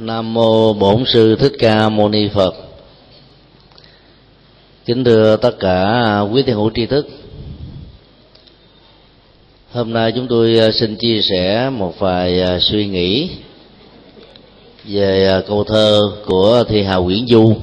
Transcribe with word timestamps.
Nam 0.00 0.34
mô 0.34 0.72
Bổn 0.72 1.04
sư 1.06 1.36
Thích 1.36 1.52
Ca 1.58 1.88
Mâu 1.88 2.08
Ni 2.08 2.28
Phật. 2.34 2.54
Kính 4.86 5.04
thưa 5.04 5.36
tất 5.36 5.50
cả 5.60 6.18
quý 6.32 6.42
thiền 6.42 6.54
hữu 6.54 6.70
tri 6.74 6.86
thức. 6.86 7.08
Hôm 9.72 9.92
nay 9.92 10.12
chúng 10.14 10.26
tôi 10.28 10.58
à, 10.58 10.70
xin 10.72 10.96
chia 10.96 11.20
sẻ 11.30 11.70
một 11.70 11.98
vài 11.98 12.40
à, 12.42 12.58
suy 12.60 12.86
nghĩ 12.86 13.30
về 14.84 15.28
à, 15.28 15.40
câu 15.48 15.64
thơ 15.64 16.00
của 16.26 16.64
Thi 16.68 16.82
Hà 16.82 16.96
Nguyễn 16.96 17.26
Du. 17.26 17.54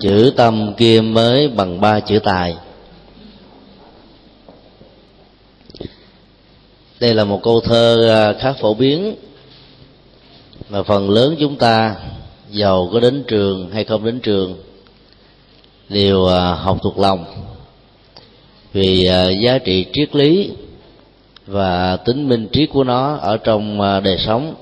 Chữ 0.00 0.32
tâm 0.36 0.74
kia 0.76 1.00
mới 1.00 1.48
bằng 1.48 1.80
ba 1.80 2.00
chữ 2.00 2.18
tài. 2.18 2.56
Đây 7.00 7.14
là 7.14 7.24
một 7.24 7.40
câu 7.42 7.60
thơ 7.60 8.34
khá 8.40 8.52
phổ 8.52 8.74
biến 8.74 9.16
mà 10.70 10.82
phần 10.82 11.10
lớn 11.10 11.36
chúng 11.40 11.56
ta 11.56 11.96
giàu 12.50 12.88
có 12.92 13.00
đến 13.00 13.24
trường 13.28 13.70
hay 13.70 13.84
không 13.84 14.04
đến 14.04 14.20
trường 14.20 14.56
đều 15.88 16.26
à, 16.26 16.54
học 16.54 16.78
thuộc 16.82 16.98
lòng. 16.98 17.24
Vì 18.72 19.06
à, 19.06 19.28
giá 19.28 19.58
trị 19.58 19.86
triết 19.92 20.16
lý 20.16 20.50
và 21.46 21.96
tính 21.96 22.28
minh 22.28 22.48
triết 22.52 22.68
của 22.72 22.84
nó 22.84 23.16
ở 23.16 23.36
trong 23.36 23.80
à, 23.80 24.00
đời 24.00 24.18
sống 24.18 24.54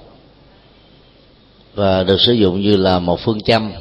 và 1.74 2.02
được 2.02 2.20
sử 2.20 2.32
dụng 2.32 2.60
như 2.60 2.76
là 2.76 2.98
một 2.98 3.20
phương 3.20 3.40
châm 3.40 3.72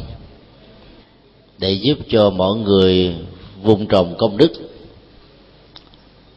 để 1.57 1.71
giúp 1.71 1.97
cho 2.09 2.29
mọi 2.29 2.57
người 2.57 3.15
vun 3.63 3.87
trồng 3.87 4.15
công 4.17 4.37
đức, 4.37 4.51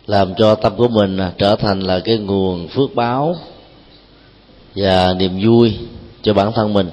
làm 0.06 0.34
cho 0.34 0.54
tâm 0.54 0.76
của 0.76 0.88
mình 0.88 1.18
trở 1.38 1.56
thành 1.56 1.80
là 1.80 2.00
cái 2.00 2.18
nguồn 2.18 2.68
phước 2.68 2.94
báo 2.94 3.36
và 4.76 5.14
niềm 5.14 5.38
vui 5.42 5.78
cho 6.22 6.34
bản 6.34 6.52
thân 6.52 6.72
mình. 6.72 6.90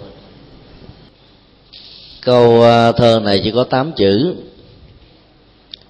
Câu 2.21 2.63
à, 2.63 2.91
thơ 2.91 3.19
này 3.23 3.41
chỉ 3.44 3.52
có 3.52 3.63
tám 3.63 3.91
chữ, 3.91 4.35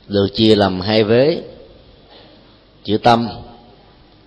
được 0.07 0.27
chia 0.33 0.55
làm 0.55 0.81
hai 0.81 1.03
vế, 1.03 1.41
chữ 2.83 2.97
tâm, 2.97 3.27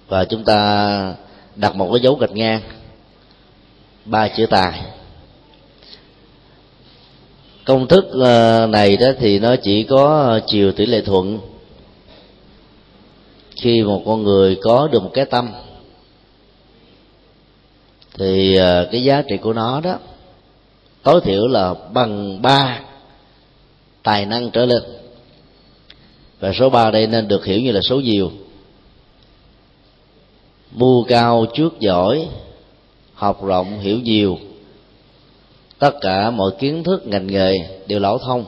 và 0.09 0.25
chúng 0.25 0.45
ta 0.45 1.15
đặt 1.57 1.77
một 1.77 1.89
cái 1.93 2.01
dấu 2.01 2.15
gạch 2.15 2.33
ngang, 2.33 2.61
ba 4.05 4.29
chữ 4.29 4.47
tài. 4.47 4.83
Công 7.65 7.87
thức 7.87 8.05
à, 8.25 8.67
này 8.67 8.97
đó 8.97 9.07
thì 9.19 9.39
nó 9.39 9.57
chỉ 9.57 9.83
có 9.83 10.41
chiều 10.47 10.73
tỷ 10.73 10.87
lệ 10.87 11.01
thuận. 11.01 11.39
Khi 13.63 13.83
một 13.83 14.03
con 14.07 14.23
người 14.23 14.57
có 14.63 14.89
được 14.93 15.03
một 15.03 15.11
cái 15.15 15.25
tâm 15.25 15.49
thì 18.19 18.57
ờ, 18.57 18.89
cái 18.93 19.05
giá 19.05 19.23
trị 19.23 19.37
của 19.37 19.53
nó 19.53 19.81
đó, 19.81 19.99
tối 21.03 21.21
thiểu 21.25 21.47
là 21.47 21.75
bằng 21.93 22.43
ba 22.43 22.81
tài 24.03 24.27
năng 24.27 24.51
trở 24.51 24.67
lên. 24.67 24.83
Và 26.41 26.53
số 26.53 26.71
ba 26.71 26.91
đây 26.91 27.07
nên 27.07 27.29
được 27.29 27.45
hiểu 27.45 27.61
như 27.61 27.73
là 27.73 27.81
số 27.81 28.01
nhiều. 28.01 28.31
Mưu 30.73 31.05
cao 31.05 31.47
trước 31.55 31.81
giỏi, 31.81 32.29
học 33.15 33.45
rộng 33.45 33.81
hiểu 33.81 34.01
nhiều. 34.01 34.39
Tất 35.79 35.95
cả 36.01 36.31
mọi 36.31 36.51
kiến 36.59 36.85
thức, 36.85 37.07
ngành 37.07 37.27
nghề 37.27 37.55
đều 37.87 38.01
lão 38.01 38.19
thông. 38.19 38.45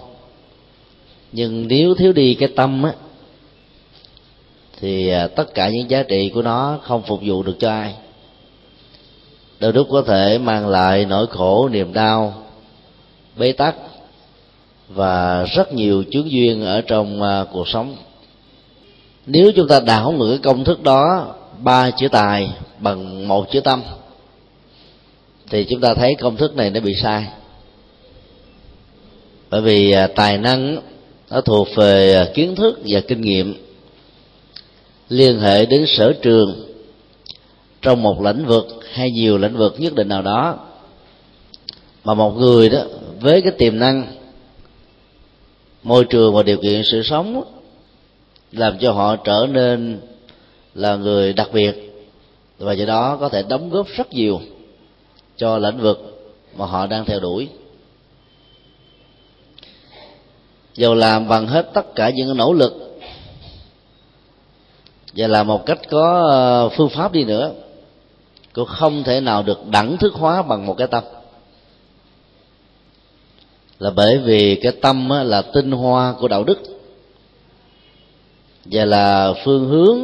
Nhưng 1.32 1.68
nếu 1.68 1.94
thiếu 1.94 2.12
đi 2.12 2.34
cái 2.34 2.48
tâm 2.56 2.82
á, 2.82 2.92
thì 4.80 5.08
ờ, 5.08 5.26
tất 5.26 5.54
cả 5.54 5.68
những 5.68 5.90
giá 5.90 6.02
trị 6.02 6.30
của 6.34 6.42
nó 6.42 6.78
không 6.82 7.02
phục 7.02 7.20
vụ 7.22 7.42
được 7.42 7.56
cho 7.58 7.70
ai 7.70 7.94
đôi 9.60 9.72
lúc 9.72 9.88
có 9.90 10.02
thể 10.02 10.38
mang 10.38 10.68
lại 10.68 11.04
nỗi 11.04 11.26
khổ 11.26 11.68
niềm 11.68 11.92
đau 11.92 12.34
bế 13.36 13.52
tắc 13.52 13.74
và 14.88 15.44
rất 15.44 15.72
nhiều 15.72 16.04
chướng 16.10 16.30
duyên 16.30 16.64
ở 16.64 16.80
trong 16.80 17.22
uh, 17.22 17.48
cuộc 17.52 17.68
sống. 17.68 17.96
Nếu 19.26 19.52
chúng 19.56 19.68
ta 19.68 19.80
đảo 19.80 20.12
ngược 20.12 20.28
cái 20.28 20.38
công 20.42 20.64
thức 20.64 20.82
đó 20.82 21.34
ba 21.58 21.90
chữ 21.90 22.08
tài 22.08 22.50
bằng 22.78 23.28
một 23.28 23.50
chữ 23.52 23.60
tâm 23.60 23.82
thì 25.50 25.66
chúng 25.70 25.80
ta 25.80 25.94
thấy 25.94 26.14
công 26.14 26.36
thức 26.36 26.56
này 26.56 26.70
nó 26.70 26.80
bị 26.80 26.94
sai. 27.02 27.26
Bởi 29.50 29.60
vì 29.60 29.94
uh, 30.04 30.10
tài 30.14 30.38
năng 30.38 30.76
nó 31.30 31.40
thuộc 31.40 31.68
về 31.74 32.14
à, 32.14 32.26
kiến 32.34 32.54
thức 32.54 32.80
và 32.86 33.00
kinh 33.00 33.20
nghiệm 33.20 33.54
liên 35.08 35.40
hệ 35.40 35.66
đến 35.66 35.84
sở 35.86 36.12
trường 36.22 36.67
trong 37.82 38.02
một 38.02 38.22
lĩnh 38.22 38.46
vực 38.46 38.66
hay 38.92 39.10
nhiều 39.10 39.38
lĩnh 39.38 39.56
vực 39.56 39.74
nhất 39.78 39.94
định 39.94 40.08
nào 40.08 40.22
đó, 40.22 40.58
mà 42.04 42.14
một 42.14 42.30
người 42.30 42.68
đó 42.68 42.82
với 43.20 43.42
cái 43.42 43.52
tiềm 43.52 43.78
năng, 43.78 44.06
môi 45.82 46.04
trường 46.04 46.34
và 46.34 46.42
điều 46.42 46.56
kiện 46.62 46.82
sự 46.84 47.02
sống 47.02 47.42
làm 48.52 48.78
cho 48.78 48.92
họ 48.92 49.16
trở 49.16 49.46
nên 49.50 50.00
là 50.74 50.96
người 50.96 51.32
đặc 51.32 51.48
biệt, 51.52 52.04
và 52.58 52.72
do 52.72 52.86
đó 52.86 53.16
có 53.20 53.28
thể 53.28 53.42
đóng 53.48 53.70
góp 53.70 53.86
rất 53.96 54.12
nhiều 54.12 54.40
cho 55.36 55.58
lĩnh 55.58 55.78
vực 55.80 56.30
mà 56.56 56.66
họ 56.66 56.86
đang 56.86 57.04
theo 57.04 57.20
đuổi. 57.20 57.48
Dầu 60.74 60.94
làm 60.94 61.28
bằng 61.28 61.46
hết 61.46 61.70
tất 61.74 61.94
cả 61.94 62.10
những 62.10 62.36
nỗ 62.36 62.52
lực 62.52 63.00
và 65.16 65.26
làm 65.26 65.46
một 65.46 65.66
cách 65.66 65.78
có 65.90 66.26
ờ, 66.30 66.68
phương 66.68 66.88
pháp 66.88 67.12
đi 67.12 67.24
nữa 67.24 67.52
cũng 68.52 68.66
không 68.66 69.04
thể 69.04 69.20
nào 69.20 69.42
được 69.42 69.66
đẳng 69.66 69.96
thức 69.96 70.14
hóa 70.14 70.42
bằng 70.42 70.66
một 70.66 70.74
cái 70.74 70.86
tâm. 70.86 71.04
Là 73.78 73.90
bởi 73.90 74.18
vì 74.18 74.60
cái 74.62 74.72
tâm 74.72 75.08
là 75.08 75.42
tinh 75.42 75.70
hoa 75.70 76.14
của 76.20 76.28
đạo 76.28 76.44
đức. 76.44 76.58
Và 78.64 78.84
là 78.84 79.32
phương 79.44 79.68
hướng 79.68 79.98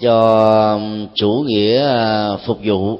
cho 0.00 0.80
chủ 1.14 1.44
nghĩa 1.46 1.86
à, 1.86 2.36
phục 2.36 2.58
vụ. 2.64 2.98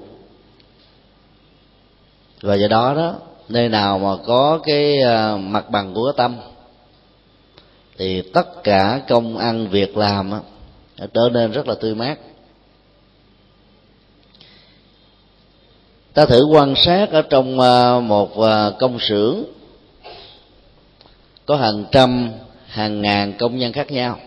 Và 2.41 2.55
do 2.55 2.69
đó 2.69 2.95
đó, 2.95 3.15
nơi 3.49 3.69
nào 3.69 3.99
mà 3.99 4.17
có 4.27 4.61
cái 4.63 5.03
à, 5.03 5.37
mặt 5.37 5.71
bằng 5.71 5.95
của 5.95 6.05
cái 6.05 6.15
tâm, 6.17 6.37
thì 7.99 8.23
tất 8.23 8.63
cả 8.65 9.01
công 9.09 9.39
ăn 9.39 9.69
việc 9.69 9.97
làm 9.97 10.33
trở 11.15 11.29
nên 11.33 11.53
rất 11.53 11.69
là 11.69 11.75
tươi 11.75 11.95
mát. 11.95 12.19
Ta 16.17 16.27
thử 16.27 16.45
quan 16.45 16.75
sát 16.77 17.11
ở 17.11 17.23
trong 17.23 17.61
ờ, 17.61 18.01
một 18.01 18.39
ờ, 18.39 18.75
công 18.79 18.99
xưởng. 19.01 19.45
Có 21.47 21.57
hàng 21.57 21.85
trăm, 21.93 22.31
hàng 22.67 23.03
ngàn 23.03 23.33
công 23.39 23.59
nhân 23.59 23.73
khác 23.73 23.91
nhau. 23.91 24.19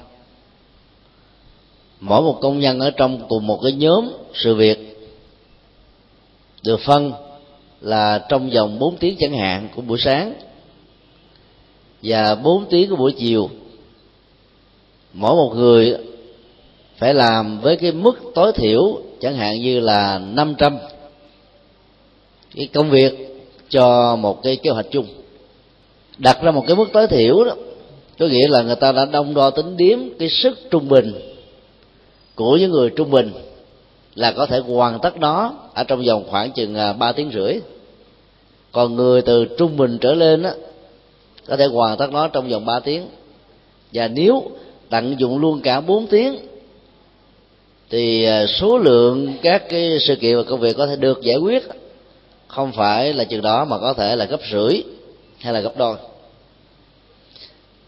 Mỗi 1.99 2.21
một 2.21 2.37
công 2.41 2.59
nhân 2.59 2.79
ở 2.79 2.91
trong 2.91 3.27
cùng 3.29 3.47
một 3.47 3.59
cái 3.63 3.71
nhóm 3.71 4.11
sự 4.33 4.55
việc. 4.55 4.97
Được 6.63 6.79
phân 6.79 7.11
là 7.81 8.25
trong 8.29 8.49
vòng 8.49 8.79
4 8.79 8.97
tiếng 8.97 9.15
chẳng 9.19 9.33
hạn 9.33 9.67
của 9.75 9.81
buổi 9.81 9.99
sáng. 9.99 10.33
Và 12.03 12.35
4 12.35 12.65
tiếng 12.69 12.89
của 12.89 12.95
buổi 12.95 13.11
chiều. 13.17 13.49
Mỗi 15.13 15.35
một 15.35 15.53
người 15.55 15.97
phải 16.97 17.13
làm 17.13 17.61
với 17.61 17.77
cái 17.77 17.91
mức 17.91 18.19
tối 18.35 18.51
thiểu 18.53 19.01
chẳng 19.21 19.35
hạn 19.35 19.61
như 19.61 19.79
là 19.79 20.19
500 20.19 20.77
cái 22.55 22.69
công 22.73 22.89
việc 22.89 23.43
cho 23.69 24.15
một 24.15 24.43
cái 24.43 24.55
kế 24.55 24.69
hoạch 24.69 24.87
chung. 24.91 25.05
Đặt 26.17 26.41
ra 26.41 26.51
một 26.51 26.63
cái 26.67 26.75
mức 26.75 26.89
tối 26.93 27.07
thiểu 27.07 27.43
đó 27.43 27.55
có 28.19 28.25
nghĩa 28.25 28.47
là 28.47 28.61
người 28.61 28.75
ta 28.75 28.91
đã 28.91 29.05
đông 29.05 29.33
đo 29.33 29.49
tính 29.49 29.77
điếm 29.77 29.99
cái 30.19 30.29
sức 30.29 30.59
trung 30.71 30.89
bình 30.89 31.13
của 32.35 32.57
những 32.57 32.71
người 32.71 32.89
trung 32.89 33.11
bình 33.11 33.31
là 34.15 34.31
có 34.31 34.45
thể 34.45 34.59
hoàn 34.59 34.99
tất 34.99 35.17
nó 35.17 35.53
ở 35.73 35.83
trong 35.83 36.05
vòng 36.05 36.23
khoảng 36.29 36.51
chừng 36.51 36.75
à, 36.75 36.93
ba 36.93 37.11
tiếng 37.11 37.31
rưỡi. 37.33 37.53
Còn 38.71 38.95
người 38.95 39.21
từ 39.21 39.45
trung 39.57 39.77
bình 39.77 39.97
trở 40.01 40.13
lên 40.13 40.43
á 40.43 40.53
có 41.49 41.57
thể 41.57 41.65
hoàn 41.65 41.97
tất 41.97 42.11
nó 42.11 42.27
trong 42.27 42.49
vòng 42.49 42.65
3 42.65 42.79
tiếng. 42.79 43.07
Và 43.93 44.07
nếu 44.07 44.51
tận 44.89 45.15
dụng 45.19 45.39
luôn 45.39 45.61
cả 45.61 45.81
4 45.81 46.07
tiếng 46.07 46.37
thì 47.89 48.23
à, 48.23 48.45
số 48.47 48.77
lượng 48.77 49.33
các 49.41 49.69
cái 49.69 49.99
sự 49.99 50.15
kiện 50.15 50.37
và 50.37 50.43
công 50.43 50.59
việc 50.59 50.77
có 50.77 50.87
thể 50.87 50.95
được 50.95 51.21
giải 51.21 51.37
quyết 51.37 51.63
không 52.49 52.71
phải 52.71 53.13
là 53.13 53.23
chừng 53.23 53.41
đó 53.41 53.65
mà 53.65 53.77
có 53.77 53.93
thể 53.93 54.15
là 54.15 54.25
gấp 54.25 54.39
rưỡi 54.51 54.81
hay 55.39 55.53
là 55.53 55.59
gấp 55.59 55.77
đôi. 55.77 55.97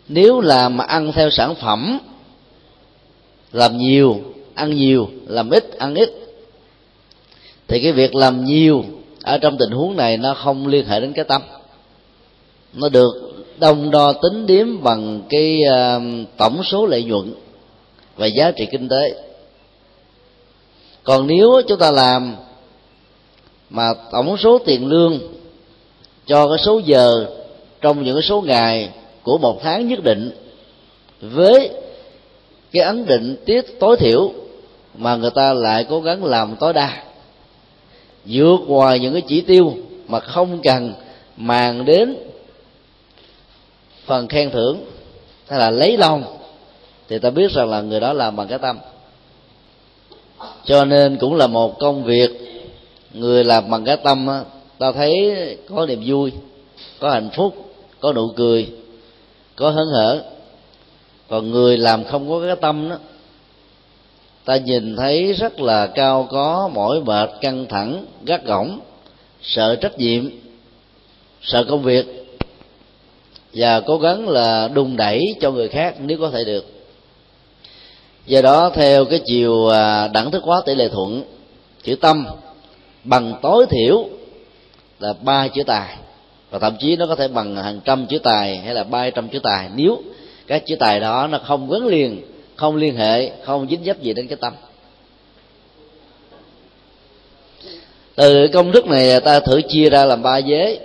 Nếu 0.07 0.41
làm 0.41 0.77
mà 0.77 0.83
ăn 0.83 1.11
theo 1.11 1.29
sản 1.29 1.55
phẩm 1.55 1.99
làm 3.51 3.77
nhiều 3.77 4.21
ăn 4.53 4.75
nhiều 4.75 5.09
làm 5.27 5.49
ít 5.49 5.77
ăn 5.77 5.95
ít 5.95 6.09
thì 7.67 7.81
cái 7.83 7.91
việc 7.91 8.15
làm 8.15 8.45
nhiều 8.45 8.83
ở 9.23 9.37
trong 9.37 9.57
tình 9.57 9.71
huống 9.71 9.97
này 9.97 10.17
nó 10.17 10.33
không 10.33 10.67
liên 10.67 10.85
hệ 10.85 10.99
đến 10.99 11.13
cái 11.13 11.25
tâm. 11.25 11.41
Nó 12.73 12.89
được 12.89 13.13
đông 13.57 13.91
đo 13.91 14.13
tính 14.13 14.45
điếm 14.45 14.83
bằng 14.83 15.21
cái 15.29 15.59
uh, 15.69 16.27
tổng 16.37 16.63
số 16.63 16.85
lợi 16.85 17.03
nhuận 17.03 17.33
và 18.15 18.25
giá 18.25 18.51
trị 18.51 18.67
kinh 18.71 18.89
tế. 18.89 19.23
Còn 21.03 21.27
nếu 21.27 21.61
chúng 21.67 21.79
ta 21.79 21.91
làm 21.91 22.35
mà 23.71 23.93
tổng 24.11 24.37
số 24.37 24.59
tiền 24.59 24.85
lương 24.85 25.19
cho 26.25 26.49
cái 26.49 26.57
số 26.57 26.79
giờ 26.79 27.25
trong 27.81 28.03
những 28.03 28.15
cái 28.15 28.23
số 28.23 28.41
ngày 28.41 28.89
của 29.23 29.37
một 29.37 29.59
tháng 29.63 29.87
nhất 29.87 30.03
định 30.03 30.31
với 31.21 31.69
cái 32.71 32.83
ấn 32.83 33.05
định 33.05 33.35
tiết 33.45 33.79
tối 33.79 33.97
thiểu 33.97 34.31
mà 34.95 35.15
người 35.15 35.31
ta 35.31 35.53
lại 35.53 35.85
cố 35.89 36.01
gắng 36.01 36.25
làm 36.25 36.55
tối 36.55 36.73
đa. 36.73 37.03
Vượt 38.25 38.57
ngoài 38.67 38.99
những 38.99 39.13
cái 39.13 39.21
chỉ 39.21 39.41
tiêu 39.41 39.73
mà 40.07 40.19
không 40.19 40.61
cần 40.63 40.93
màng 41.37 41.85
đến 41.85 42.15
phần 44.05 44.27
khen 44.27 44.51
thưởng 44.51 44.85
hay 45.47 45.59
là 45.59 45.69
lấy 45.69 45.97
lòng 45.97 46.23
thì 47.09 47.19
ta 47.19 47.29
biết 47.29 47.51
rằng 47.51 47.69
là 47.69 47.81
người 47.81 47.99
đó 47.99 48.13
làm 48.13 48.35
bằng 48.35 48.47
cái 48.47 48.59
tâm. 48.59 48.79
Cho 50.65 50.85
nên 50.85 51.17
cũng 51.17 51.35
là 51.35 51.47
một 51.47 51.79
công 51.79 52.03
việc 52.03 52.50
người 53.13 53.43
làm 53.43 53.69
bằng 53.69 53.85
cái 53.85 53.97
tâm 53.97 54.27
ta 54.81 54.91
thấy 54.91 55.35
có 55.69 55.85
niềm 55.85 56.03
vui, 56.05 56.31
có 56.99 57.09
hạnh 57.09 57.29
phúc, 57.35 57.73
có 57.99 58.13
nụ 58.13 58.31
cười, 58.35 58.69
có 59.55 59.69
hớn 59.69 59.87
hở. 59.87 60.23
Còn 61.29 61.51
người 61.51 61.77
làm 61.77 62.03
không 62.03 62.29
có 62.29 62.41
cái 62.47 62.55
tâm 62.61 62.89
đó, 62.89 62.97
ta 64.45 64.57
nhìn 64.57 64.95
thấy 64.95 65.33
rất 65.33 65.59
là 65.59 65.87
cao 65.87 66.27
có, 66.31 66.69
mỏi 66.73 67.01
mệt, 67.01 67.29
căng 67.41 67.65
thẳng, 67.69 68.05
gắt 68.25 68.45
gỏng, 68.45 68.79
sợ 69.41 69.75
trách 69.75 69.97
nhiệm, 69.97 70.29
sợ 71.41 71.63
công 71.63 71.81
việc, 71.81 72.05
và 73.53 73.79
cố 73.79 73.97
gắng 73.97 74.29
là 74.29 74.67
đung 74.67 74.97
đẩy 74.97 75.35
cho 75.41 75.51
người 75.51 75.67
khác 75.67 75.95
nếu 75.99 76.17
có 76.17 76.29
thể 76.29 76.43
được. 76.43 76.65
Do 78.25 78.41
đó, 78.41 78.71
theo 78.73 79.05
cái 79.05 79.21
chiều 79.25 79.67
à, 79.67 80.07
đẳng 80.07 80.31
thức 80.31 80.43
hóa 80.43 80.61
tỷ 80.65 80.75
lệ 80.75 80.89
thuận, 80.89 81.23
chữ 81.83 81.95
tâm 81.95 82.25
bằng 83.03 83.39
tối 83.41 83.65
thiểu 83.69 84.09
là 84.99 85.13
ba 85.21 85.47
chữ 85.47 85.63
tài. 85.63 85.97
Và 86.49 86.59
thậm 86.59 86.75
chí 86.79 86.95
nó 86.95 87.07
có 87.07 87.15
thể 87.15 87.27
bằng 87.27 87.55
hàng 87.55 87.79
trăm 87.85 88.07
chữ 88.07 88.19
tài 88.19 88.57
hay 88.57 88.73
là 88.73 88.83
ba 88.83 89.09
trăm 89.09 89.29
chữ 89.29 89.39
tài. 89.39 89.69
Nếu 89.75 90.01
các 90.47 90.63
chữ 90.65 90.75
tài 90.79 90.99
đó 90.99 91.27
nó 91.27 91.37
không 91.37 91.69
gắn 91.69 91.85
liền, 91.85 92.21
không 92.55 92.75
liên 92.75 92.95
hệ, 92.95 93.31
không 93.43 93.67
dính 93.69 93.83
dấp 93.83 94.01
gì 94.01 94.13
đến 94.13 94.27
cái 94.27 94.37
tâm. 94.41 94.53
Từ 98.15 98.47
công 98.53 98.71
thức 98.71 98.87
này 98.87 99.19
ta 99.19 99.39
thử 99.39 99.61
chia 99.69 99.89
ra 99.89 100.05
làm 100.05 100.21
ba 100.21 100.37
giới 100.37 100.79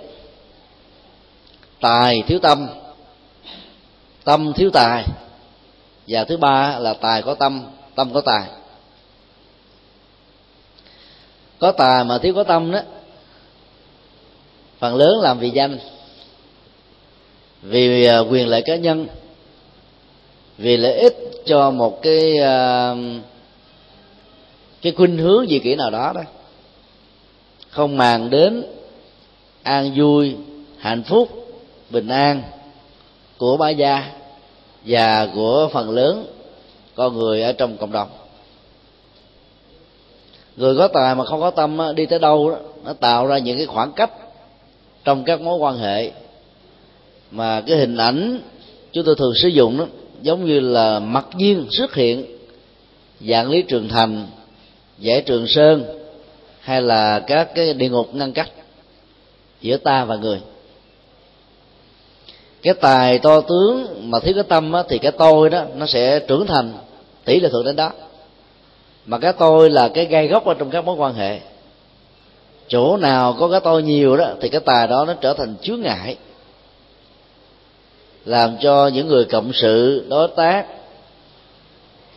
tài 1.81 2.23
thiếu 2.27 2.39
tâm 2.39 2.67
tâm 4.23 4.53
thiếu 4.53 4.69
tài. 4.73 5.03
Và 6.07 6.23
thứ 6.23 6.37
ba 6.37 6.79
là 6.79 6.93
tài 6.93 7.21
có 7.21 7.33
tâm 7.33 7.61
tâm 7.95 8.13
có 8.13 8.21
tài 8.21 8.43
có 11.59 11.71
tài 11.71 12.03
mà 12.03 12.17
thiếu 12.17 12.33
có 12.33 12.43
tâm 12.43 12.71
đó. 12.71 12.79
Phần 14.79 14.95
lớn 14.95 15.19
làm 15.21 15.39
vì 15.39 15.49
danh. 15.49 15.77
Vì 17.61 18.05
à, 18.05 18.19
quyền 18.19 18.47
lợi 18.47 18.61
cá 18.61 18.75
nhân. 18.75 19.07
Vì 20.57 20.77
lợi 20.77 20.93
ích 20.93 21.17
cho 21.45 21.71
một 21.71 22.01
cái 22.01 22.37
à, 22.37 22.95
cái 24.81 24.93
khuynh 24.97 25.17
hướng 25.17 25.49
gì 25.49 25.59
kỹ 25.59 25.75
nào 25.75 25.89
đó 25.89 26.13
đó. 26.15 26.21
Không 27.69 27.97
màng 27.97 28.29
đến 28.29 28.63
an 29.63 29.93
vui, 29.95 30.35
hạnh 30.77 31.03
phúc, 31.03 31.29
bình 31.89 32.07
an 32.07 32.43
của 33.37 33.57
bá 33.57 33.69
gia 33.69 34.11
và 34.85 35.27
của 35.35 35.69
phần 35.73 35.89
lớn 35.89 36.25
con 36.95 37.17
người 37.17 37.41
ở 37.41 37.53
trong 37.53 37.77
cộng 37.77 37.91
đồng 37.91 38.09
người 40.57 40.75
có 40.77 40.87
tài 40.87 41.15
mà 41.15 41.25
không 41.25 41.41
có 41.41 41.51
tâm 41.51 41.77
đi 41.95 42.05
tới 42.05 42.19
đâu 42.19 42.49
đó, 42.49 42.57
nó 42.85 42.93
tạo 42.93 43.27
ra 43.27 43.37
những 43.37 43.57
cái 43.57 43.65
khoảng 43.65 43.91
cách 43.91 44.11
trong 45.03 45.23
các 45.23 45.41
mối 45.41 45.57
quan 45.57 45.77
hệ. 45.77 46.11
Mà 47.31 47.61
cái 47.61 47.77
hình 47.77 47.97
ảnh 47.97 48.41
chúng 48.91 49.05
tôi 49.05 49.15
thường 49.15 49.33
sử 49.41 49.47
dụng 49.47 49.77
đó 49.77 49.85
giống 50.21 50.45
như 50.45 50.59
là 50.59 50.99
mặc 50.99 51.25
nhiên 51.35 51.67
xuất 51.71 51.95
hiện 51.95 52.25
dạng 53.21 53.49
lý 53.49 53.61
trường 53.61 53.89
thành 53.89 54.27
giải 54.99 55.21
trường 55.21 55.47
sơn 55.47 55.85
hay 56.59 56.81
là 56.81 57.19
các 57.19 57.55
cái 57.55 57.73
địa 57.73 57.89
ngục 57.89 58.15
ngăn 58.15 58.33
cách 58.33 58.49
giữa 59.61 59.77
ta 59.77 60.05
và 60.05 60.15
người. 60.15 60.39
Cái 62.61 62.73
tài 62.73 63.19
to 63.19 63.41
tướng 63.41 63.85
mà 64.11 64.19
thiếu 64.19 64.33
cái 64.33 64.43
tâm 64.43 64.73
á, 64.73 64.83
thì 64.89 64.97
cái 64.97 65.11
tôi 65.11 65.49
đó 65.49 65.63
nó 65.75 65.85
sẽ 65.85 66.19
trưởng 66.19 66.47
thành 66.47 66.73
tỷ 67.25 67.39
lệ 67.39 67.49
thuận 67.49 67.65
đến 67.65 67.75
đó 67.75 67.91
mà 69.07 69.17
cái 69.17 69.33
tôi 69.33 69.69
là 69.69 69.89
cái 69.89 70.05
gai 70.05 70.27
gốc 70.27 70.45
ở 70.45 70.53
trong 70.53 70.69
các 70.69 70.85
mối 70.85 70.95
quan 70.95 71.13
hệ. 71.13 71.39
Chỗ 72.67 72.97
nào 72.97 73.35
có 73.39 73.47
cái 73.47 73.59
tôi 73.59 73.83
nhiều 73.83 74.17
đó, 74.17 74.29
thì 74.41 74.49
cái 74.49 74.61
tài 74.61 74.87
đó 74.87 75.05
nó 75.07 75.13
trở 75.13 75.33
thành 75.33 75.55
chướng 75.61 75.81
ngại. 75.81 76.17
Làm 78.25 78.57
cho 78.61 78.87
những 78.87 79.07
người 79.07 79.25
cộng 79.25 79.53
sự, 79.53 80.05
đối 80.09 80.27
tác, 80.27 80.65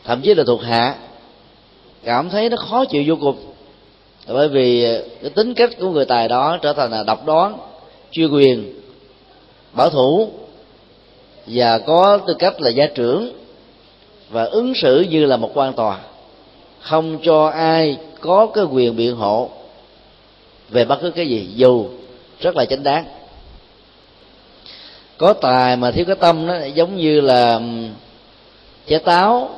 thậm 0.05 0.21
chí 0.21 0.35
là 0.35 0.45
thuộc 0.47 0.63
hạ, 0.63 0.97
cảm 2.05 2.31
thấy 2.31 2.49
nó 2.49 2.57
khó 2.57 2.85
chịu 2.85 3.05
vô 3.07 3.17
cùng. 3.21 3.37
Bởi 4.29 4.49
vì 4.49 4.99
cái 5.23 5.31
tính 5.31 5.55
cách 5.55 5.71
của 5.81 5.91
người 5.91 6.05
tài 6.05 6.29
đó 6.29 6.59
trở 6.63 6.73
thành 6.73 6.91
là 6.91 7.03
độc 7.03 7.27
đoán 7.27 7.59
chuyên 8.11 8.33
quyền, 8.33 8.81
bảo 9.73 9.91
thủ, 9.91 10.31
và 11.47 11.79
có 11.79 12.19
tư 12.27 12.35
cách 12.39 12.61
là 12.61 12.71
gia 12.71 12.87
trưởng, 12.87 13.33
và 14.31 14.45
ứng 14.45 14.73
xử 14.75 15.01
như 15.01 15.25
là 15.25 15.37
một 15.37 15.51
quan 15.55 15.73
tòa 15.73 15.99
không 16.81 17.19
cho 17.23 17.47
ai 17.47 17.97
có 18.21 18.47
cái 18.55 18.65
quyền 18.65 18.97
biện 18.97 19.17
hộ 19.17 19.50
về 20.69 20.85
bất 20.85 20.99
cứ 21.03 21.11
cái 21.11 21.27
gì, 21.29 21.49
dù 21.55 21.88
rất 22.41 22.56
là 22.56 22.65
chính 22.65 22.82
đáng. 22.82 23.05
Có 25.19 25.32
tài 25.32 25.77
mà 25.77 25.91
thiếu 25.91 26.05
cái 26.05 26.17
tâm 26.17 26.47
nó 26.47 26.55
giống 26.75 26.97
như 26.97 27.21
là 27.21 27.61
trái 28.87 28.99
táo, 28.99 29.50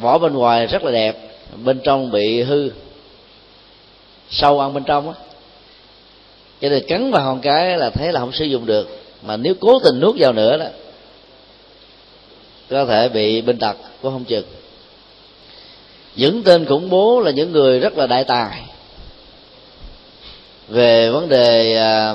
vỏ 0.00 0.18
bên 0.18 0.34
ngoài 0.34 0.66
rất 0.66 0.84
là 0.84 0.90
đẹp, 0.90 1.16
bên 1.64 1.80
trong 1.84 2.10
bị 2.10 2.42
hư, 2.42 2.70
sâu 4.30 4.60
ăn 4.60 4.74
bên 4.74 4.84
trong 4.84 5.08
á. 5.08 5.14
Cho 6.60 6.68
nên 6.68 6.86
cắn 6.88 7.10
vào 7.10 7.22
hòn 7.22 7.40
cái 7.40 7.78
là 7.78 7.90
thấy 7.90 8.12
là 8.12 8.20
không 8.20 8.32
sử 8.32 8.44
dụng 8.44 8.66
được, 8.66 9.00
mà 9.22 9.36
nếu 9.36 9.54
cố 9.60 9.78
tình 9.84 10.00
nuốt 10.00 10.14
vào 10.18 10.32
nữa 10.32 10.56
đó, 10.56 10.66
có 12.70 12.84
thể 12.84 13.08
bị 13.08 13.40
bệnh 13.40 13.58
tật 13.58 13.76
cũng 14.02 14.12
không 14.12 14.24
chừng 14.24 14.44
những 16.16 16.42
tên 16.42 16.64
khủng 16.64 16.90
bố 16.90 17.20
là 17.20 17.30
những 17.30 17.52
người 17.52 17.80
rất 17.80 17.98
là 17.98 18.06
đại 18.06 18.24
tài. 18.24 18.62
Về 20.68 21.10
vấn 21.10 21.28
đề 21.28 21.76
à, 21.76 22.14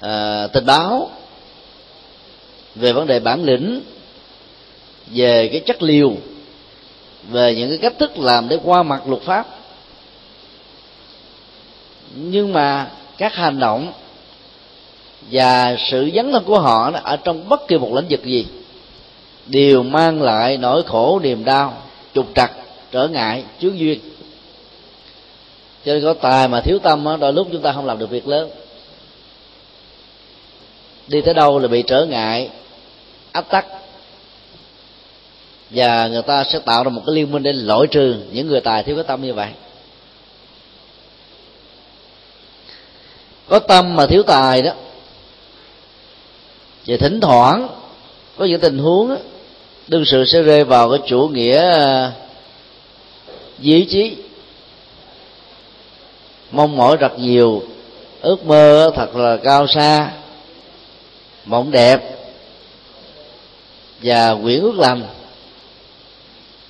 à, 0.00 0.46
tình 0.46 0.66
báo 0.66 1.10
về 2.74 2.92
vấn 2.92 3.06
đề 3.06 3.20
bản 3.20 3.44
lĩnh 3.44 3.80
về 5.06 5.48
cái 5.48 5.60
chất 5.60 5.82
liều 5.82 6.12
về 7.30 7.54
những 7.54 7.68
cái 7.68 7.78
cách 7.78 7.98
thức 7.98 8.18
làm 8.18 8.48
để 8.48 8.58
qua 8.64 8.82
mặt 8.82 9.02
luật 9.06 9.22
pháp. 9.22 9.46
Nhưng 12.14 12.52
mà 12.52 12.90
các 13.18 13.34
hành 13.34 13.58
động 13.58 13.92
và 15.30 15.76
sự 15.90 16.10
dấn 16.14 16.32
thân 16.32 16.44
của 16.44 16.60
họ 16.60 16.92
ở 17.02 17.16
trong 17.16 17.48
bất 17.48 17.68
kỳ 17.68 17.78
một 17.78 17.94
lĩnh 17.94 18.06
vực 18.10 18.24
gì 18.24 18.46
đều 19.46 19.82
mang 19.82 20.22
lại 20.22 20.56
nỗi 20.56 20.82
khổ 20.82 21.20
niềm 21.22 21.44
đau 21.44 21.82
trục 22.14 22.26
trặc 22.34 22.52
trở 22.90 23.08
ngại 23.08 23.44
chướng 23.60 23.78
duyên. 23.78 24.00
Cho 25.84 25.92
nên 25.92 26.02
có 26.02 26.14
tài 26.14 26.48
mà 26.48 26.60
thiếu 26.60 26.78
tâm 26.78 27.04
đó, 27.04 27.16
đôi 27.16 27.32
lúc 27.32 27.48
chúng 27.52 27.62
ta 27.62 27.72
không 27.72 27.86
làm 27.86 27.98
được 27.98 28.10
việc 28.10 28.28
lớn. 28.28 28.50
Đi 31.08 31.20
tới 31.20 31.34
đâu 31.34 31.58
là 31.58 31.68
bị 31.68 31.82
trở 31.86 32.06
ngại 32.06 32.50
áp 33.32 33.50
tắc. 33.50 33.66
Và 35.70 36.08
người 36.08 36.22
ta 36.22 36.44
sẽ 36.44 36.58
tạo 36.58 36.84
ra 36.84 36.90
một 36.90 37.02
cái 37.06 37.14
liên 37.14 37.32
minh 37.32 37.42
để 37.42 37.52
loại 37.52 37.86
trừ 37.90 38.16
những 38.32 38.46
người 38.46 38.60
tài 38.60 38.82
thiếu 38.82 38.96
cái 38.96 39.04
tâm 39.04 39.22
như 39.22 39.34
vậy. 39.34 39.48
Có 43.48 43.58
tâm 43.58 43.96
mà 43.96 44.06
thiếu 44.06 44.22
tài 44.22 44.62
đó 44.62 44.72
thì 46.84 46.96
thỉnh 46.96 47.20
thoảng 47.20 47.68
có 48.36 48.44
những 48.44 48.60
tình 48.60 48.78
huống 48.78 49.08
đó, 49.08 49.16
đương 49.88 50.04
sự 50.04 50.24
sẽ 50.24 50.42
rơi 50.42 50.64
vào 50.64 50.90
cái 50.90 50.98
chủ 51.06 51.28
nghĩa 51.28 51.58
à, 51.58 52.12
dí 53.58 53.84
chí. 53.84 54.16
Mong 56.50 56.76
mỏi 56.76 56.96
rất 56.96 57.18
nhiều 57.18 57.62
ước 58.20 58.46
mơ 58.46 58.90
thật 58.96 59.16
là 59.16 59.36
cao 59.36 59.66
xa 59.66 60.10
mộng 61.44 61.70
đẹp 61.70 62.00
và 64.02 64.34
quyển 64.42 64.60
ước 64.60 64.74
lành. 64.78 65.02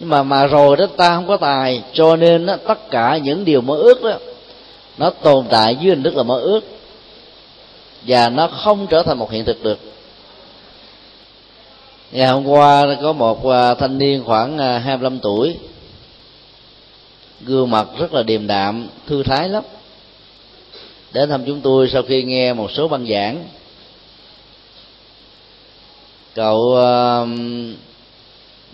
Nhưng 0.01 0.09
mà 0.09 0.23
mà 0.23 0.47
rồi 0.47 0.77
đó 0.77 0.87
ta 0.97 1.15
không 1.15 1.29
có 1.29 1.37
tài 1.37 1.83
cho 1.93 2.17
nên 2.17 2.47
đó, 2.47 2.57
tất 2.69 2.91
cả 2.91 3.19
những 3.23 3.45
điều 3.45 3.61
mơ 3.61 3.77
ước 3.77 4.03
đó 4.03 4.19
nó 4.99 5.11
tồn 5.11 5.47
tại 5.51 5.77
dưới 5.81 5.91
hình 5.91 6.03
thức 6.03 6.17
là 6.17 6.23
mơ 6.23 6.41
ước. 6.41 6.61
Và 8.03 8.29
nó 8.29 8.47
không 8.47 8.87
trở 8.87 9.03
thành 9.03 9.19
một 9.19 9.31
hiện 9.31 9.45
thực 9.45 9.63
được 9.63 9.79
ngày 12.13 12.29
hôm 12.29 12.47
qua 12.47 12.97
có 13.03 13.13
một 13.13 13.49
à, 13.49 13.75
thanh 13.75 13.99
niên 13.99 14.25
khoảng 14.25 14.59
à, 14.59 14.79
25 14.79 15.19
tuổi. 15.19 15.57
Gương 17.41 17.71
mặt 17.71 17.89
rất 17.99 18.15
là 18.15 18.23
điềm 18.23 18.47
đạm, 18.47 18.89
thư 19.07 19.23
thái 19.23 19.49
lắm. 19.49 19.65
Đến 21.13 21.29
thăm 21.29 21.45
chúng 21.47 21.61
tôi 21.61 21.89
sau 21.93 22.03
khi 22.03 22.23
nghe 22.23 22.53
một 22.53 22.71
số 22.71 22.89
băng 22.89 23.07
giảng. 23.07 23.45
Cậu 26.35 26.77
à, 26.77 27.25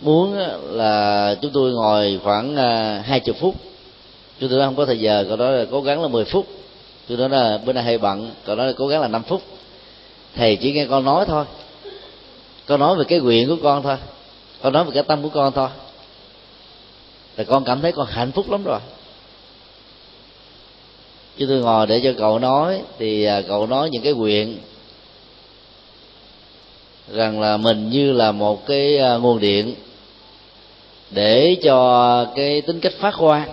muốn 0.01 0.37
là 0.71 1.35
chúng 1.43 1.51
tôi 1.53 1.73
ngồi 1.73 2.21
khoảng 2.25 2.57
hai 3.03 3.21
chục 3.21 3.37
phút. 3.41 3.55
Chúng 4.41 4.49
tôi 4.49 4.59
nói 4.59 4.69
không 4.69 4.77
có 4.77 4.87
thời 4.87 5.01
giờ, 5.01 5.25
cậu 5.29 5.37
nói 5.37 5.53
là 5.53 5.65
cố 5.71 5.81
gắng 5.81 6.03
là 6.03 6.09
10 6.09 6.25
phút. 6.25 6.47
Tôi 7.09 7.19
nói 7.19 7.29
là 7.29 7.59
bữa 7.65 7.73
nay 7.73 7.85
hơi 7.85 7.99
bận, 7.99 8.31
cậu 8.45 8.57
nói 8.57 8.67
là 8.67 8.73
cố 8.77 8.87
gắng 8.87 9.01
là 9.01 9.09
5 9.09 9.23
phút. 9.23 9.43
Thầy 10.37 10.57
chỉ 10.57 10.73
nghe 10.73 10.87
con 10.87 11.05
nói 11.05 11.25
thôi 11.29 11.45
con 12.67 12.81
nói 12.81 12.97
về 12.97 13.05
cái 13.09 13.21
nguyện 13.21 13.49
của 13.49 13.57
con 13.63 13.83
thôi. 13.83 13.97
Con 14.63 14.73
nói 14.73 14.85
về 14.85 14.91
cái 14.95 15.03
tâm 15.03 15.23
của 15.23 15.29
con 15.29 15.53
thôi. 15.53 15.69
Là 17.37 17.45
con 17.45 17.65
cảm 17.65 17.81
thấy 17.81 17.93
con 17.93 18.07
hạnh 18.07 18.33
phúc 18.33 18.51
lắm 18.51 18.65
rồi. 18.65 18.81
Chứ 21.39 21.47
tôi 21.49 21.61
ngồi 21.61 21.87
để 21.87 22.01
cho 22.05 22.13
cậu 22.19 22.39
nói, 22.39 22.83
thì 22.99 23.25
à, 23.25 23.43
cậu 23.49 23.67
nói 23.67 23.91
những 23.91 24.03
cái 24.03 24.13
nguyện 24.13 24.59
rằng 27.13 27.41
là 27.41 27.57
mình 27.57 27.91
như 27.91 28.13
là 28.13 28.33
một 28.33 28.67
cái 28.67 28.99
à, 28.99 29.17
nguồn 29.17 29.41
điện 29.41 29.75
để 31.11 31.57
cho 31.63 32.27
cái 32.37 32.61
tính 32.61 32.81
cách 32.81 32.93
phát 32.99 33.15
quang 33.19 33.49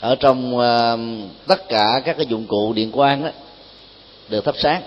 ở 0.00 0.16
trong 0.20 0.58
à, 0.58 0.96
tất 1.46 1.68
cả 1.68 2.02
các 2.04 2.16
cái 2.16 2.26
dụng 2.26 2.46
cụ 2.46 2.72
điện 2.72 2.92
quang 2.92 3.24
đó 3.24 3.30
được 4.28 4.44
thắp 4.44 4.54
sáng 4.58 4.82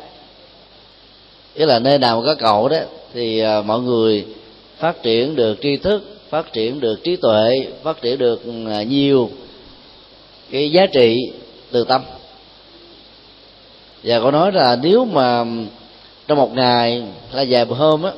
nghĩa 1.55 1.65
là 1.65 1.79
nơi 1.79 1.97
nào 1.97 2.23
có 2.25 2.35
cậu 2.35 2.69
đó 2.69 2.77
thì 3.13 3.39
ờ, 3.39 3.61
mọi 3.61 3.79
người 3.79 4.25
phát 4.79 5.03
triển 5.03 5.35
được 5.35 5.57
tri 5.61 5.77
thức 5.77 6.03
phát 6.29 6.53
triển 6.53 6.79
được 6.79 7.03
trí 7.03 7.15
tuệ 7.15 7.67
phát 7.83 8.01
triển 8.01 8.17
được 8.17 8.43
ừ, 8.45 8.51
nhiều 8.87 9.29
cái 10.51 10.71
giá 10.71 10.85
trị 10.85 11.31
từ 11.71 11.83
tâm. 11.83 12.01
Và 14.03 14.19
có 14.19 14.31
nói 14.31 14.51
là 14.51 14.75
nếu 14.75 15.05
mà 15.05 15.45
trong 16.27 16.37
một 16.37 16.53
ngày 16.53 17.03
là 17.33 17.45
vài 17.49 17.65
hôm 17.65 18.03
á 18.03 18.11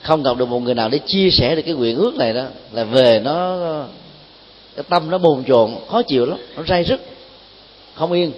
không 0.00 0.22
gặp 0.22 0.36
được 0.36 0.48
một 0.48 0.60
người 0.60 0.74
nào 0.74 0.88
để 0.88 0.98
chia 1.06 1.30
sẻ 1.30 1.56
được 1.56 1.62
cái 1.62 1.74
nguyện 1.74 1.96
ước 1.96 2.14
này 2.16 2.32
đó 2.32 2.44
là 2.72 2.84
về 2.84 3.20
nó 3.24 3.56
cái 4.76 4.84
tâm 4.88 5.10
nó 5.10 5.18
bồn 5.18 5.44
chồn 5.44 5.70
khó 5.88 6.02
chịu 6.02 6.26
lắm 6.26 6.38
nó 6.56 6.62
ray 6.68 6.84
rứt 6.84 7.00
không 7.94 8.12
yên. 8.12 8.32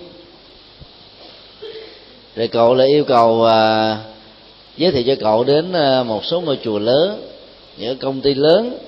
Rồi 2.37 2.49
cậu 2.49 2.75
lại 2.75 2.89
yêu 2.89 3.05
cầu 3.05 3.45
à, 3.45 3.97
giới 4.79 4.93
thiệu 4.93 5.03
cho 5.07 5.15
cậu 5.21 5.45
đến 5.45 5.73
ờ, 5.73 6.05
một 6.05 6.25
số 6.25 6.41
ngôi 6.41 6.59
chùa 6.65 6.79
lớn, 6.79 7.23
những 7.77 7.99
công 7.99 8.21
ty 8.21 8.35
lớn 8.35 8.79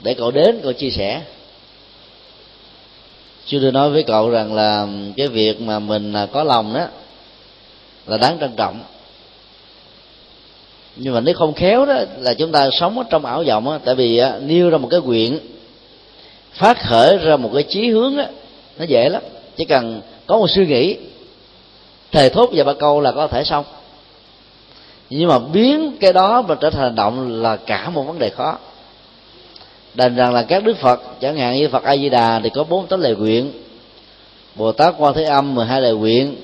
để 0.00 0.14
cậu 0.14 0.30
đến, 0.30 0.60
cậu 0.62 0.72
chia 0.72 0.90
sẻ. 0.90 1.22
Chưa 3.46 3.58
tôi 3.60 3.72
nói 3.72 3.90
với 3.90 4.02
cậu 4.02 4.30
rằng 4.30 4.54
là 4.54 4.86
cái 5.16 5.28
việc 5.28 5.60
mà 5.60 5.78
mình 5.78 6.12
à, 6.12 6.26
có 6.26 6.44
lòng 6.44 6.74
đó 6.74 6.86
là 8.06 8.16
đáng 8.16 8.36
trân 8.40 8.52
trọng. 8.56 8.80
Nhưng 10.96 11.14
mà 11.14 11.20
nếu 11.20 11.34
không 11.34 11.54
khéo 11.54 11.86
đó 11.86 11.94
là 12.18 12.34
chúng 12.34 12.52
ta 12.52 12.70
sống 12.70 12.98
ở 12.98 13.04
trong 13.10 13.24
ảo 13.24 13.44
vọng 13.46 13.70
á, 13.70 13.78
tại 13.84 13.94
vì 13.94 14.18
à, 14.18 14.38
nêu 14.42 14.70
ra 14.70 14.78
một 14.78 14.88
cái 14.90 15.00
quyện 15.00 15.38
phát 16.52 16.82
khởi 16.82 17.18
ra 17.18 17.36
một 17.36 17.50
cái 17.54 17.62
chí 17.62 17.90
hướng 17.90 18.16
á, 18.16 18.28
nó 18.78 18.84
dễ 18.84 19.08
lắm. 19.08 19.22
Chỉ 19.56 19.64
cần 19.64 20.00
có 20.26 20.38
một 20.38 20.50
suy 20.50 20.66
nghĩ, 20.66 20.96
thề 22.12 22.28
thốt 22.28 22.50
và 22.52 22.64
ba 22.64 22.72
câu 22.74 23.00
là 23.00 23.12
có 23.12 23.26
thể 23.26 23.44
xong 23.44 23.64
nhưng 25.10 25.28
mà 25.28 25.38
biến 25.38 25.96
cái 26.00 26.12
đó 26.12 26.42
mà 26.42 26.54
trở 26.54 26.70
thành 26.70 26.82
hành 26.82 26.94
động 26.94 27.42
là 27.42 27.56
cả 27.56 27.90
một 27.90 28.02
vấn 28.02 28.18
đề 28.18 28.30
khó. 28.30 28.58
Đành 29.94 30.16
rằng 30.16 30.32
là 30.32 30.42
các 30.42 30.64
đức 30.64 30.76
phật, 30.78 31.02
chẳng 31.20 31.36
hạn 31.36 31.56
như 31.56 31.68
phật 31.68 31.84
a 31.84 31.96
di 31.96 32.08
đà 32.08 32.40
thì 32.44 32.50
có 32.50 32.64
bốn 32.64 32.86
tấm 32.86 33.00
lời 33.00 33.16
nguyện. 33.16 33.52
Bồ 34.54 34.72
tát 34.72 34.94
quan 34.98 35.14
thế 35.14 35.24
âm 35.24 35.54
12 35.54 35.80
lời 35.80 35.94
nguyện. 35.94 36.36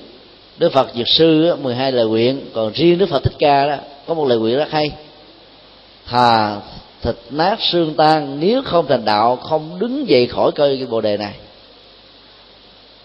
Đức 0.57 0.73
phật 0.73 0.87
diệt 0.95 1.07
sư 1.07 1.55
12 1.61 1.91
lời 1.91 2.05
nguyện. 2.05 2.41
Còn 2.53 2.71
riêng 2.73 2.97
đức 2.97 3.09
phật 3.09 3.23
thích 3.23 3.33
ca 3.39 3.67
đó, 3.67 3.75
có 4.07 4.13
một 4.13 4.27
lời 4.27 4.37
nguyện 4.37 4.57
rất 4.57 4.71
hay. 4.71 4.91
Thà 6.05 6.55
thịt 7.01 7.15
nát 7.29 7.57
xương 7.61 7.93
tan, 7.93 8.39
nếu 8.39 8.61
không 8.65 8.87
thành 8.87 9.05
đạo, 9.05 9.35
không 9.35 9.79
đứng 9.79 10.09
dậy 10.09 10.27
khỏi 10.27 10.51
cây 10.55 10.77
cái 10.77 10.87
bồ 10.87 11.01
đề 11.01 11.17
này. 11.17 11.33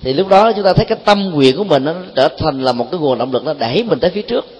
Thì 0.02 0.12
lúc 0.12 0.28
đó 0.28 0.52
chúng 0.52 0.64
ta 0.64 0.72
thấy 0.72 0.84
cái 0.84 0.98
tâm 1.04 1.30
nguyện 1.30 1.56
của 1.56 1.64
mình 1.64 1.84
nó 1.84 1.94
trở 2.14 2.28
thành 2.28 2.62
là 2.62 2.72
một 2.72 2.90
cái 2.90 3.00
nguồn 3.00 3.18
động 3.18 3.32
lực 3.32 3.44
nó 3.44 3.54
đẩy 3.54 3.82
mình 3.82 4.00
tới 4.00 4.10
phía 4.10 4.22
trước 4.22 4.59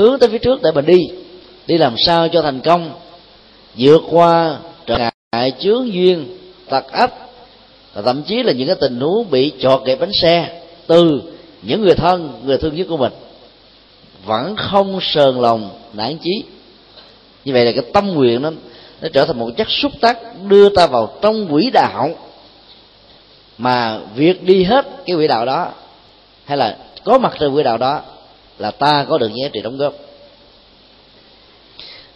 hướng 0.00 0.18
tới 0.18 0.28
phía 0.28 0.38
trước 0.38 0.62
để 0.62 0.70
mình 0.74 0.86
đi 0.86 1.00
đi 1.66 1.78
làm 1.78 1.94
sao 1.98 2.28
cho 2.28 2.42
thành 2.42 2.60
công, 2.60 2.90
vượt 3.78 4.02
qua 4.10 4.56
trở 4.86 5.10
ngại 5.32 5.52
chướng 5.60 5.92
duyên, 5.92 6.38
tật 6.68 6.92
ách 6.92 7.12
và 7.94 8.02
thậm 8.02 8.22
chí 8.22 8.42
là 8.42 8.52
những 8.52 8.66
cái 8.66 8.76
tình 8.80 9.00
huống 9.00 9.30
bị 9.30 9.52
chọt 9.60 9.82
kẹp 9.86 10.00
bánh 10.00 10.12
xe 10.12 10.62
từ 10.86 11.22
những 11.62 11.82
người 11.82 11.94
thân, 11.94 12.40
người 12.44 12.58
thương 12.58 12.76
nhất 12.76 12.86
của 12.90 12.96
mình. 12.96 13.12
Vẫn 14.24 14.56
không 14.56 14.98
sờn 15.02 15.40
lòng, 15.40 15.70
nản 15.92 16.18
chí. 16.22 16.42
Như 17.44 17.52
vậy 17.52 17.64
là 17.64 17.72
cái 17.72 17.84
tâm 17.92 18.06
nguyện 18.06 18.42
nó 18.42 18.50
nó 19.00 19.08
trở 19.12 19.24
thành 19.24 19.38
một 19.38 19.50
chất 19.56 19.70
xúc 19.70 19.92
tác 20.00 20.18
đưa 20.48 20.68
ta 20.68 20.86
vào 20.86 21.12
trong 21.22 21.46
quỹ 21.46 21.70
đạo. 21.70 22.10
Mà 23.58 23.98
việc 24.14 24.44
đi 24.44 24.64
hết 24.64 24.86
cái 25.06 25.16
quỹ 25.16 25.26
đạo 25.26 25.46
đó, 25.46 25.68
hay 26.44 26.58
là 26.58 26.76
có 27.04 27.18
mặt 27.18 27.36
trên 27.40 27.54
quỹ 27.54 27.62
đạo 27.62 27.78
đó 27.78 28.00
là 28.60 28.70
ta 28.70 29.06
có 29.08 29.18
được 29.18 29.30
giá 29.34 29.48
trị 29.52 29.60
đóng 29.62 29.78
góp. 29.78 29.94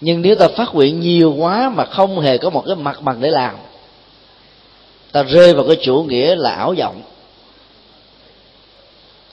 Nhưng 0.00 0.22
nếu 0.22 0.34
ta 0.34 0.48
phát 0.48 0.74
nguyện 0.74 1.00
nhiều 1.00 1.34
quá 1.38 1.70
mà 1.74 1.84
không 1.84 2.20
hề 2.20 2.38
có 2.38 2.50
một 2.50 2.64
cái 2.66 2.76
mặt 2.76 3.00
bằng 3.02 3.20
để 3.20 3.30
làm, 3.30 3.54
ta 5.12 5.22
rơi 5.22 5.54
vào 5.54 5.64
cái 5.66 5.76
chủ 5.82 6.02
nghĩa 6.02 6.36
là 6.36 6.50
ảo 6.50 6.74
vọng. 6.78 7.02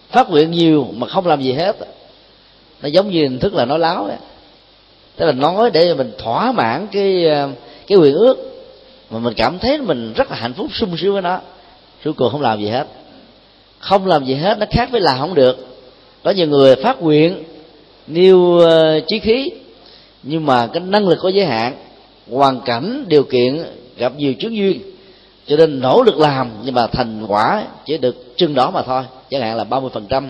Phát 0.10 0.30
nguyện 0.30 0.52
nhiều 0.52 0.88
mà 0.94 1.08
không 1.08 1.28
làm 1.28 1.42
gì 1.42 1.54
hết, 1.54 1.76
nó 2.82 2.88
giống 2.88 3.10
như 3.10 3.22
hình 3.22 3.40
thức 3.40 3.54
là 3.54 3.66
nói 3.66 3.80
láo 3.80 4.06
ấy 4.06 4.18
tức 5.16 5.26
là 5.26 5.32
nói 5.32 5.70
để 5.72 5.94
mình 5.94 6.12
thỏa 6.18 6.52
mãn 6.52 6.88
cái 6.92 7.26
ờ, 7.26 7.50
cái 7.88 7.98
quyền 7.98 8.14
ước, 8.14 8.38
mà 9.10 9.20
mình 9.20 9.34
cảm 9.34 9.60
thấy 9.60 9.78
mình 9.78 10.14
rất 10.14 10.32
là 10.32 10.38
hạnh 10.38 10.54
phúc 10.54 10.68
sung 10.74 10.98
sướng 10.98 11.14
với 11.14 11.22
nó, 11.22 11.40
cuối 12.04 12.14
cùng 12.14 12.32
không 12.32 12.42
làm 12.42 12.60
gì 12.60 12.68
hết. 12.68 12.88
Không 13.80 14.08
làm 14.08 14.26
gì 14.26 14.34
hết, 14.34 14.58
nó 14.58 14.66
khác 14.72 14.90
với 14.92 15.02
làm 15.02 15.20
không 15.20 15.34
được 15.34 15.71
có 16.24 16.32
nhiều 16.32 16.48
người 16.48 16.76
phát 16.76 17.02
nguyện 17.02 17.44
nêu 18.08 18.60
ờ, 18.60 19.00
chí 19.08 19.20
khí 19.20 19.52
nhưng 20.24 20.46
mà 20.46 20.68
cái 20.68 20.84
năng 20.84 21.08
lực 21.08 21.20
có 21.22 21.30
giới 21.30 21.46
hạn 21.46 21.76
hoàn 22.32 22.62
cảnh 22.62 23.06
điều 23.08 23.24
kiện 23.24 23.64
gặp 23.98 24.14
nhiều 24.18 24.34
chướng 24.40 24.56
duyên. 24.56 24.82
Cho 25.48 25.58
nên 25.58 25.80
nỗ 25.80 26.04
lực 26.04 26.18
làm 26.18 26.50
nhưng 26.64 26.76
mà 26.76 26.88
thành 26.88 27.26
quả 27.28 27.64
chỉ 27.86 27.98
được 27.98 28.38
chừng 28.38 28.56
đó 28.56 28.72
mà 28.72 28.82
thôi. 28.82 29.04
Chẳng 29.30 29.42
hạn 29.42 29.58
là 29.58 29.64
30% 29.64 30.28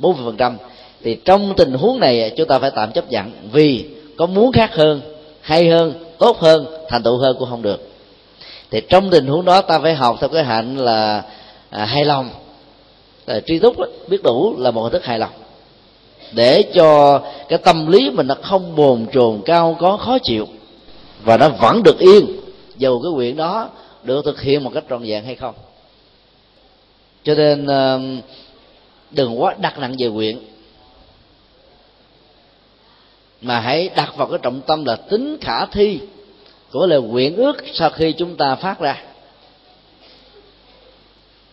40% 0.00 0.54
thì 1.02 1.16
trong 1.24 1.54
tình 1.56 1.72
huống 1.72 2.00
này 2.00 2.32
chúng 2.36 2.48
ta 2.48 2.58
phải 2.58 2.70
tạm 2.70 2.92
chấp 2.92 3.10
nhận 3.10 3.32
vì 3.52 3.84
có 4.16 4.26
muốn 4.26 4.52
khác 4.52 4.74
hơn 4.74 5.00
hay 5.40 5.68
hơn 5.68 5.94
tốt 6.18 6.38
hơn 6.38 6.66
thành 6.88 7.02
tựu 7.02 7.18
hơn 7.18 7.36
cũng 7.38 7.50
không 7.50 7.62
được. 7.62 7.88
Thì 8.70 8.80
trong 8.88 9.10
tình 9.10 9.26
huống 9.26 9.44
đó 9.44 9.60
ta 9.60 9.78
phải 9.78 9.94
học 9.94 10.16
theo 10.20 10.28
cái 10.28 10.44
hạnh 10.44 10.78
là 10.78 11.22
à, 11.70 11.84
hài 11.84 12.04
lòng 12.04 12.28
là 13.26 13.40
tri 13.46 13.58
túc 13.58 13.78
đó, 13.78 13.86
biết 14.08 14.22
đủ 14.22 14.54
là 14.58 14.70
một 14.70 14.82
hình 14.82 14.92
thức 14.92 15.04
hài 15.04 15.18
lòng. 15.18 15.32
Để 16.32 16.62
cho 16.74 17.20
cái 17.48 17.58
tâm 17.58 17.86
lý 17.86 18.10
mình 18.10 18.26
nó 18.26 18.34
không 18.42 18.76
bồn 18.76 19.06
chồn 19.12 19.40
cao 19.44 19.76
có 19.80 19.96
khó 19.96 20.18
chịu 20.18 20.46
và 21.22 21.36
nó 21.36 21.48
vẫn 21.48 21.82
được 21.82 21.98
yên 21.98 22.26
dù 22.76 23.02
cái 23.02 23.12
nguyện 23.12 23.36
đó 23.36 23.68
được 24.02 24.24
thực 24.24 24.40
hiện 24.40 24.64
một 24.64 24.70
cách 24.74 24.84
trọn 24.90 25.02
vẹn 25.02 25.24
hay 25.24 25.34
không. 25.34 25.54
Cho 27.22 27.34
nên 27.34 27.66
đừng 29.10 29.42
quá 29.42 29.54
đặt 29.58 29.78
nặng 29.78 29.94
về 29.98 30.06
nguyện 30.06 30.38
mà 33.40 33.60
hãy 33.60 33.90
đặt 33.96 34.16
vào 34.16 34.28
cái 34.28 34.38
trọng 34.42 34.60
tâm 34.60 34.84
là 34.84 34.96
tính 34.96 35.36
khả 35.40 35.66
thi 35.66 36.00
của 36.72 36.86
lời 36.86 37.00
nguyện 37.00 37.36
ước 37.36 37.56
sau 37.74 37.90
khi 37.90 38.12
chúng 38.12 38.36
ta 38.36 38.54
phát 38.54 38.80
ra 38.80 39.02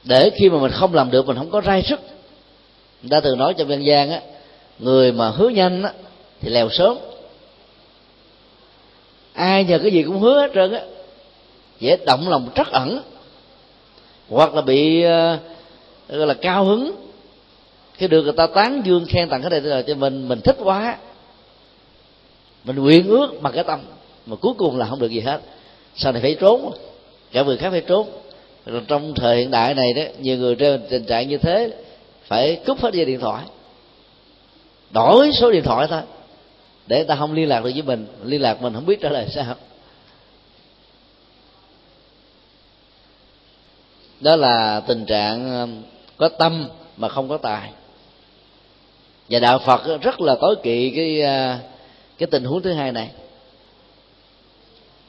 để 0.07 0.31
khi 0.35 0.49
mà 0.49 0.59
mình 0.59 0.71
không 0.71 0.93
làm 0.93 1.11
được 1.11 1.27
mình 1.27 1.37
không 1.37 1.49
có 1.49 1.61
rai 1.61 1.83
sức. 1.83 1.99
Người 3.01 3.09
ta 3.09 3.19
thường 3.19 3.37
nói 3.37 3.53
trong 3.57 3.69
dân 3.69 3.85
gian 3.85 4.11
á 4.11 4.21
người 4.79 5.11
mà 5.11 5.29
hứa 5.29 5.49
nhanh 5.49 5.83
á 5.83 5.93
thì 6.41 6.49
lèo 6.49 6.69
sớm. 6.69 6.97
Ai 9.33 9.63
nhờ 9.63 9.79
cái 9.79 9.91
gì 9.91 10.03
cũng 10.03 10.19
hứa 10.19 10.41
hết 10.41 10.51
trơn 10.53 10.71
á 10.73 10.81
dễ 11.79 11.97
động 12.05 12.29
lòng 12.29 12.49
trắc 12.55 12.71
ẩn. 12.71 13.01
Hoặc 14.29 14.53
là 14.53 14.61
bị 14.61 15.05
uh, 15.05 15.09
gọi 16.09 16.27
là 16.27 16.33
cao 16.33 16.65
hứng. 16.65 16.91
Khi 17.93 18.07
được 18.07 18.23
người 18.23 18.33
ta 18.37 18.47
tán 18.47 18.81
dương 18.85 19.05
khen 19.09 19.29
tặng 19.29 19.41
cái 19.41 19.49
này 19.49 19.59
rồi 19.59 19.83
cho 19.87 19.95
mình 19.95 20.27
mình 20.27 20.41
thích 20.41 20.57
quá. 20.63 20.97
Mình 22.63 22.75
nguyện 22.75 23.07
ước 23.07 23.41
bằng 23.41 23.53
cái 23.53 23.63
tâm. 23.63 23.79
Mà 24.25 24.35
cuối 24.35 24.53
cùng 24.57 24.77
là 24.77 24.85
không 24.85 24.99
được 24.99 25.11
gì 25.11 25.19
hết. 25.19 25.41
Sau 25.95 26.11
này 26.11 26.21
phải 26.21 26.35
trốn? 26.39 26.71
Cả 27.31 27.43
người 27.43 27.57
khác 27.57 27.69
phải 27.69 27.81
trốn 27.81 28.07
rồi 28.67 28.81
trong 28.87 29.13
thời 29.15 29.37
hiện 29.37 29.51
đại 29.51 29.73
này 29.73 29.93
đó, 29.93 30.01
nhiều 30.19 30.37
người 30.37 30.55
trên 30.55 30.81
tình 30.89 31.05
trạng 31.05 31.27
như 31.27 31.37
thế, 31.37 31.73
phải 32.27 32.59
cúp 32.65 32.81
hết 32.81 32.93
dây 32.93 33.05
điện 33.05 33.19
thoại. 33.19 33.43
Đổi 34.91 35.31
số 35.33 35.51
điện 35.51 35.63
thoại 35.63 35.87
thôi. 35.89 36.01
Để 36.87 37.03
ta 37.03 37.15
không 37.15 37.33
liên 37.33 37.49
lạc 37.49 37.63
được 37.63 37.71
với 37.73 37.81
mình, 37.81 38.07
liên 38.23 38.41
lạc 38.41 38.61
mình 38.61 38.73
không 38.73 38.85
biết 38.85 39.01
trả 39.01 39.09
lời 39.09 39.27
sao. 39.29 39.55
Đó 44.19 44.35
là 44.35 44.79
tình 44.79 45.05
trạng 45.05 45.61
um, 45.61 45.81
có 46.17 46.29
tâm 46.29 46.67
mà 46.97 47.09
không 47.09 47.29
có 47.29 47.37
tài. 47.37 47.71
Và 49.29 49.39
đạo 49.39 49.59
phật 49.59 50.01
rất 50.01 50.21
là 50.21 50.35
tối 50.41 50.55
kỵ 50.63 50.93
cái 50.95 51.21
uh, 51.21 51.59
cái 52.17 52.27
tình 52.31 52.43
huống 52.43 52.61
thứ 52.61 52.73
hai 52.73 52.91
này. 52.91 53.09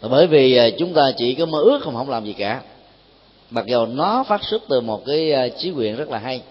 Bởi 0.01 0.27
vì 0.27 0.69
uh, 0.69 0.75
chúng 0.79 0.95
ta 0.95 1.13
chỉ 1.17 1.35
có 1.35 1.47
mơ 1.47 1.59
ước 1.59 1.79
không 1.83 1.95
không 1.95 2.11
làm 2.11 2.25
gì 2.25 2.33
cả 2.33 2.63
mặc 3.51 3.67
dù 3.67 3.87
nó 3.87 4.25
phát 4.29 4.45
xuất 4.45 4.63
từ 4.69 4.81
một 4.81 5.03
cái 5.07 5.51
trí 5.51 5.59
chí 5.59 5.71
nguyện 5.71 5.97
rất 5.97 6.09
là 6.09 6.19
hay. 6.19 6.43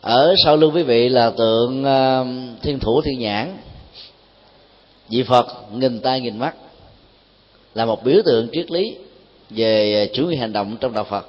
Ở 0.00 0.34
sau 0.44 0.56
lưng 0.56 0.74
quý 0.74 0.82
vị 0.82 1.08
là 1.08 1.30
tượng 1.30 1.84
ờ, 1.84 2.26
thiên 2.62 2.78
thủ 2.78 3.00
thiên 3.02 3.18
nhãn. 3.18 3.56
Vị 5.08 5.22
phật 5.22 5.46
nghìn 5.72 6.00
tay 6.00 6.20
nghìn 6.20 6.38
mắt 6.38 6.54
là 7.74 7.84
một 7.84 8.04
biểu 8.04 8.22
tượng 8.24 8.48
triết 8.52 8.70
lý 8.70 8.96
về 9.50 9.94
ờ, 9.94 10.14
chủ 10.14 10.26
nghĩa 10.26 10.36
hành 10.36 10.52
động 10.52 10.76
trong 10.80 10.92
đạo 10.92 11.04
phật. 11.04 11.26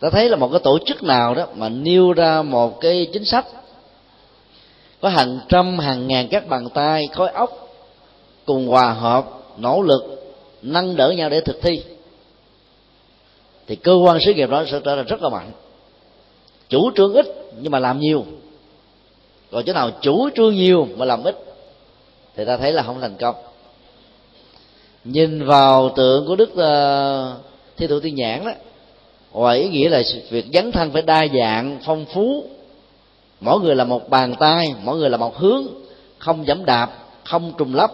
Ta 0.00 0.10
thấy 0.10 0.28
là 0.28 0.36
một 0.36 0.48
cái 0.52 0.60
tổ 0.64 0.78
chức 0.86 1.02
nào 1.02 1.34
đó 1.34 1.46
mà 1.54 1.68
nêu 1.68 2.12
ra 2.12 2.42
một 2.42 2.80
cái 2.80 3.08
chính 3.12 3.24
sách, 3.24 3.46
có 5.00 5.08
hàng 5.08 5.40
trăm, 5.48 5.78
hàng 5.78 6.08
ngàn 6.08 6.28
các 6.28 6.48
bàn 6.48 6.68
tay, 6.74 7.08
khối 7.12 7.30
óc 7.30 7.68
cùng 8.46 8.68
hòa 8.68 8.92
hợp, 8.92 9.24
nỗ 9.56 9.82
lực 9.82 10.17
nâng 10.62 10.96
đỡ 10.96 11.10
nhau 11.10 11.28
để 11.30 11.40
thực 11.40 11.60
thi. 11.62 11.82
Thì 13.66 13.76
cơ 13.76 13.92
quan 13.94 14.20
xí 14.20 14.34
nghiệp 14.34 14.50
đó 14.50 14.64
sẽ 14.70 14.80
trở 14.84 14.96
thành 14.96 15.06
rất 15.06 15.22
là 15.22 15.28
mạnh. 15.28 15.50
Chủ 16.68 16.90
trương 16.96 17.14
ít 17.14 17.26
nhưng 17.60 17.72
mà 17.72 17.78
làm 17.78 18.00
nhiều. 18.00 18.24
Còn 19.50 19.64
chỗ 19.64 19.72
nào 19.72 19.90
chủ 20.00 20.28
trương 20.36 20.54
nhiều 20.54 20.88
mà 20.96 21.04
làm 21.04 21.24
ít 21.24 21.36
thì 22.36 22.44
ta 22.44 22.56
thấy 22.56 22.72
là 22.72 22.82
không 22.82 23.00
thành 23.00 23.16
công. 23.20 23.34
Nhìn 25.04 25.46
vào 25.46 25.92
tượng 25.96 26.26
của 26.26 26.36
đức 26.36 26.56
ờ, 26.56 27.34
uh, 27.36 27.44
thiên 27.76 27.88
thủ 27.88 28.00
tiên 28.00 28.14
nhãn 28.14 28.44
đó 28.44 28.52
ngoài 29.32 29.58
ý 29.58 29.68
nghĩa 29.68 29.88
là 29.88 30.02
việc 30.30 30.46
dấn 30.52 30.72
thân 30.72 30.90
phải 30.90 31.02
đa 31.02 31.26
dạng 31.38 31.78
phong 31.84 32.06
phú. 32.14 32.44
Mỗi 33.40 33.60
người 33.60 33.76
là 33.76 33.84
một 33.84 34.10
bàn 34.10 34.34
tay 34.40 34.74
mỗi 34.84 34.96
người 34.98 35.10
là 35.10 35.16
một 35.16 35.36
hướng 35.36 35.66
không 36.18 36.44
giảm 36.46 36.64
đạp 36.64 36.90
không 37.24 37.52
trùng 37.58 37.74
lấp 37.74 37.90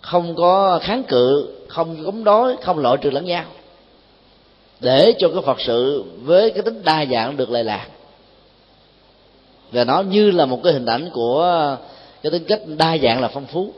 không 0.00 0.34
có 0.36 0.78
kháng 0.82 1.02
cự 1.02 1.55
không 1.68 2.04
cống 2.04 2.24
đối, 2.24 2.56
không 2.56 2.78
loại 2.78 2.96
trừ 3.00 3.10
lẫn 3.10 3.24
nhau. 3.24 3.44
Để 4.80 5.14
cho 5.18 5.28
cái 5.28 5.42
phật 5.42 5.60
sự 5.60 6.04
với 6.22 6.50
cái 6.50 6.62
tính 6.62 6.82
đa 6.84 7.04
dạng 7.10 7.36
được 7.36 7.50
lệ 7.50 7.62
lạc. 7.62 7.86
Và 9.72 9.84
nó 9.84 10.00
như 10.00 10.30
là 10.30 10.46
một 10.46 10.60
cái 10.64 10.72
hình 10.72 10.86
ảnh 10.86 11.10
của 11.12 11.76
cái 12.22 12.32
tính 12.32 12.44
cách 12.44 12.60
đa 12.66 12.98
dạng 12.98 13.20
là 13.20 13.28
phong 13.28 13.46
phú. 13.46 13.72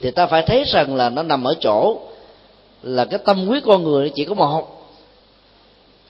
Thì 0.00 0.10
ta 0.10 0.26
phải 0.26 0.42
thấy 0.42 0.64
rằng 0.64 0.96
là 0.96 1.10
nó 1.10 1.22
nằm 1.22 1.44
ở 1.44 1.54
chỗ 1.60 2.00
là 2.82 3.04
cái 3.04 3.18
tâm 3.24 3.48
quyết 3.48 3.64
con 3.64 3.84
người 3.84 4.12
chỉ 4.14 4.24
có 4.24 4.34
một. 4.34 4.88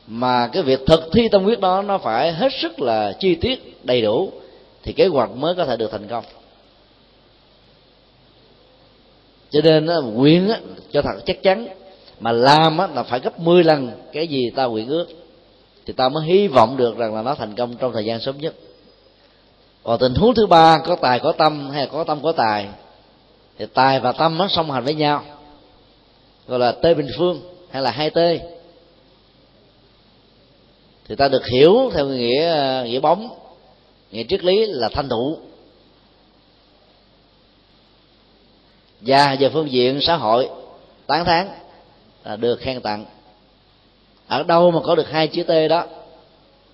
Mà 0.07 0.47
cái 0.47 0.63
việc 0.63 0.81
thực 0.87 1.13
thi 1.13 1.29
tâm 1.29 1.45
quyết 1.45 1.61
đó 1.61 1.83
nó 1.83 1.99
phải 1.99 2.33
hết 2.33 2.53
sức 2.53 2.81
là 2.81 3.13
chi 3.21 3.35
tiết, 3.35 3.85
đầy 3.85 4.03
đủ, 4.03 4.31
thì 4.83 4.93
kế 4.93 5.07
hoạch 5.07 5.31
mới 5.31 5.55
có 5.55 5.65
thể 5.65 5.77
được 5.77 5.91
thành 5.93 6.09
công. 6.09 6.25
Cho 9.57 9.71
nên 9.71 9.87
nguyện 10.15 10.53
cho 10.93 11.03
thật 11.03 11.21
chắc 11.27 11.43
chắn 11.43 11.69
mà 12.21 12.33
làm 12.33 12.79
là 12.95 13.03
phải 13.03 13.21
gấp 13.21 13.41
10 13.41 13.65
lần 13.65 13.91
cái 14.13 14.29
gì 14.29 14.51
ta 14.51 14.65
nguyện 14.65 14.89
ước. 14.89 15.07
Thì 15.87 15.93
ta 15.93 16.09
mới 16.09 16.25
hy 16.27 16.49
vọng 16.49 16.77
được 16.77 16.97
rằng 16.97 17.15
là 17.15 17.23
nó 17.23 17.35
thành 17.35 17.55
công 17.55 17.77
trong 17.77 17.93
thời 17.93 18.05
gian 18.05 18.21
sớm 18.21 18.39
nhất. 18.39 18.55
Còn 19.83 19.99
tình 19.99 20.15
huống 20.15 20.35
thứ 20.35 20.47
ba, 20.47 20.79
có 20.79 20.97
tài, 20.97 21.21
có 21.21 21.33
tâm 21.33 21.71
hay 21.71 21.87
có 21.87 22.05
tâm, 22.05 22.23
có 22.23 22.33
tài, 22.33 22.69
thì 23.59 23.67
tài 23.75 24.01
và 24.01 24.13
tâm 24.13 24.39
nó 24.39 24.49
song 24.49 24.71
hành 24.71 24.85
với 24.85 24.95
nhau. 24.95 25.23
Gọi 26.47 26.59
là 26.59 26.73
tê 26.73 26.95
bình 26.95 27.09
phương 27.19 27.41
hay 27.71 27.83
là 27.83 27.91
hai 27.91 28.11
tê. 28.11 28.41
Thì 31.09 31.15
ta 31.15 31.29
được 31.29 31.47
hiểu 31.47 31.91
theo 31.95 32.07
nghĩa 32.07 32.83
nghĩa 32.87 33.01
bóng, 33.01 33.29
nghĩa 34.13 34.25
triết 34.29 34.45
lý 34.45 34.67
là 34.67 34.89
thanh 34.89 35.09
thủ 35.09 35.39
và 39.07 39.37
về 39.41 39.49
phương 39.49 39.71
diện 39.71 40.01
xã 40.01 40.17
hội 40.17 40.49
tán 41.07 41.25
thán 41.25 41.49
là 42.25 42.37
được 42.37 42.57
khen 42.61 42.81
tặng. 42.81 43.05
Ở 44.29 44.43
đâu 44.43 44.71
mà 44.71 44.81
có 44.85 44.95
được 44.95 45.11
hai 45.11 45.29
chữ 45.29 45.43
t 45.43 45.51
đó 45.71 45.85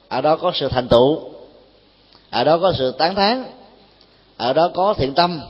ở 0.08 0.20
đó 0.20 0.36
có 0.36 0.52
sự 0.54 0.68
thành 0.68 0.88
tựu 0.88 1.20
ở 2.30 2.44
đó 2.44 2.58
có 2.58 2.72
sự 2.78 2.92
tán 2.92 3.14
thán 3.14 3.44
ở 4.36 4.52
đó 4.52 4.70
có 4.74 4.94
thiện 4.94 5.14
tâm 5.14 5.40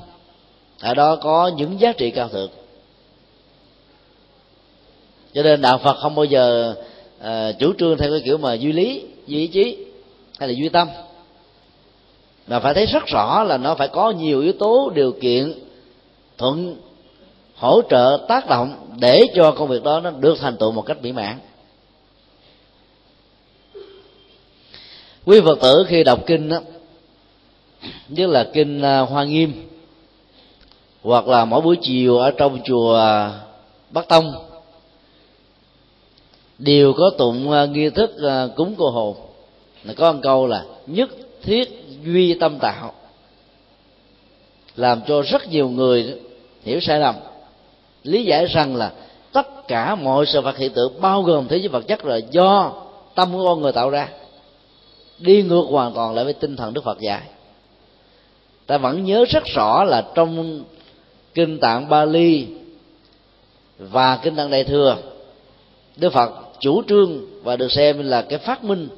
ở 0.80 0.94
đó 0.94 1.16
có 1.16 1.50
những 1.56 1.80
giá 1.80 1.92
trị 1.92 2.10
cao 2.10 2.28
thượng. 2.28 2.50
Cho 5.34 5.42
nên 5.42 5.60
đạo 5.60 5.78
phật 5.78 5.96
không 6.00 6.14
bao 6.14 6.24
giờ 6.24 6.74
uh, 7.20 7.58
chủ 7.58 7.72
trương 7.78 7.98
theo 7.98 8.10
cái 8.10 8.22
kiểu 8.24 8.38
mà 8.38 8.54
duy 8.54 8.72
lý 8.72 9.04
duy 9.26 9.38
ý 9.38 9.46
chí 9.46 9.86
hay 10.38 10.48
là 10.48 10.54
duy 10.54 10.68
tâm. 10.68 10.88
Mà 12.46 12.60
phải 12.60 12.74
thấy 12.74 12.86
rất 12.86 13.06
rõ 13.06 13.44
là 13.44 13.56
nó 13.56 13.74
phải 13.74 13.88
có 13.88 14.10
nhiều 14.10 14.40
yếu 14.40 14.52
tố 14.52 14.92
điều 14.94 15.12
kiện 15.12 15.54
thuận, 16.42 16.76
hỗ 17.54 17.82
trợ, 17.90 18.24
tác 18.28 18.48
động 18.48 18.96
để 19.00 19.26
cho 19.34 19.52
công 19.52 19.68
việc 19.68 19.82
đó 19.82 20.00
nó 20.00 20.10
được 20.10 20.38
thành 20.40 20.56
tựu 20.56 20.72
một 20.72 20.82
cách 20.82 21.02
mỹ 21.02 21.12
mãn. 21.12 21.38
Quý 25.24 25.40
phật 25.40 25.58
tử 25.60 25.84
khi 25.88 26.04
đọc 26.04 26.20
kinh 26.26 26.48
đó 26.48 26.60
nhất 28.08 28.30
là 28.30 28.50
kinh 28.52 28.82
à, 28.82 29.00
hoa 29.00 29.24
nghiêm, 29.24 29.68
hoặc 31.02 31.28
là 31.28 31.44
mỗi 31.44 31.60
buổi 31.60 31.76
chiều 31.82 32.18
ở 32.18 32.30
trong 32.30 32.58
chùa 32.64 32.96
à, 32.96 33.40
bắc 33.90 34.08
tông, 34.08 34.32
đều 36.58 36.92
có 36.92 37.10
tụng 37.18 37.50
à, 37.50 37.66
nghi 37.66 37.90
thức 37.90 38.10
cúng 38.56 38.74
cô 38.78 38.90
hồn. 38.90 39.16
Là 39.84 39.94
có 39.94 40.12
một 40.12 40.18
câu 40.22 40.46
là 40.46 40.64
nhất 40.86 41.10
thiết 41.42 41.68
duy 42.04 42.34
tâm 42.34 42.58
tạo 42.58 42.92
làm 44.76 45.00
cho 45.06 45.22
rất 45.22 45.48
nhiều 45.48 45.68
người 45.68 46.20
hiểu 46.62 46.80
sai 46.80 47.00
lầm. 47.00 47.14
Lý 48.02 48.24
giải 48.24 48.46
rằng 48.46 48.76
là 48.76 48.92
tất 49.32 49.68
cả 49.68 49.94
mọi 49.94 50.26
sự 50.26 50.40
vật 50.40 50.56
hiện 50.56 50.72
tượng, 50.72 51.00
bao 51.00 51.22
gồm 51.22 51.48
thế 51.48 51.56
giới 51.56 51.68
vật 51.68 51.88
chất 51.88 52.04
là 52.04 52.16
do 52.16 52.72
tâm 53.14 53.32
của 53.32 53.44
con 53.44 53.60
người 53.60 53.72
tạo 53.72 53.90
ra. 53.90 54.08
Đi 55.18 55.42
ngược 55.42 55.64
hoàn 55.68 55.92
toàn 55.92 56.14
lại 56.14 56.24
với 56.24 56.34
tinh 56.34 56.56
thần 56.56 56.74
đức 56.74 56.84
phật 56.84 57.00
dạy. 57.00 57.22
Ta 58.66 58.78
vẫn 58.78 59.04
nhớ 59.04 59.24
rất 59.28 59.44
rõ 59.44 59.84
là 59.84 60.06
trong 60.14 60.64
kinh 61.34 61.60
tạng 61.60 61.88
bali 61.88 62.46
và 63.78 64.16
kinh 64.16 64.36
tạng 64.36 64.50
đại 64.50 64.64
thừa, 64.64 64.96
đức 65.96 66.12
phật 66.12 66.30
chủ 66.60 66.82
trương 66.88 67.20
và 67.42 67.56
được 67.56 67.72
xem 67.72 67.98
là 68.08 68.22
cái 68.22 68.38
phát 68.38 68.64
minh 68.64 68.88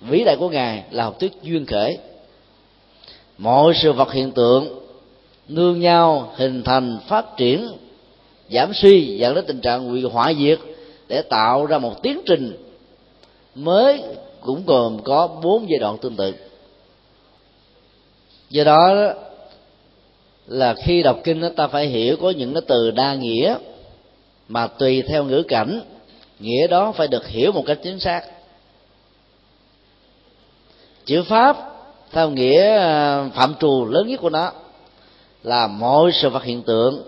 vĩ 0.00 0.24
đại 0.24 0.36
của 0.36 0.48
ngài 0.48 0.84
là 0.90 1.04
học 1.04 1.20
thuyết 1.20 1.32
duyên 1.42 1.66
khởi. 1.66 1.98
Mọi 3.38 3.74
sự 3.74 3.92
vật 3.92 4.12
hiện 4.12 4.32
tượng 4.32 4.81
nương 5.54 5.80
nhau 5.80 6.32
hình 6.36 6.62
thành 6.62 6.98
phát 7.08 7.36
triển, 7.36 7.68
giảm 8.50 8.74
suy, 8.74 9.18
dẫn 9.18 9.34
đến 9.34 9.44
tình 9.46 9.60
trạng 9.60 9.88
hủy 9.88 10.02
hỏa 10.02 10.32
diệt 10.34 10.58
để 11.08 11.22
tạo 11.22 11.66
ra 11.66 11.78
một 11.78 12.02
tiến 12.02 12.20
trình 12.26 12.56
mới 13.54 14.02
cũng 14.40 14.62
gồm 14.66 15.02
có 15.04 15.26
bốn 15.42 15.70
giai 15.70 15.78
đoạn 15.78 15.98
tương 15.98 16.16
tự. 16.16 16.34
Do 18.50 18.64
đó 18.64 19.12
là 20.46 20.74
khi 20.74 21.02
đọc 21.02 21.20
kinh 21.24 21.42
ta 21.56 21.66
phải 21.66 21.86
hiểu 21.86 22.16
có 22.16 22.30
những 22.30 22.54
cái 22.54 22.62
từ 22.66 22.90
đa 22.90 23.14
nghĩa 23.14 23.56
mà 24.48 24.66
tùy 24.66 25.02
theo 25.02 25.24
ngữ 25.24 25.42
cảnh, 25.48 25.80
nghĩa 26.38 26.66
đó 26.66 26.92
phải 26.92 27.08
được 27.08 27.26
hiểu 27.26 27.52
một 27.52 27.64
cách 27.66 27.78
chính 27.82 28.00
xác. 28.00 28.22
Chữ 31.04 31.22
pháp 31.22 31.56
theo 32.12 32.30
nghĩa 32.30 32.78
à, 32.78 33.24
phạm 33.34 33.54
trù 33.60 33.84
lớn 33.84 34.08
nhất 34.08 34.20
của 34.20 34.30
nó 34.30 34.52
là 35.42 35.66
mọi 35.66 36.12
sự 36.12 36.28
vật 36.28 36.42
hiện 36.42 36.62
tượng, 36.62 37.02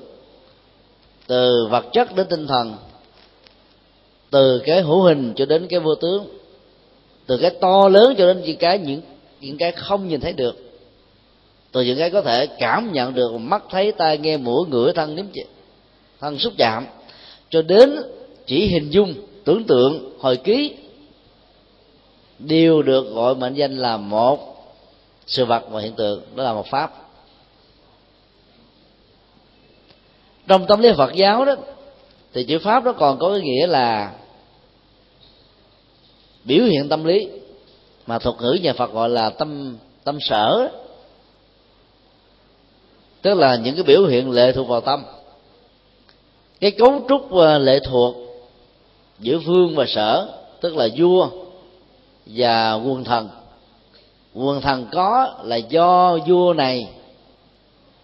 từ 1.27 1.67
vật 1.71 1.85
chất 1.93 2.17
đến 2.17 2.27
tinh 2.31 2.47
thần, 2.47 2.77
từ 4.31 4.63
cái 4.67 4.83
hữu 4.83 5.03
hình 5.03 5.33
cho 5.37 5.47
đến 5.47 5.67
cái 5.71 5.81
vô 5.81 5.95
tướng, 5.95 6.27
từ 7.27 7.37
cái 7.37 7.51
to 7.51 7.89
lớn 7.89 8.15
cho 8.19 8.27
đến 8.27 8.43
những 8.43 8.57
cái, 8.57 8.79
những 8.79 9.01
những 9.41 9.59
cái 9.59 9.73
không 9.73 10.09
nhìn 10.09 10.21
thấy 10.21 10.33
được. 10.33 10.57
Từ 11.73 11.81
những 11.81 11.99
cái 11.99 12.11
có 12.11 12.23
thể 12.23 12.47
cảm 12.47 12.93
nhận 12.93 13.15
được, 13.15 13.33
mắt 13.33 13.65
thấy, 13.71 13.93
tai 13.93 14.19
nghe, 14.19 14.37
mũi, 14.37 14.67
ngửi, 14.69 14.93
thân 14.93 15.17
nếm 15.17 15.27
thân 16.21 16.39
xúc 16.39 16.53
chạm, 16.59 16.87
cho 17.51 17.63
đến 17.63 17.97
chỉ 18.47 18.67
hình 18.67 18.91
dung, 18.91 19.15
tưởng 19.45 19.65
tượng, 19.65 20.19
hồi 20.19 20.37
ký, 20.37 20.75
đều 22.39 22.83
được 22.83 23.15
gọi 23.15 23.35
mệnh 23.35 23.55
danh 23.55 23.77
là 23.77 23.97
một 23.97 24.67
sự 25.27 25.45
vật 25.45 25.63
và 25.71 25.81
hiện 25.81 25.93
tượng. 25.93 26.23
Đó 26.35 26.45
là 26.45 26.53
một 26.53 26.67
pháp. 26.67 27.04
Trong 30.47 30.67
tâm 30.67 30.81
lý 30.81 30.93
phật 30.97 31.13
giáo 31.15 31.45
đó, 31.45 31.55
thì 32.33 32.45
chữ 32.45 32.59
pháp 32.59 32.85
nó 32.85 32.93
còn 32.93 33.19
có 33.19 33.31
cái 33.31 33.41
nghĩa 33.41 33.67
là 33.67 34.13
biểu 36.45 36.65
hiện 36.65 36.89
tâm 36.89 37.05
lý. 37.05 37.29
Mà 38.07 38.19
thuật 38.19 38.37
ngữ 38.41 38.59
nhà 38.63 38.73
phật 38.73 38.93
gọi 38.93 39.09
là 39.09 39.31
tâm 39.31 39.77
tâm 40.05 40.19
sở 40.21 40.71
tức 43.25 43.35
là 43.35 43.57
những 43.57 43.75
cái 43.75 43.85
biểu 43.85 44.07
hiện 44.07 44.31
lệ 44.31 44.53
thuộc 44.53 44.69
vào 44.69 44.81
tâm. 44.81 45.05
Cái 46.61 46.71
cấu 46.71 47.05
trúc 47.09 47.33
à, 47.37 47.59
lệ 47.59 47.81
thuộc 47.81 48.15
giữa 49.19 49.39
vương 49.39 49.75
và 49.75 49.85
sở, 49.89 50.29
tức 50.61 50.77
là 50.77 50.89
vua 50.97 51.29
và 52.27 52.75
quân 52.75 53.05
thần. 53.05 53.29
Quân 54.35 54.61
thần 54.61 54.87
có 54.93 55.35
là 55.43 55.57
do 55.57 56.19
vua 56.27 56.55
này 56.55 56.89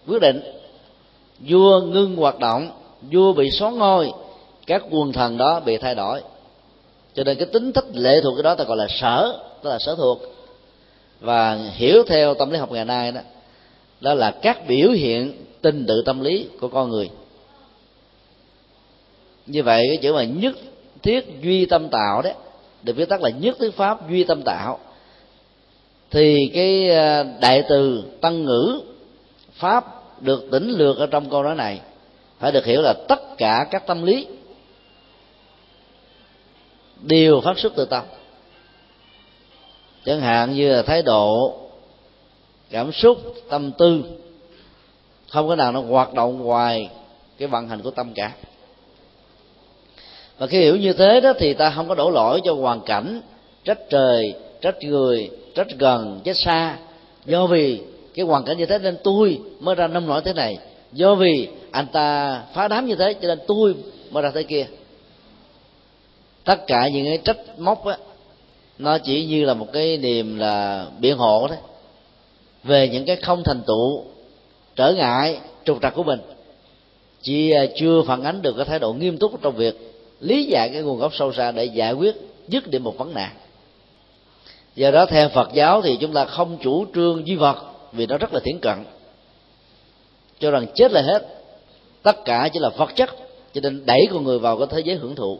quyết 0.07 0.21
định 0.21 0.60
vua 1.47 1.81
ngưng 1.81 2.15
hoạt 2.15 2.39
động, 2.39 2.71
vua 3.11 3.33
bị 3.33 3.51
xóa 3.51 3.71
ngôi, 3.71 4.11
các 4.67 4.83
quân 4.91 5.13
thần 5.13 5.37
đó 5.37 5.59
bị 5.59 5.77
thay 5.77 5.95
đổi. 5.95 6.21
Cho 7.13 7.23
nên 7.23 7.37
cái 7.37 7.45
tính 7.45 7.73
thích 7.73 7.85
lệ 7.93 8.21
thuộc 8.23 8.33
cái 8.35 8.43
đó 8.43 8.55
ta 8.55 8.63
gọi 8.63 8.77
là 8.77 8.87
sở, 8.89 9.39
tức 9.63 9.69
là 9.69 9.79
sở 9.79 9.95
thuộc. 9.95 10.19
Và 11.19 11.55
hiểu 11.73 12.03
theo 12.07 12.33
tâm 12.33 12.51
lý 12.51 12.57
học 12.57 12.71
ngày 12.71 12.85
nay 12.85 13.11
đó 13.11 13.21
đó 14.01 14.13
là 14.13 14.31
các 14.31 14.67
biểu 14.67 14.89
hiện 14.89 15.45
tình 15.61 15.85
tự 15.87 16.03
tâm 16.05 16.21
lý 16.21 16.47
của 16.59 16.67
con 16.67 16.89
người. 16.89 17.09
Như 19.45 19.63
vậy 19.63 19.85
cái 19.87 19.97
chữ 19.97 20.13
mà 20.13 20.23
nhất 20.23 20.55
thiết 21.03 21.41
duy 21.41 21.65
tâm 21.65 21.89
tạo 21.89 22.21
đấy 22.21 22.33
được 22.83 22.93
viết 22.95 23.09
tắt 23.09 23.21
là 23.21 23.29
nhất 23.29 23.57
thiết 23.59 23.75
pháp 23.75 24.09
duy 24.09 24.23
tâm 24.23 24.41
tạo, 24.41 24.79
thì 26.11 26.51
cái 26.53 26.89
à, 26.89 27.23
đại 27.23 27.63
từ 27.69 28.03
tăng 28.21 28.45
ngữ 28.45 28.81
pháp 29.53 30.00
được 30.21 30.47
tỉnh 30.51 30.69
lược 30.69 30.97
ở 30.97 31.07
trong 31.07 31.29
câu 31.29 31.43
nói 31.43 31.55
này, 31.55 31.81
phải 32.39 32.51
được 32.51 32.65
hiểu 32.65 32.81
là 32.81 32.93
tất 33.07 33.37
cả 33.37 33.67
các 33.71 33.87
tâm 33.87 34.03
lý 34.03 34.27
đều 37.01 37.41
phát 37.41 37.57
xuất 37.57 37.73
từ 37.75 37.85
tâm. 37.85 38.03
Chẳng 40.05 40.21
hạn 40.21 40.53
như 40.53 40.73
là 40.73 40.81
thái 40.81 41.01
độ, 41.01 41.57
cảm 42.69 42.91
xúc, 42.91 43.17
tâm 43.49 43.71
tư, 43.71 44.03
không 45.29 45.47
có 45.47 45.55
nào 45.55 45.71
nó 45.71 45.81
hoạt 45.81 46.13
động 46.13 46.39
ngoài 46.39 46.89
cái 47.37 47.47
vận 47.47 47.67
hành 47.67 47.81
của 47.81 47.91
tâm 47.91 48.13
cả. 48.13 48.31
Và 50.37 50.47
khi 50.47 50.59
hiểu 50.59 50.75
như 50.75 50.93
thế 50.93 51.21
đó 51.21 51.33
thì 51.39 51.53
ta 51.53 51.69
không 51.69 51.87
có 51.87 51.95
đổ 51.95 52.09
lỗi 52.09 52.41
cho 52.43 52.53
hoàn 52.53 52.81
cảnh, 52.81 53.21
trách 53.63 53.79
trời, 53.89 54.33
trách 54.61 54.83
người, 54.83 55.29
trách 55.55 55.67
gần, 55.79 56.21
trách 56.23 56.37
xa. 56.37 56.77
Do 57.25 57.45
vì 57.45 57.81
cái 58.13 58.25
hoàn 58.25 58.43
cảnh 58.43 58.57
như 58.57 58.65
thế 58.65 58.79
nên 58.79 58.97
tôi 59.03 59.39
mới 59.59 59.75
ra 59.75 59.87
nông 59.87 60.07
nổi 60.07 60.21
thế 60.25 60.33
này. 60.33 60.57
Do 60.93 61.15
vì 61.15 61.47
anh 61.71 61.87
ta 61.91 62.41
phá 62.53 62.67
đám 62.67 62.85
như 62.85 62.95
thế, 62.95 63.13
cho 63.13 63.27
nên 63.27 63.39
tôi 63.47 63.75
mới 64.11 64.23
ra 64.23 64.31
thế 64.33 64.43
kia. 64.43 64.67
Tất 66.43 66.67
cả 66.67 66.87
những 66.87 67.05
cái 67.05 67.17
trách 67.17 67.59
móc 67.59 67.85
á, 67.85 67.97
nó 68.77 68.97
chỉ 68.97 69.25
như 69.25 69.45
là 69.45 69.53
một 69.53 69.67
cái 69.73 69.97
niềm 69.97 70.39
là 70.39 70.85
biện 70.99 71.17
hộ 71.17 71.47
đấy 71.47 71.57
về 72.63 72.89
những 72.89 73.05
cái 73.05 73.15
không 73.15 73.43
thành 73.43 73.61
tựu, 73.67 74.03
trở 74.75 74.93
ngại, 74.93 75.39
trục 75.65 75.81
trặc 75.81 75.95
của 75.95 76.03
mình, 76.03 76.19
chỉ 77.21 77.51
à, 77.51 77.65
chưa 77.75 78.01
phản 78.07 78.23
ánh 78.23 78.41
được 78.41 78.53
cái 78.57 78.65
thái 78.65 78.79
độ 78.79 78.93
nghiêm 78.93 79.17
túc 79.17 79.41
trong 79.41 79.55
việc 79.55 79.93
lý 80.19 80.45
giải 80.45 80.69
cái 80.69 80.81
nguồn 80.81 80.99
gốc 80.99 81.15
sâu 81.15 81.33
xa 81.33 81.51
để 81.51 81.65
giải 81.65 81.93
quyết, 81.93 82.15
dứt 82.47 82.67
điểm 82.67 82.83
một 82.83 82.97
vấn 82.97 83.13
nạn. 83.13 83.31
Do 84.75 84.91
đó, 84.91 85.05
theo 85.05 85.29
phật 85.29 85.49
giáo 85.53 85.81
thì 85.81 85.97
chúng 86.01 86.13
ta 86.13 86.25
không 86.25 86.57
chủ 86.63 86.85
trương 86.95 87.27
duy 87.27 87.35
vật 87.35 87.70
vì 87.91 88.05
nó 88.05 88.17
rất 88.17 88.33
là 88.33 88.39
thiển 88.43 88.59
cận. 88.59 88.83
Cho 90.39 90.51
rằng 90.51 90.65
chết 90.75 90.91
là 90.91 91.01
hết. 91.01 91.27
Tất 92.03 92.25
cả 92.25 92.49
chỉ 92.53 92.59
là 92.59 92.69
vật 92.69 92.89
chất, 92.95 93.09
cho 93.53 93.61
nên 93.61 93.85
đẩy 93.85 94.07
con 94.11 94.23
người 94.23 94.39
vào 94.39 94.57
cái 94.57 94.67
thế 94.71 94.79
giới 94.79 94.95
hưởng 94.95 95.15
thụ. 95.15 95.39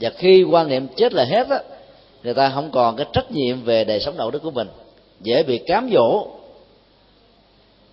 Và 0.00 0.10
khi 0.10 0.42
quan 0.42 0.68
niệm 0.68 0.88
chết 0.96 1.12
là 1.12 1.24
hết 1.24 1.48
á, 1.48 1.62
người 2.22 2.34
ta 2.34 2.50
không 2.54 2.70
còn 2.70 2.96
cái 2.96 3.06
trách 3.12 3.30
nhiệm 3.30 3.62
về 3.62 3.84
đời 3.84 4.00
sống 4.00 4.16
đạo 4.16 4.30
đức 4.30 4.42
của 4.42 4.50
mình. 4.50 4.68
Dễ 5.20 5.42
bị 5.42 5.58
cám 5.58 5.90
dỗ. 5.92 6.26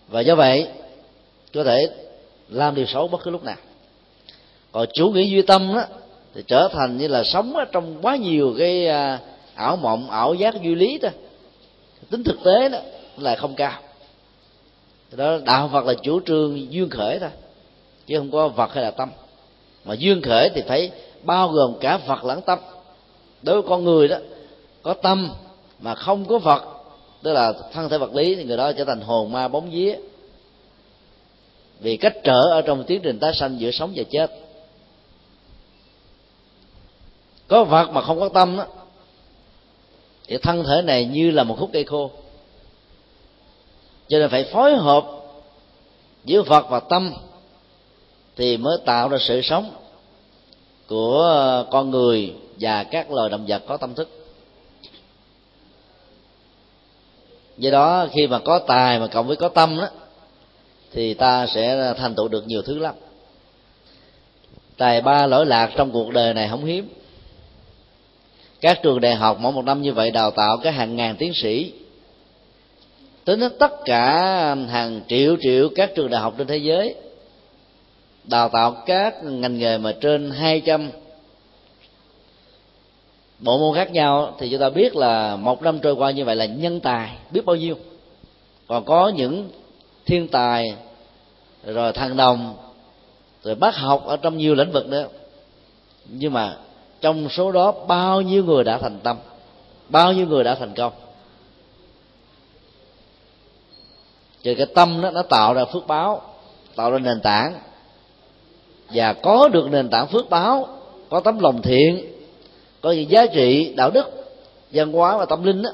Và 0.07 0.21
do 0.21 0.35
vậy, 0.35 0.67
có 1.53 1.63
thể 1.63 1.89
làm 2.49 2.75
điều 2.75 2.85
xấu 2.85 3.07
bất 3.07 3.23
cứ 3.23 3.31
lúc 3.31 3.43
nào. 3.43 3.57
Còn 4.71 4.87
chủ 4.93 5.09
nghĩa 5.09 5.23
duy 5.23 5.41
tâm 5.41 5.73
đó 5.75 5.83
thì 6.35 6.43
trở 6.47 6.69
thành 6.71 6.97
như 6.97 7.07
là 7.07 7.23
sống 7.23 7.55
ở 7.55 7.65
trong 7.71 7.97
quá 8.01 8.15
nhiều 8.15 8.55
cái 8.57 8.87
à, 8.87 9.19
ảo 9.55 9.75
mộng, 9.75 10.09
ảo 10.09 10.33
giác, 10.33 10.61
duy 10.61 10.75
lý 10.75 10.97
đó. 10.97 11.09
Tính 12.09 12.23
thực 12.23 12.43
tế 12.43 12.69
đó 12.69 12.79
là 13.21 13.35
không 13.35 13.55
cao. 13.55 13.81
Đó, 15.11 15.37
đạo 15.45 15.69
phật 15.73 15.85
là 15.85 15.93
chủ 15.93 16.19
trương 16.25 16.71
duyên 16.71 16.89
khởi 16.89 17.19
thôi, 17.19 17.29
chứ 18.07 18.17
không 18.17 18.31
có 18.31 18.47
vật 18.47 18.73
hay 18.73 18.83
là 18.83 18.91
tâm. 18.91 19.09
Mà 19.85 19.93
duyên 19.93 20.21
khởi 20.21 20.49
thì 20.55 20.61
phải 20.67 20.91
bao 21.23 21.47
gồm 21.49 21.73
cả 21.79 21.97
vật 21.97 22.23
lẫn 22.23 22.41
tâm. 22.41 22.59
Đối 23.41 23.61
với 23.61 23.69
con 23.69 23.83
người 23.83 24.07
đó, 24.07 24.17
có 24.81 24.93
tâm 24.93 25.29
mà 25.79 25.95
không 25.95 26.25
có 26.25 26.37
vật 26.37 26.79
tức 27.21 27.33
là 27.33 27.53
thân 27.73 27.89
thể 27.89 27.97
vật 27.97 28.15
lý 28.15 28.35
thì 28.35 28.43
người 28.43 28.57
đó 28.57 28.71
trở 28.71 28.85
thành 28.85 29.01
hồn 29.01 29.31
ma 29.31 29.47
bóng 29.47 29.69
vía. 29.71 29.95
Vì 31.79 31.97
cách 31.97 32.13
trở 32.23 32.41
ở 32.41 32.61
trong 32.61 32.83
tiến 32.83 33.01
trình 33.03 33.19
tái 33.19 33.33
sanh 33.33 33.59
giữa 33.59 33.71
sống 33.71 33.91
và 33.95 34.03
chết. 34.11 34.31
Có 37.47 37.63
vật 37.63 37.89
mà 37.91 38.01
không 38.01 38.19
có 38.19 38.29
tâm 38.29 38.57
đó, 38.57 38.65
thì 40.27 40.37
thân 40.37 40.63
thể 40.63 40.81
này 40.81 41.05
như 41.05 41.31
là 41.31 41.43
một 41.43 41.55
khúc 41.59 41.69
cây 41.73 41.83
khô 41.83 42.11
cho 44.09 44.19
nên 44.19 44.29
phải 44.29 44.43
phối 44.43 44.75
hợp 44.75 45.05
giữa 46.25 46.43
phật 46.43 46.69
và 46.69 46.79
tâm 46.79 47.13
thì 48.35 48.57
mới 48.57 48.77
tạo 48.85 49.09
ra 49.09 49.17
sự 49.21 49.41
sống 49.41 49.71
của 50.87 51.65
con 51.71 51.89
người 51.89 52.33
và 52.59 52.83
các 52.83 53.11
loài 53.11 53.29
động 53.29 53.45
vật 53.47 53.63
có 53.67 53.77
tâm 53.77 53.95
thức. 53.95 54.09
Do 57.57 57.71
đó, 57.71 58.07
khi 58.11 58.27
mà 58.27 58.39
có 58.39 58.59
tài 58.59 58.99
mà 58.99 59.07
cộng 59.07 59.27
với 59.27 59.35
có 59.35 59.49
tâm 59.49 59.77
đó, 59.77 59.87
thì 60.91 61.13
ta 61.13 61.47
sẽ 61.47 61.93
thành 61.97 62.15
tựu 62.15 62.27
được 62.27 62.47
nhiều 62.47 62.61
thứ 62.61 62.79
lắm. 62.79 62.95
Tài 64.77 65.01
ba 65.01 65.27
lỗi 65.27 65.45
lạc 65.45 65.71
trong 65.75 65.91
cuộc 65.91 66.11
đời 66.11 66.33
này 66.33 66.47
không 66.49 66.65
hiếm. 66.65 66.89
Các 68.61 68.79
trường 68.83 69.01
đại 69.01 69.15
học 69.15 69.37
mỗi 69.39 69.51
một 69.51 69.65
năm 69.65 69.81
như 69.81 69.93
vậy 69.93 70.11
đào 70.11 70.31
tạo 70.31 70.57
cái 70.57 70.73
hàng 70.73 70.95
ngàn 70.95 71.15
tiến 71.15 71.33
sĩ 71.33 71.73
tính 73.25 73.39
đến 73.39 73.51
tất 73.59 73.71
cả 73.85 74.15
hàng 74.69 75.01
triệu 75.07 75.35
triệu 75.41 75.69
các 75.75 75.91
trường 75.95 76.09
đại 76.09 76.21
học 76.21 76.33
trên 76.37 76.47
thế 76.47 76.57
giới 76.57 76.95
đào 78.23 78.49
tạo 78.49 78.83
các 78.85 79.23
ngành 79.23 79.59
nghề 79.59 79.77
mà 79.77 79.93
trên 80.01 80.31
200 80.31 80.91
bộ 83.39 83.57
môn 83.57 83.75
khác 83.75 83.91
nhau, 83.91 84.35
thì 84.39 84.49
chúng 84.49 84.59
ta 84.59 84.69
biết 84.69 84.95
là 84.95 85.35
một 85.35 85.61
năm 85.61 85.79
trôi 85.79 85.93
qua 85.93 86.11
như 86.11 86.25
vậy 86.25 86.35
là 86.35 86.45
nhân 86.45 86.79
tài 86.79 87.15
biết 87.31 87.45
bao 87.45 87.55
nhiêu. 87.55 87.75
Còn 88.67 88.85
có 88.85 89.11
những 89.15 89.49
thiên 90.05 90.27
tài, 90.27 90.75
rồi 91.65 91.93
thằng 91.93 92.17
đồng, 92.17 92.55
rồi 93.43 93.55
bác 93.55 93.75
học 93.75 94.05
ở 94.05 94.17
trong 94.17 94.37
nhiều 94.37 94.55
lĩnh 94.55 94.71
vực 94.71 94.87
nữa 94.87 95.07
nhưng 96.09 96.33
mà 96.33 96.57
trong 97.01 97.29
số 97.29 97.51
đó 97.51 97.71
bao 97.87 98.21
nhiêu 98.21 98.43
người 98.43 98.63
đã 98.63 98.77
thành 98.77 98.99
tâm, 99.03 99.17
bao 99.89 100.13
nhiêu 100.13 100.27
người 100.27 100.43
đã 100.43 100.55
thành 100.55 100.73
công? 100.75 100.93
Cho 104.43 104.51
cái 104.57 104.65
tâm 104.75 105.01
đó 105.01 105.11
nó 105.11 105.21
tạo 105.21 105.53
ra 105.53 105.65
phước 105.65 105.87
báo 105.87 106.21
tạo 106.75 106.91
ra 106.91 106.99
nền 106.99 107.21
tảng. 107.21 107.59
Và 108.93 109.13
có 109.13 109.47
được 109.47 109.71
nền 109.71 109.89
tảng 109.89 110.07
phước 110.07 110.29
báo 110.29 110.67
có 111.09 111.19
tấm 111.19 111.39
lòng 111.39 111.61
thiện 111.61 112.05
có 112.81 112.91
những 112.91 113.09
giá 113.09 113.25
trị 113.25 113.73
đạo 113.75 113.89
đức 113.89 114.05
văn 114.71 114.91
hóa 114.91 115.17
và 115.17 115.25
tâm 115.25 115.43
linh 115.43 115.61
đó 115.61 115.69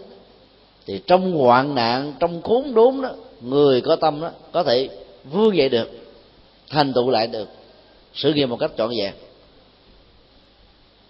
thì 0.85 1.01
trong 1.07 1.37
hoạn 1.37 1.75
nạn 1.75 2.13
trong 2.19 2.41
khốn 2.41 2.73
đốn 2.73 3.01
đó 3.01 3.09
người 3.41 3.81
có 3.81 3.95
tâm 3.95 4.21
đó 4.21 4.29
có 4.51 4.63
thể 4.63 4.89
vươn 5.31 5.57
dậy 5.57 5.69
được 5.69 5.89
thành 6.69 6.93
tựu 6.93 7.09
lại 7.09 7.27
được 7.27 7.49
sự 8.13 8.33
nghiệp 8.33 8.45
một 8.45 8.57
cách 8.59 8.71
trọn 8.77 8.89
vẹn. 8.89 9.13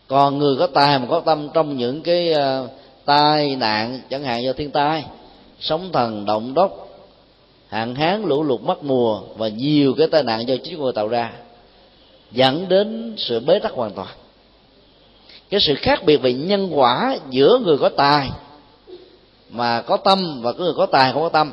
Còn 0.07 0.37
người 0.37 0.55
có 0.59 0.67
tài 0.67 0.99
mà 0.99 1.05
có 1.09 1.19
tâm 1.19 1.49
trong 1.53 1.77
những 1.77 2.01
cái 2.01 2.33
uh, 2.33 2.69
tai 3.05 3.55
nạn 3.55 4.01
chẳng 4.09 4.23
hạn 4.23 4.43
do 4.43 4.53
thiên 4.53 4.71
tai 4.71 5.05
sóng 5.59 5.89
thần 5.93 6.25
động 6.25 6.53
đất 6.53 6.71
hạn 7.75 7.95
hán 7.95 8.25
lũ 8.25 8.43
lụt 8.43 8.61
mất 8.61 8.83
mùa 8.83 9.21
và 9.37 9.47
nhiều 9.47 9.93
cái 9.97 10.07
tai 10.07 10.23
nạn 10.23 10.47
do 10.47 10.55
chính 10.63 10.79
người 10.79 10.93
tạo 10.93 11.07
ra 11.07 11.31
dẫn 12.31 12.69
đến 12.69 13.13
sự 13.17 13.39
bế 13.39 13.59
tắc 13.59 13.71
hoàn 13.71 13.91
toàn. 13.91 14.07
Cái 15.49 15.59
sự 15.59 15.75
khác 15.75 16.03
biệt 16.05 16.17
về 16.17 16.33
nhân 16.33 16.69
quả 16.73 17.17
giữa 17.29 17.59
người 17.63 17.77
có 17.77 17.89
tài 17.89 18.29
mà 19.49 19.81
có 19.81 19.97
tâm 19.97 20.41
và 20.41 20.51
cái 20.51 20.61
người 20.61 20.73
có 20.77 20.85
tài 20.85 21.13
không 21.13 21.21
có 21.21 21.29
tâm, 21.29 21.51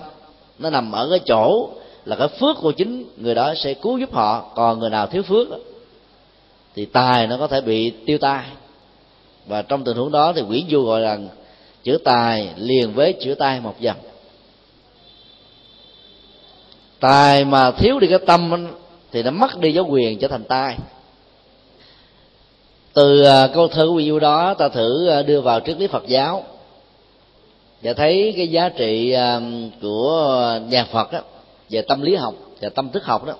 nó 0.58 0.70
nằm 0.70 0.92
ở 0.92 1.08
cái 1.10 1.18
chỗ 1.26 1.68
là 2.04 2.16
cái 2.16 2.28
phước 2.28 2.56
của 2.60 2.72
chính 2.72 3.04
người 3.16 3.34
đó 3.34 3.54
sẽ 3.56 3.74
cứu 3.74 3.98
giúp 3.98 4.12
họ, 4.12 4.52
còn 4.54 4.78
người 4.78 4.90
nào 4.90 5.06
thiếu 5.06 5.22
phước 5.22 5.48
thì 6.74 6.84
tài 6.84 7.26
nó 7.26 7.36
có 7.36 7.46
thể 7.46 7.60
bị 7.60 7.90
tiêu 8.06 8.18
tai. 8.18 8.44
Và 9.46 9.62
trong 9.62 9.84
tình 9.84 9.96
huống 9.96 10.12
đó 10.12 10.32
thì 10.32 10.42
quyển 10.48 10.64
du 10.70 10.84
gọi 10.84 11.00
rằng, 11.00 11.28
chữ 11.82 11.98
tài 12.04 12.48
liền 12.56 12.92
với 12.92 13.12
chữ 13.12 13.34
tai 13.34 13.60
một 13.60 13.74
dòng 13.80 13.96
tài 17.02 17.44
mà 17.44 17.70
thiếu 17.70 17.98
đi 17.98 18.06
cái 18.06 18.18
tâm 18.26 18.66
thì 19.12 19.22
nó 19.22 19.30
mất 19.30 19.58
đi 19.58 19.72
dấu 19.72 19.86
quyền 19.88 20.18
trở 20.18 20.28
thành 20.28 20.44
tai 20.44 20.76
từ 22.92 23.22
à, 23.22 23.46
câu 23.46 23.68
thơ 23.68 23.86
của 23.86 24.02
du 24.02 24.18
đó 24.18 24.54
ta 24.54 24.68
thử 24.68 25.08
à, 25.08 25.22
đưa 25.22 25.40
vào 25.40 25.60
triết 25.60 25.76
lý 25.78 25.86
phật 25.86 26.06
giáo. 26.06 26.44
Và 27.82 27.92
thấy 27.92 28.34
cái 28.36 28.48
giá 28.48 28.68
trị 28.68 29.12
à, 29.12 29.40
của 29.82 30.58
nhà 30.68 30.84
phật 30.84 31.12
đó, 31.12 31.20
về 31.70 31.82
tâm 31.82 32.02
lý 32.02 32.14
học 32.14 32.34
và 32.60 32.68
tâm 32.68 32.90
thức 32.90 33.04
học 33.04 33.24
đó 33.24 33.34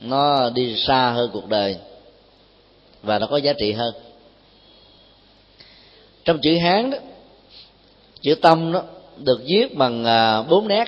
nó 0.00 0.50
đi 0.50 0.76
xa 0.86 1.10
hơn 1.10 1.30
cuộc 1.32 1.48
đời 1.48 1.76
và 3.02 3.18
nó 3.18 3.26
có 3.26 3.36
giá 3.36 3.52
trị 3.52 3.72
hơn. 3.72 3.94
Trong 6.24 6.38
chữ 6.42 6.58
hán 6.58 6.90
đó 6.90 6.98
chữ 8.20 8.34
tâm 8.34 8.72
đó 8.72 8.82
được 9.16 9.40
viết 9.46 9.76
bằng 9.76 10.04
bốn 10.48 10.68
nét 10.68 10.84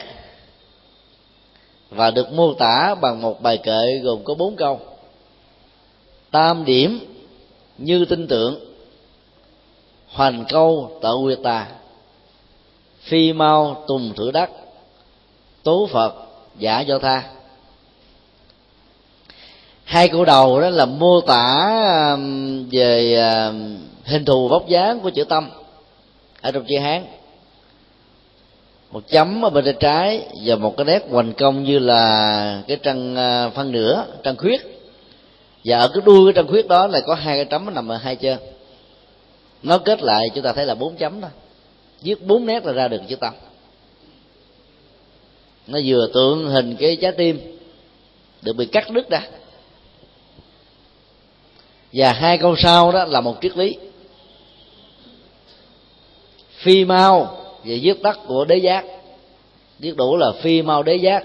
và 1.91 2.11
được 2.11 2.33
mô 2.33 2.55
tả 2.55 2.95
bằng 3.01 3.23
một 3.23 3.43
bài 3.43 3.59
kệ 3.63 3.99
gồm 4.03 4.25
có 4.25 4.35
bốn 4.35 4.57
câu. 4.57 4.81
Tam 6.31 6.65
điểm 6.65 7.01
như 7.79 8.05
tin 8.05 8.29
tưởng. 8.29 8.61
Hoành 10.09 10.45
câu 10.49 10.99
tự 11.03 11.17
quyệt 11.23 11.39
tà. 11.43 11.67
Phi 13.01 13.33
mau 13.33 13.85
tùng 13.87 14.13
thử 14.17 14.31
đắc. 14.31 14.51
Tố 15.63 15.89
phật 15.93 16.15
giả 16.59 16.81
do 16.81 16.99
tha. 16.99 17.23
Hai 19.85 20.09
câu 20.09 20.25
đầu 20.25 20.61
đó 20.61 20.71
là 20.71 20.85
mô 20.85 21.21
tả 21.21 21.71
về 22.71 23.17
hình 24.05 24.25
thù 24.25 24.49
vóc 24.49 24.69
dáng 24.69 25.01
của 25.01 25.11
chữ 25.11 25.25
tâm 25.25 25.51
ở 26.41 26.51
trong 26.51 26.65
chữ 26.69 26.79
hán 26.79 27.07
một 28.91 29.09
chấm 29.09 29.45
ở 29.45 29.51
bên 29.51 29.65
tay 29.65 29.75
trái 29.81 30.27
và 30.45 30.57
một 30.57 30.77
cái 30.77 30.85
nét 30.85 31.07
hoành 31.11 31.33
công 31.33 31.65
như 31.65 31.79
là 31.79 32.63
cái 32.69 32.77
trăng 32.83 33.17
à, 33.17 33.49
phân 33.49 33.73
nửa, 33.73 34.07
trăng 34.23 34.37
khuyết. 34.37 34.61
Và 35.65 35.79
ở 35.79 35.89
cái 35.89 36.03
đuôi 36.07 36.27
cái 36.27 36.33
trăng 36.37 36.51
khuyết 36.51 36.69
đó 36.69 36.87
là 36.87 37.01
có 37.01 37.15
hai 37.15 37.37
cái 37.37 37.45
chấm 37.45 37.75
nằm 37.75 37.89
ở 37.89 37.97
hai 37.97 38.17
chân. 38.17 38.39
Nó 39.63 39.79
kết 39.79 40.03
lại 40.03 40.31
chúng 40.35 40.45
ta 40.45 40.53
thấy 40.53 40.67
là 40.67 40.75
bốn 40.75 40.97
chấm 40.97 41.21
thôi 41.21 41.31
viết 42.03 42.27
bốn 42.27 42.47
nét 42.47 42.67
là 42.67 42.73
ra 42.73 42.89
được 42.89 43.01
chữ 43.09 43.17
tâm. 43.17 43.35
Nó 45.67 45.79
vừa 45.85 46.07
tượng 46.15 46.49
hình 46.49 46.77
cái 46.77 46.97
trái 46.97 47.13
tim 47.13 47.59
được 48.43 48.53
bị 48.53 48.67
cắt 48.67 48.91
đứt 48.91 49.11
ra. 49.11 49.23
Và 51.93 52.13
hai 52.13 52.39
câu 52.39 52.57
sau 52.57 52.93
đó 52.93 53.05
là 53.05 53.21
một 53.21 53.37
triết 53.43 53.57
lý. 53.57 53.77
Phi 56.57 56.85
mau 56.85 57.40
về 57.65 57.79
viết 57.83 58.03
tắt 58.03 58.19
của 58.27 58.45
đế 58.45 58.57
giác. 58.57 58.85
Viết 59.79 59.97
đủ 59.97 60.17
là 60.17 60.33
phi 60.43 60.63
mau 60.63 60.83
đế 60.83 60.97
giác, 60.97 61.25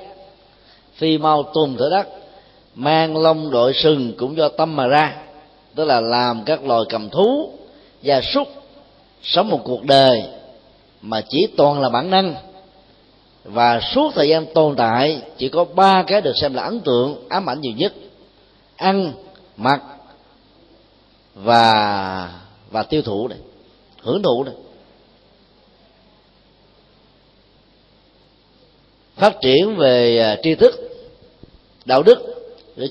phi 0.93 1.17
mau 1.17 1.43
tùng 1.43 1.75
thở 1.79 1.89
đất, 1.91 2.07
mang 2.75 3.17
lông 3.17 3.51
đội 3.51 3.73
sừng 3.73 4.13
cũng 4.17 4.37
do 4.37 4.49
tâm 4.49 4.75
mà 4.75 4.87
ra, 4.87 5.15
tức 5.75 5.85
là 5.85 6.01
làm 6.01 6.43
các 6.45 6.65
loài 6.65 6.81
cầm 6.89 7.09
thú 7.09 7.49
gia 8.01 8.21
súc 8.21 8.47
sống 9.23 9.49
một 9.49 9.61
cuộc 9.63 9.83
đời 9.83 10.23
mà 11.01 11.21
chỉ 11.29 11.47
toàn 11.57 11.81
là 11.81 11.89
bản 11.89 12.09
năng. 12.09 12.35
Và 13.43 13.79
suốt 13.79 14.11
thời 14.15 14.29
gian 14.29 14.45
tồn 14.53 14.75
tại, 14.75 15.21
chỉ 15.37 15.49
có 15.49 15.65
ba 15.65 16.03
cái 16.07 16.21
được 16.21 16.37
xem 16.41 16.53
là 16.53 16.63
ấn 16.63 16.79
tượng, 16.79 17.29
ám 17.29 17.49
ảnh 17.49 17.61
nhiều 17.61 17.73
nhất 17.77 17.93
ăn, 18.75 19.13
mặc 19.57 19.81
và 21.35 22.29
và 22.71 22.83
tiêu 22.83 23.01
thụ 23.01 23.27
này, 23.27 23.37
hưởng 24.01 24.23
thụ 24.23 24.43
này. 24.43 24.53
Phát 29.15 29.41
triển 29.41 29.75
về 29.77 30.19
à, 30.19 30.37
tri 30.43 30.55
thức, 30.55 30.71
đạo 31.85 32.03
đức 32.03 32.35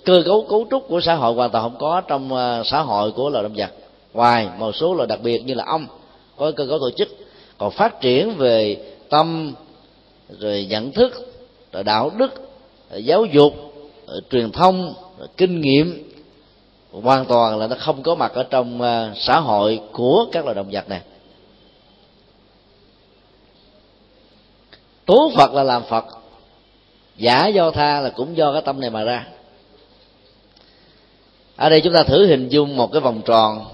cơ 0.05 0.23
cấu 0.27 0.47
cấu 0.51 0.67
trúc 0.71 0.89
của 0.89 1.01
xã 1.01 1.15
hội 1.15 1.35
hoàn 1.35 1.51
toàn 1.51 1.65
không 1.65 1.79
có 1.79 2.01
trong 2.01 2.35
à, 2.35 2.63
xã 2.65 2.81
hội 2.81 3.13
của 3.13 3.31
loài 3.31 3.43
động 3.43 3.55
vật 3.57 3.71
ngoài 4.15 4.49
một 4.59 4.77
số 4.77 4.95
loài 4.95 5.07
đặc 5.07 5.21
biệt 5.23 5.45
như 5.45 5.55
là 5.55 5.65
ong 5.65 5.87
có 6.37 6.53
cơ 6.57 6.67
cấu 6.67 6.79
tổ 6.79 6.91
chức, 6.91 7.09
còn 7.59 7.71
phát 7.71 8.01
triển 8.01 8.37
về 8.37 8.77
tâm, 9.09 9.55
rồi 10.39 10.67
nhận 10.71 10.93
thức, 10.93 11.35
rồi 11.73 11.85
đạo 11.85 12.11
đức, 12.17 12.35
rồi 12.91 13.05
giáo 13.05 13.25
dục, 13.25 13.53
rồi 14.07 14.21
truyền 14.31 14.53
thông, 14.53 14.95
rồi 15.19 15.29
kinh 15.37 15.61
nghiệm, 15.61 16.13
hoàn 16.93 17.25
toàn 17.25 17.59
là 17.59 17.67
nó 17.67 17.77
không 17.79 18.03
có 18.03 18.15
mặt 18.15 18.33
ở 18.35 18.43
trong 18.43 18.83
à, 18.83 19.13
xã 19.17 19.41
hội 19.41 19.81
của 19.93 20.27
các 20.33 20.45
loài 20.45 20.55
động 20.55 20.69
vật 20.71 20.89
này. 20.89 21.01
Tố 25.07 25.33
phật 25.37 25.53
là 25.53 25.63
làm 25.63 25.85
phật. 25.85 26.05
Giả 27.17 27.47
do 27.47 27.71
tha 27.71 28.01
là 28.01 28.11
cũng 28.11 28.37
do 28.37 28.53
cái 28.53 28.63
tâm 28.63 28.81
này 28.81 28.91
mà 28.91 29.05
ra. 29.05 29.27
Ở 31.57 31.69
đây 31.69 31.81
chúng 31.81 31.93
ta 31.93 32.03
thử 32.03 32.27
hình 32.27 32.49
dung 32.49 32.77
một 32.77 32.93
cái 32.93 33.01
vòng 33.01 33.23
tròn 33.25 33.65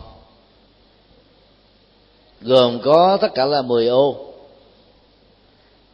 gồm 2.41 2.81
có 2.81 3.19
tất 3.21 3.35
cả 3.35 3.45
là 3.45 3.63
10 3.63 3.89
ô. 3.89 4.17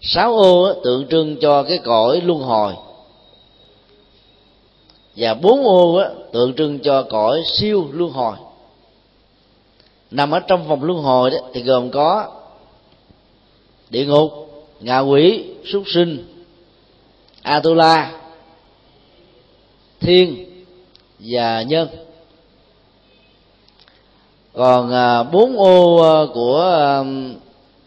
Sáu 0.00 0.36
ô 0.38 0.72
tượng 0.84 1.08
trưng 1.08 1.36
cho 1.40 1.62
cái 1.62 1.78
cõi 1.78 2.20
luân 2.20 2.40
hồi. 2.40 2.74
Và 5.16 5.34
bốn 5.34 5.64
ô 5.64 6.02
tượng 6.32 6.54
trưng 6.54 6.78
cho 6.78 7.02
cõi 7.02 7.42
siêu 7.46 7.86
luân 7.92 8.10
hồi. 8.10 8.36
Nằm 10.10 10.30
ở 10.30 10.40
trong 10.40 10.68
vòng 10.68 10.84
luân 10.84 10.98
hồi 10.98 11.30
đó, 11.30 11.36
thì 11.52 11.62
gồm 11.62 11.90
có 11.90 12.32
địa 13.90 14.04
ngục 14.04 14.45
ngạ 14.80 14.98
quỷ 14.98 15.44
súc 15.72 15.82
sinh. 15.86 16.44
Atula, 17.42 18.12
thiên 20.00 20.46
và 21.18 21.62
nhân. 21.62 21.88
Còn 24.52 24.92
à, 24.92 25.22
bốn 25.22 25.56
ô 25.56 25.96
à, 25.96 26.14
của 26.34 26.60
à, 26.60 27.04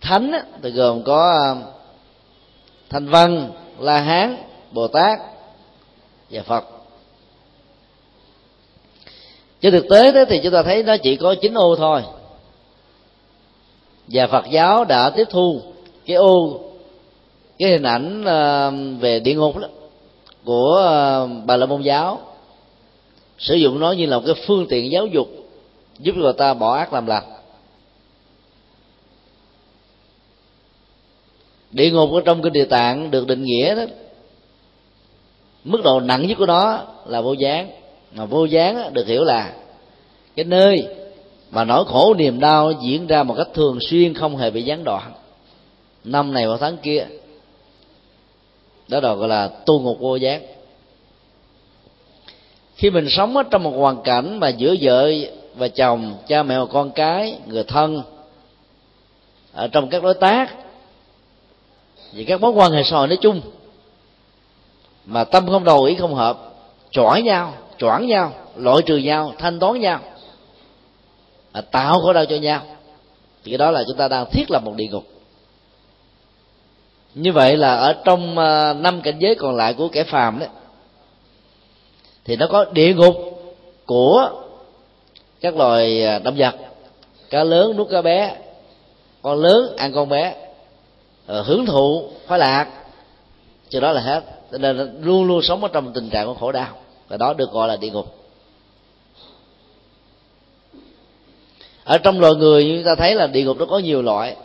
thánh 0.01 0.31
thì 0.61 0.71
gồm 0.71 1.03
có 1.03 1.55
thanh 2.89 3.07
văn, 3.07 3.51
la 3.79 3.99
hán, 3.99 4.37
bồ 4.71 4.87
tát 4.87 5.19
và 6.29 6.43
phật. 6.43 6.65
Trên 9.61 9.71
thực 9.71 9.85
tế 9.89 10.11
đó 10.11 10.21
thì 10.29 10.39
chúng 10.43 10.53
ta 10.53 10.63
thấy 10.63 10.83
nó 10.83 10.97
chỉ 10.97 11.15
có 11.15 11.35
chín 11.41 11.53
ô 11.53 11.75
thôi. 11.75 12.03
Và 14.07 14.27
phật 14.27 14.45
giáo 14.51 14.85
đã 14.85 15.09
tiếp 15.09 15.27
thu 15.29 15.61
cái 16.05 16.15
ô 16.15 16.61
cái 17.59 17.71
hình 17.71 17.83
ảnh 17.83 18.23
ờ, 18.25 18.71
về 18.99 19.19
địa 19.19 19.33
ngục 19.33 19.57
đó, 19.57 19.67
của 20.43 20.75
ờ, 20.75 21.29
bà 21.45 21.57
la 21.57 21.65
môn 21.65 21.81
giáo. 21.81 22.19
Sử 23.37 23.55
dụng 23.55 23.79
nó 23.79 23.91
như 23.91 24.05
là 24.05 24.17
một 24.17 24.23
cái 24.25 24.35
phương 24.47 24.67
tiện 24.69 24.91
giáo 24.91 25.07
dục, 25.07 25.27
giúp 25.99 26.15
người 26.15 26.33
ta 26.33 26.53
bỏ 26.53 26.75
ác 26.75 26.93
làm 26.93 27.05
lành. 27.05 27.23
Địa 31.71 31.91
ngục 31.91 32.11
ở 32.11 32.21
trong 32.25 32.41
kinh 32.41 32.53
địa 32.53 32.65
tạng 32.65 33.11
được 33.11 33.27
định 33.27 33.43
nghĩa 33.43 33.75
đó, 33.75 33.83
mức 35.63 35.81
độ 35.83 35.99
nặng 35.99 36.27
nhất 36.27 36.37
của 36.37 36.45
nó 36.45 36.83
là 37.05 37.21
vô 37.21 37.33
gián. 37.33 37.69
Mà 38.13 38.25
vô 38.25 38.45
gián 38.45 38.93
được 38.93 39.07
hiểu 39.07 39.23
là 39.23 39.53
cái 40.35 40.45
nơi 40.45 40.87
mà 41.51 41.63
nỗi 41.63 41.85
khổ 41.85 42.13
niềm 42.13 42.39
đau 42.39 42.71
diễn 42.71 43.07
ra 43.07 43.23
một 43.23 43.35
cách 43.37 43.47
thường 43.53 43.79
xuyên, 43.81 44.13
không 44.13 44.37
hề 44.37 44.51
bị 44.51 44.63
gián 44.63 44.83
đoạn. 44.83 45.11
Năm 46.03 46.33
này 46.33 46.47
vào 46.47 46.57
tháng 46.57 46.77
kia 46.77 47.07
đó 48.89 48.99
là 48.99 49.13
gọi 49.13 49.27
là 49.27 49.47
tu 49.47 49.79
ngục 49.79 49.97
vô 49.99 50.15
giác. 50.15 50.41
khi 52.75 52.89
mình 52.89 53.09
sống 53.09 53.37
ở 53.37 53.43
trong 53.43 53.63
một 53.63 53.73
hoàn 53.77 54.01
cảnh 54.03 54.39
mà 54.39 54.49
giữa 54.49 54.75
vợ 54.81 55.11
và 55.55 55.67
chồng 55.67 56.17
cha 56.27 56.43
mẹ 56.43 56.59
và 56.59 56.65
con 56.65 56.91
cái 56.91 57.39
người 57.45 57.63
thân 57.63 58.01
ở 59.53 59.67
trong 59.67 59.89
các 59.89 60.03
đối 60.03 60.13
tác 60.13 60.55
vì 62.13 62.25
các 62.25 62.41
mối 62.41 62.51
quan 62.51 62.71
hệ 62.71 62.83
xã 62.83 62.97
hội 62.97 63.07
nói 63.07 63.17
chung 63.21 63.41
mà 65.05 65.23
tâm 65.23 65.47
không 65.47 65.63
đầu 65.63 65.83
ý 65.83 65.95
không 65.95 66.15
hợp 66.15 66.53
chỏi 66.91 67.21
nhau 67.21 67.53
choảng 67.77 68.07
nhau 68.07 68.33
loại 68.55 68.81
trừ 68.85 68.97
nhau 68.97 69.33
thanh 69.37 69.59
toán 69.59 69.79
nhau 69.79 69.99
à, 71.51 71.61
tạo 71.61 71.99
khổ 71.99 72.13
đau 72.13 72.25
cho 72.25 72.35
nhau 72.35 72.61
thì 73.43 73.51
cái 73.51 73.57
đó 73.57 73.71
là 73.71 73.83
chúng 73.87 73.97
ta 73.97 74.07
đang 74.07 74.25
thiết 74.31 74.51
lập 74.51 74.63
một 74.63 74.73
địa 74.75 74.87
ngục 74.87 75.03
như 77.15 77.31
vậy 77.31 77.57
là 77.57 77.75
ở 77.75 77.93
trong 78.03 78.37
ờ, 78.37 78.73
năm 78.73 79.01
cảnh 79.01 79.19
giới 79.19 79.35
còn 79.35 79.55
lại 79.55 79.73
của 79.73 79.87
kẻ 79.87 80.03
phàm 80.03 80.39
đấy, 80.39 80.49
thì 82.25 82.35
nó 82.35 82.47
có 82.47 82.65
địa 82.71 82.93
ngục 82.93 83.15
của 83.85 84.29
các 85.41 85.57
loài 85.57 86.03
ờ, 86.03 86.19
động 86.19 86.35
vật, 86.37 86.55
cá 87.29 87.43
lớn, 87.43 87.77
nuốt 87.77 87.89
cá 87.89 88.01
bé, 88.01 88.35
con 89.21 89.41
lớn 89.41 89.75
ăn 89.77 89.93
con 89.93 90.09
bé 90.09 90.35
ờ, 91.25 91.41
hưởng 91.41 91.65
thụ 91.65 92.09
khoái 92.27 92.39
lạc. 92.39 92.67
Cho 93.69 93.79
đó 93.79 93.91
là 93.91 94.01
hết. 94.01 94.23
Nên 94.51 95.01
luôn 95.01 95.23
luôn 95.23 95.41
sống 95.41 95.63
ở 95.63 95.69
trong 95.73 95.93
tình 95.93 96.09
trạng 96.09 96.27
của 96.27 96.33
khổ 96.33 96.51
đau. 96.51 96.67
Và 97.07 97.17
đó 97.17 97.33
được 97.33 97.51
gọi 97.51 97.67
là 97.67 97.75
địa 97.75 97.89
ngục. 97.89 98.15
Ở 101.83 101.97
trong 101.97 102.19
loài 102.19 102.35
người 102.35 102.73
chúng 102.75 102.85
ta 102.85 102.95
thấy 102.95 103.15
là 103.15 103.27
địa 103.27 103.43
ngục 103.43 103.57
nó 103.57 103.65
có 103.65 103.79
nhiều 103.79 104.01
loại 104.01 104.35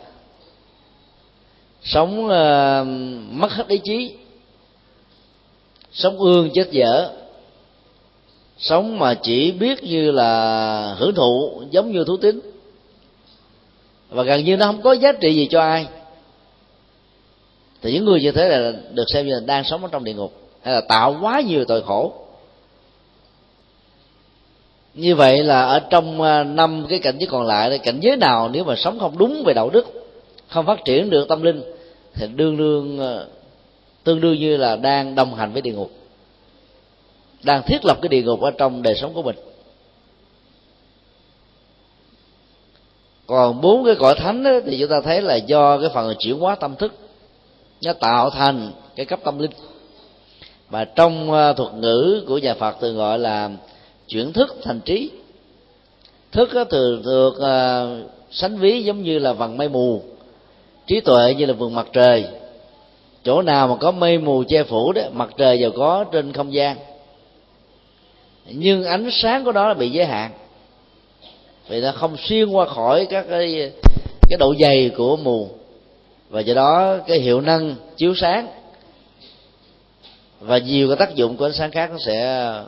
sống 1.85 2.25
uh, 2.25 2.87
mất 3.31 3.51
hết 3.51 3.67
ý 3.67 3.77
chí. 3.83 4.15
Sống 5.91 6.17
ương 6.17 6.49
chết 6.53 6.71
dở. 6.71 7.09
Sống 8.57 8.99
mà 8.99 9.13
chỉ 9.13 9.51
biết 9.51 9.83
như 9.83 10.11
là 10.11 10.95
hưởng 10.97 11.15
thụ 11.15 11.63
giống 11.71 11.91
như 11.91 12.03
thú 12.03 12.17
tính. 12.17 12.39
Và 14.09 14.23
gần 14.23 14.43
như 14.43 14.57
nó 14.57 14.65
không 14.65 14.81
có 14.81 14.93
giá 14.93 15.11
trị 15.11 15.33
gì 15.33 15.47
cho 15.51 15.61
ai. 15.61 15.87
Thì 17.81 17.93
những 17.93 18.05
người 18.05 18.21
như 18.21 18.31
thế 18.31 18.49
là 18.49 18.73
được 18.91 19.05
xem 19.13 19.25
như 19.25 19.33
là 19.33 19.39
đang 19.45 19.63
sống 19.63 19.83
ở 19.83 19.89
trong 19.91 20.03
địa 20.03 20.13
ngục. 20.13 20.33
Hay 20.63 20.73
là 20.73 20.81
tạo 20.81 21.17
quá 21.21 21.41
nhiều 21.41 21.65
tội 21.65 21.81
khổ. 21.81 22.13
Như 24.93 25.15
vậy 25.15 25.43
là 25.43 25.65
ở 25.65 25.79
trong 25.79 26.21
ờ, 26.21 26.43
năm 26.43 26.85
cái 26.89 26.99
cảnh 26.99 27.15
giới 27.19 27.27
còn 27.27 27.43
lại 27.43 27.79
cảnh 27.79 27.99
giới 27.99 28.17
nào 28.17 28.49
nếu 28.49 28.63
mà 28.63 28.75
sống 28.75 28.99
không 28.99 29.17
đúng 29.17 29.43
về 29.43 29.53
đạo 29.53 29.69
đức 29.69 30.05
không 30.47 30.65
phát 30.65 30.85
triển 30.85 31.09
được 31.09 31.27
tâm 31.27 31.41
linh 31.43 31.74
thì 32.15 32.27
đương 32.35 32.57
đương 32.57 32.99
ờ, 32.99 33.27
tương 34.03 34.21
đương 34.21 34.39
như 34.39 34.57
là 34.57 34.75
đang 34.75 35.15
đồng 35.15 35.35
hành 35.35 35.53
với 35.53 35.61
địa 35.61 35.73
ngục 35.73 35.91
đang 37.45 37.63
thiết 37.63 37.85
lập 37.85 37.97
cái 38.01 38.09
địa 38.09 38.21
ngục 38.21 38.41
ở 38.41 38.51
trong 38.51 38.81
đời 38.81 38.95
sống 38.95 39.13
của 39.13 39.21
mình. 39.21 39.35
Còn 43.27 43.61
bốn 43.61 43.85
cái 43.85 43.95
cõi 43.95 44.15
thánh 44.15 44.43
đó, 44.43 44.51
thì 44.65 44.79
chúng 44.79 44.89
ta 44.89 45.01
thấy 45.01 45.21
là 45.21 45.35
do 45.35 45.77
cái 45.77 45.89
phần 45.93 46.15
chuyển 46.19 46.39
hóa 46.39 46.55
tâm 46.55 46.75
thức 46.75 46.93
nó 47.85 47.93
tạo 47.93 48.29
thành 48.29 48.71
cái 48.95 49.05
cấp 49.05 49.19
tâm 49.23 49.39
linh. 49.39 49.51
Và 50.69 50.85
trong 50.85 51.31
ờ, 51.31 51.53
thuật 51.53 51.73
ngữ 51.73 52.23
của 52.27 52.37
nhà 52.37 52.53
Phật 52.53 52.75
thường 52.81 52.97
gọi 52.97 53.19
là 53.19 53.51
chuyển 54.07 54.33
thức 54.33 54.55
thành 54.63 54.79
trí. 54.79 55.11
Thức 56.31 56.49
từ 56.69 57.01
được 57.05 57.33
uh, 57.37 58.11
sánh 58.31 58.57
ví 58.57 58.83
giống 58.83 59.03
như 59.03 59.19
là 59.19 59.33
vầng 59.33 59.57
mây 59.57 59.69
mù 59.69 60.01
trí 60.87 60.99
tuệ 60.99 61.33
như 61.33 61.45
là 61.45 61.53
vườn 61.53 61.75
mặt 61.75 61.87
trời. 61.93 62.25
Chỗ 63.23 63.41
nào 63.41 63.67
mà 63.67 63.75
có 63.75 63.91
mây 63.91 64.17
mù 64.17 64.43
che 64.47 64.63
phủ 64.63 64.91
đó, 64.91 65.01
mặt 65.13 65.29
trời 65.37 65.57
đều 65.57 65.71
có 65.71 66.03
trên 66.11 66.33
không 66.33 66.53
gian. 66.53 66.77
Nhưng 68.45 68.83
ánh 68.83 69.09
sáng 69.11 69.43
của 69.43 69.51
nó 69.51 69.67
là 69.67 69.73
bị 69.73 69.89
giới 69.89 70.05
hạn. 70.05 70.31
Vì 71.67 71.81
nó 71.81 71.91
không 71.91 72.17
xuyên 72.17 72.49
qua 72.49 72.65
khỏi 72.65 73.07
các 73.09 73.25
cái 73.29 73.71
cái 74.29 74.37
độ 74.39 74.55
dày 74.59 74.91
của 74.97 75.17
mù. 75.17 75.49
Và 76.29 76.39
do 76.39 76.53
đó 76.53 76.97
cái 77.07 77.19
hiệu 77.19 77.41
năng 77.41 77.75
chiếu 77.97 78.15
sáng 78.15 78.47
và 80.39 80.57
nhiều 80.57 80.87
cái 80.87 80.97
tác 80.97 81.15
dụng 81.15 81.37
của 81.37 81.45
ánh 81.45 81.53
sáng 81.53 81.71
khác 81.71 81.91
nó 81.91 81.97
sẽ 82.05 82.21
ờ, 82.25 82.67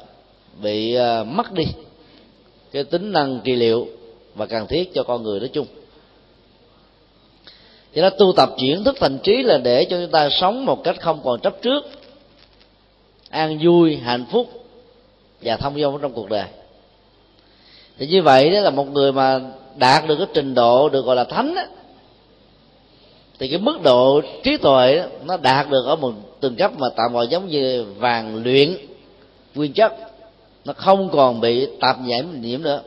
bị 0.61 0.93
ờ, 0.93 1.23
mất 1.23 1.51
đi 1.53 1.63
cái 2.71 2.83
tính 2.83 3.11
năng 3.11 3.39
trị 3.43 3.55
liệu 3.55 3.87
và 4.35 4.45
cần 4.45 4.67
thiết 4.67 4.93
cho 4.93 5.03
con 5.03 5.23
người 5.23 5.39
nói 5.39 5.49
chung 5.53 5.67
cho 7.97 8.03
đó 8.03 8.09
tu 8.09 8.33
tập 8.33 8.49
chuyển 8.57 8.83
thức 8.83 8.95
thành 8.99 9.17
trí 9.23 9.43
là 9.43 9.57
để 9.57 9.85
cho 9.85 9.97
chúng 10.01 10.11
ta 10.11 10.29
sống 10.29 10.65
một 10.65 10.83
cách 10.83 11.01
không 11.01 11.21
còn 11.23 11.39
chấp 11.39 11.61
trước 11.61 11.83
an 13.29 13.59
vui 13.63 13.95
hạnh 13.95 14.25
phúc 14.31 14.65
và 15.41 15.57
thông 15.57 15.81
dong 15.81 15.99
trong 16.01 16.13
cuộc 16.13 16.29
đời. 16.29 16.45
Thì 17.97 18.07
như 18.07 18.21
vậy 18.21 18.49
đó 18.49 18.59
là 18.59 18.69
một 18.69 18.87
người 18.87 19.11
mà 19.11 19.41
đạt 19.75 20.07
được 20.07 20.15
cái 20.17 20.27
trình 20.33 20.53
độ 20.53 20.89
được 20.89 21.05
gọi 21.05 21.15
là 21.15 21.23
thánh 21.23 21.55
á, 21.55 21.67
thì 23.39 23.47
cái 23.47 23.59
mức 23.59 23.81
độ 23.83 24.21
trí 24.43 24.57
tuệ 24.57 24.97
đó, 24.97 25.05
nó 25.25 25.37
đạt 25.37 25.69
được 25.69 25.85
ở 25.85 25.95
một 25.95 26.13
từng 26.39 26.55
cấp 26.55 26.71
mà 26.77 26.87
tạm 26.95 27.13
gọi 27.13 27.27
giống 27.27 27.47
như 27.47 27.85
vàng 27.97 28.43
luyện 28.43 28.77
nguyên 29.55 29.73
chất. 29.73 29.93
Nó 30.65 30.73
không 30.73 31.09
còn 31.09 31.41
bị 31.41 31.67
tạp 31.79 32.01
nhiễm 32.01 32.25
nhiễm 32.41 32.61
nữa. 32.61 32.81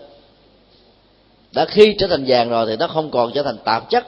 Đã 1.52 1.64
khi 1.64 1.96
trở 1.98 2.06
thành 2.06 2.24
vàng 2.26 2.48
rồi 2.48 2.66
thì 2.66 2.76
nó 2.76 2.86
không 2.86 3.10
còn 3.10 3.32
trở 3.34 3.42
thành 3.42 3.56
tạp 3.64 3.90
chất 3.90 4.06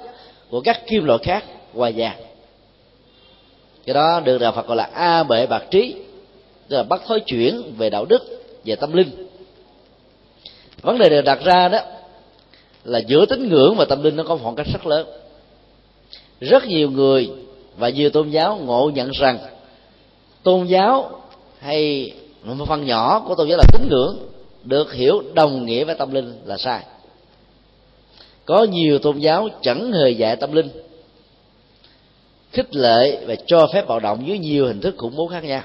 của 0.53 0.61
các 0.61 0.87
kim 0.87 1.05
loại 1.05 1.19
khác 1.23 1.45
ngoài 1.75 1.93
vàng 1.97 2.17
cái 3.87 3.95
đó 3.95 4.21
được 4.21 4.39
đạo 4.39 4.53
phật 4.53 4.67
gọi 4.67 4.77
là 4.77 4.91
a 4.95 5.23
bệ 5.23 5.47
bạc 5.47 5.65
trí, 5.71 5.95
tức 6.69 6.77
là 6.77 6.83
bắt 6.83 7.03
thói 7.07 7.21
chuyển 7.21 7.75
về 7.79 7.91
đạo 7.91 8.05
đức 8.05 8.23
về 8.65 8.77
tâm 8.77 8.93
linh. 8.93 9.29
Vấn 10.83 10.99
đề 10.99 11.09
được 11.09 11.23
đặt 11.23 11.39
ra 11.45 11.69
đó 11.69 11.79
là 12.85 12.99
giữa 12.99 13.27
tín 13.27 13.49
ngưỡng 13.49 13.75
và 13.77 13.85
tâm 13.85 14.03
linh 14.03 14.17
nó 14.17 14.25
có 14.25 14.37
khoảng 14.43 14.55
cách 14.55 14.67
rất 14.73 14.87
lớn. 14.87 15.07
Rất 16.41 16.65
nhiều 16.65 16.91
người 16.91 17.31
và 17.77 17.89
nhiều 17.89 18.11
tôn 18.11 18.31
giáo 18.31 18.57
ngộ 18.57 18.91
nhận 18.95 19.11
rằng 19.11 19.39
tôn 20.43 20.67
giáo 20.67 21.23
hay 21.59 22.13
một 22.45 22.65
phần 22.69 22.87
nhỏ 22.87 23.25
của 23.27 23.35
tôn 23.35 23.49
giáo 23.49 23.59
là 23.59 23.65
tín 23.73 23.89
ngưỡng 23.91 24.19
được 24.65 24.93
hiểu 24.93 25.23
đồng 25.35 25.67
nghĩa 25.67 25.85
với 25.85 25.95
tâm 25.95 26.15
linh 26.15 26.41
là 26.45 26.57
sai 26.59 26.83
có 28.45 28.65
nhiều 28.65 28.99
tôn 28.99 29.19
giáo 29.19 29.49
chẳng 29.63 29.93
hề 29.93 30.11
dạy 30.11 30.37
tâm 30.37 30.53
linh. 30.53 30.69
Khích 32.53 32.75
lệ 32.75 33.25
và 33.27 33.35
cho 33.47 33.67
phép 33.73 33.89
bạo 33.89 34.01
động 34.01 34.27
dưới 34.27 34.39
nhiều 34.39 34.67
hình 34.67 34.81
thức 34.81 34.95
khủng 34.99 35.17
bố 35.17 35.27
khác 35.27 35.45
nhau. 35.45 35.63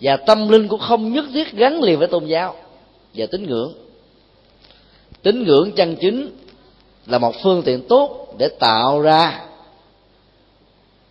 Và 0.00 0.16
tâm 0.16 0.48
linh 0.48 0.68
cũng 0.68 0.80
không 0.80 1.12
nhất 1.12 1.24
thiết 1.32 1.52
gắn 1.52 1.82
liền 1.82 1.98
với 1.98 2.08
tôn 2.08 2.26
giáo 2.26 2.54
và 3.14 3.26
tín 3.30 3.46
ngưỡng. 3.46 3.72
Tín 5.22 5.44
ngưỡng 5.44 5.72
chân 5.72 5.96
chính 6.00 6.30
là 7.06 7.18
một 7.18 7.34
phương 7.42 7.62
tiện 7.62 7.88
tốt 7.88 8.34
để 8.38 8.48
tạo 8.48 9.00
ra 9.00 9.44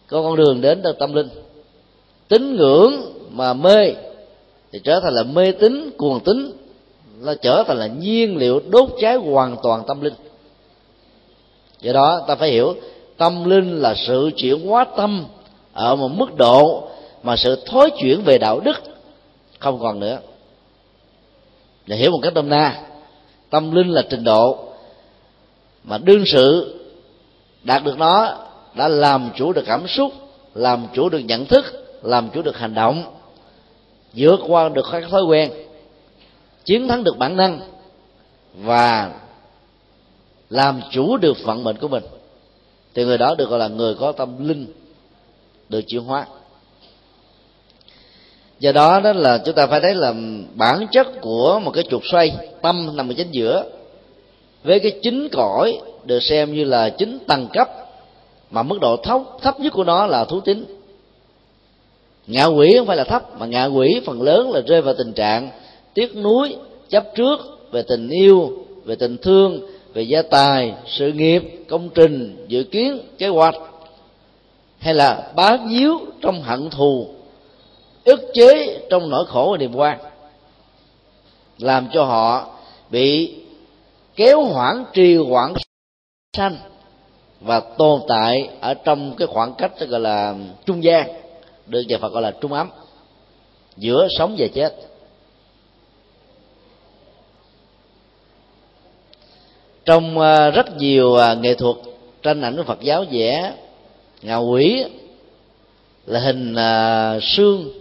có 0.08 0.22
con 0.22 0.36
đường 0.36 0.62
đến 0.62 0.82
từ 0.84 0.94
tâm 1.00 1.14
linh. 1.14 1.30
Tín 2.28 2.56
ngưỡng 2.56 3.14
mà 3.32 3.54
mê 3.54 3.94
thì 4.72 4.80
trở 4.84 5.00
thành 5.00 5.14
là 5.14 5.24
mê 5.24 5.52
tín, 5.52 5.90
cuồng 5.98 6.20
tín 6.20 6.52
nó 7.22 7.34
trở 7.42 7.64
thành 7.68 7.78
là 7.78 7.88
nhiên 7.88 8.38
liệu 8.38 8.62
đốt 8.70 8.90
cháy 9.02 9.16
hoàn 9.16 9.56
toàn 9.64 9.84
tâm 9.88 10.02
linh. 10.02 10.14
Do 11.82 11.94
đó, 11.94 12.22
ta 12.28 12.36
phải 12.36 12.50
hiểu, 12.50 12.76
tâm 13.18 13.50
linh 13.50 13.82
là 13.82 13.96
sự 14.08 14.32
chuyển 14.36 14.68
hóa 14.68 14.86
tâm 14.98 15.26
ở 15.74 15.96
một 15.96 16.08
mức 16.08 16.36
độ 16.36 16.88
mà 17.24 17.36
sự 17.36 17.64
thối 17.66 17.90
chuyển 17.98 18.22
về 18.24 18.38
đạo 18.38 18.60
đức 18.60 18.78
không 19.60 19.80
còn 19.80 20.00
nữa. 20.00 20.20
Để 21.88 21.96
hiểu 21.96 22.12
một 22.12 22.20
cách 22.22 22.34
đông 22.34 22.50
na, 22.50 22.84
tâm 23.50 23.72
linh 23.72 23.90
là 23.90 24.04
trình 24.10 24.24
độ 24.24 24.58
mà 25.84 25.98
đương 25.98 26.24
sự 26.26 26.74
đạt 27.64 27.84
được 27.84 27.98
nó 27.98 28.38
đã 28.74 28.88
làm 28.88 29.30
chủ 29.36 29.54
được 29.54 29.64
cảm 29.66 29.88
xúc, 29.88 30.12
làm 30.54 30.88
chủ 30.94 31.10
được 31.10 31.20
nhận 31.20 31.46
thức, 31.46 31.66
làm 32.04 32.30
chủ 32.34 32.42
được 32.42 32.58
hành 32.58 32.74
động, 32.74 33.04
vượt 34.14 34.40
qua 34.48 34.70
được 34.70 34.86
các 34.92 35.04
thói 35.10 35.24
quen 35.24 35.52
chiến 36.68 36.88
thắng 36.88 37.04
được 37.04 37.18
bản 37.18 37.38
năng 37.38 37.60
và 38.54 39.12
làm 40.50 40.82
chủ 40.92 41.18
được 41.18 41.38
vận 41.44 41.64
mệnh 41.64 41.78
của 41.78 41.88
mình, 41.88 42.04
thì 42.94 43.06
người 43.06 43.18
đó 43.18 43.36
được 43.36 43.50
gọi 43.50 43.60
là 43.60 43.68
người 43.68 43.96
có 43.96 44.12
tâm 44.12 44.48
linh 44.48 44.68
được 45.70 45.82
chuyển 45.88 46.04
hóa. 46.04 46.28
Do 48.60 48.72
đó 48.72 49.00
đó 49.00 49.14
là 49.14 49.38
chúng 49.46 49.56
ta 49.56 49.68
phải 49.68 49.82
thấy 49.82 49.96
là 49.96 50.14
bản 50.56 50.88
chất 50.92 51.08
của 51.22 51.60
một 51.64 51.72
cái 51.72 51.84
trục 51.90 52.02
xoay 52.12 52.32
tâm 52.62 52.96
nằm 52.96 53.12
ở 53.12 53.14
chính 53.18 53.32
giữa, 53.32 53.64
với 54.64 54.80
cái 54.80 55.00
chính 55.04 55.30
cõi 55.32 55.80
được 56.06 56.20
xem 56.20 56.54
như 56.54 56.64
là 56.64 56.90
chính 56.90 57.20
tầng 57.28 57.48
cấp, 57.54 57.70
mà 58.52 58.64
mức 58.64 58.80
độ 58.82 58.98
thấp 58.98 59.22
thấp 59.42 59.60
nhất 59.60 59.74
của 59.74 59.84
nó 59.84 60.08
là 60.08 60.26
thú 60.26 60.42
tính. 60.42 60.66
Ngạ 62.28 62.46
quỷ 62.46 62.76
không 62.78 62.88
phải 62.88 62.98
là 62.98 63.04
thấp, 63.04 63.40
mà 63.40 63.46
ngạ 63.46 63.66
quỷ 63.66 64.02
phần 64.06 64.22
lớn 64.22 64.52
là 64.52 64.62
rơi 64.62 64.82
vào 64.82 64.94
tình 64.94 65.14
trạng 65.14 65.50
tiếc 65.98 66.16
nuối, 66.16 66.56
chấp 66.90 67.04
trước 67.16 67.40
về 67.72 67.84
tình 67.88 68.10
yêu, 68.10 68.66
về 68.86 68.96
tình 68.96 69.18
thương, 69.18 69.62
về 69.94 70.02
gia 70.02 70.22
tài, 70.22 70.74
sự 70.86 71.12
nghiệp, 71.12 71.44
công 71.70 71.90
trình, 71.90 72.46
dự 72.48 72.64
kiến, 72.64 73.00
kế 73.18 73.28
hoạch, 73.28 73.56
hay 74.78 74.94
là 74.94 75.32
bá 75.36 75.58
víu 75.70 76.00
trong 76.22 76.42
hận 76.42 76.70
thù, 76.70 77.08
ức 78.04 78.20
chế 78.34 78.80
trong 78.90 79.10
nỗi 79.10 79.26
khổ 79.26 79.48
và 79.52 79.58
niềm 79.58 79.76
quan, 79.76 80.00
làm 81.58 81.88
cho 81.94 82.04
họ 82.04 82.48
bị 82.90 83.36
kéo 84.16 84.44
hoãn 84.44 84.86
trì 84.94 85.16
hoãn 85.16 85.54
sanh 86.38 86.58
và 87.42 87.60
tồn 87.60 88.02
tại 88.08 88.50
ở 88.60 88.74
trong 88.74 89.16
cái 89.18 89.28
khoảng 89.28 89.54
cách 89.54 89.72
gọi 89.80 90.00
là 90.00 90.36
trung 90.66 90.84
gian, 90.84 91.08
được 91.66 91.82
nhà 91.88 91.98
Phật 92.02 92.14
gọi 92.14 92.22
là 92.22 92.32
trung 92.42 92.54
ấm, 92.54 92.70
giữa 93.78 94.08
sống 94.18 94.36
và 94.38 94.48
chết. 94.54 94.87
Trong 99.88 100.20
ờ, 100.20 100.52
rất 100.52 100.78
nhiều 100.78 101.14
ờ, 101.14 101.36
nghệ 101.36 101.54
thuật 101.54 101.76
tranh 102.24 102.42
ảnh 102.42 102.58
của 102.58 102.64
Phật 102.64 102.82
giáo 102.82 103.06
vẽ 103.12 103.54
ngạo 104.22 104.46
quỷ, 104.46 104.84
là 106.06 106.20
hình 106.20 106.56
ờ, 106.56 107.20
xương, 107.22 107.72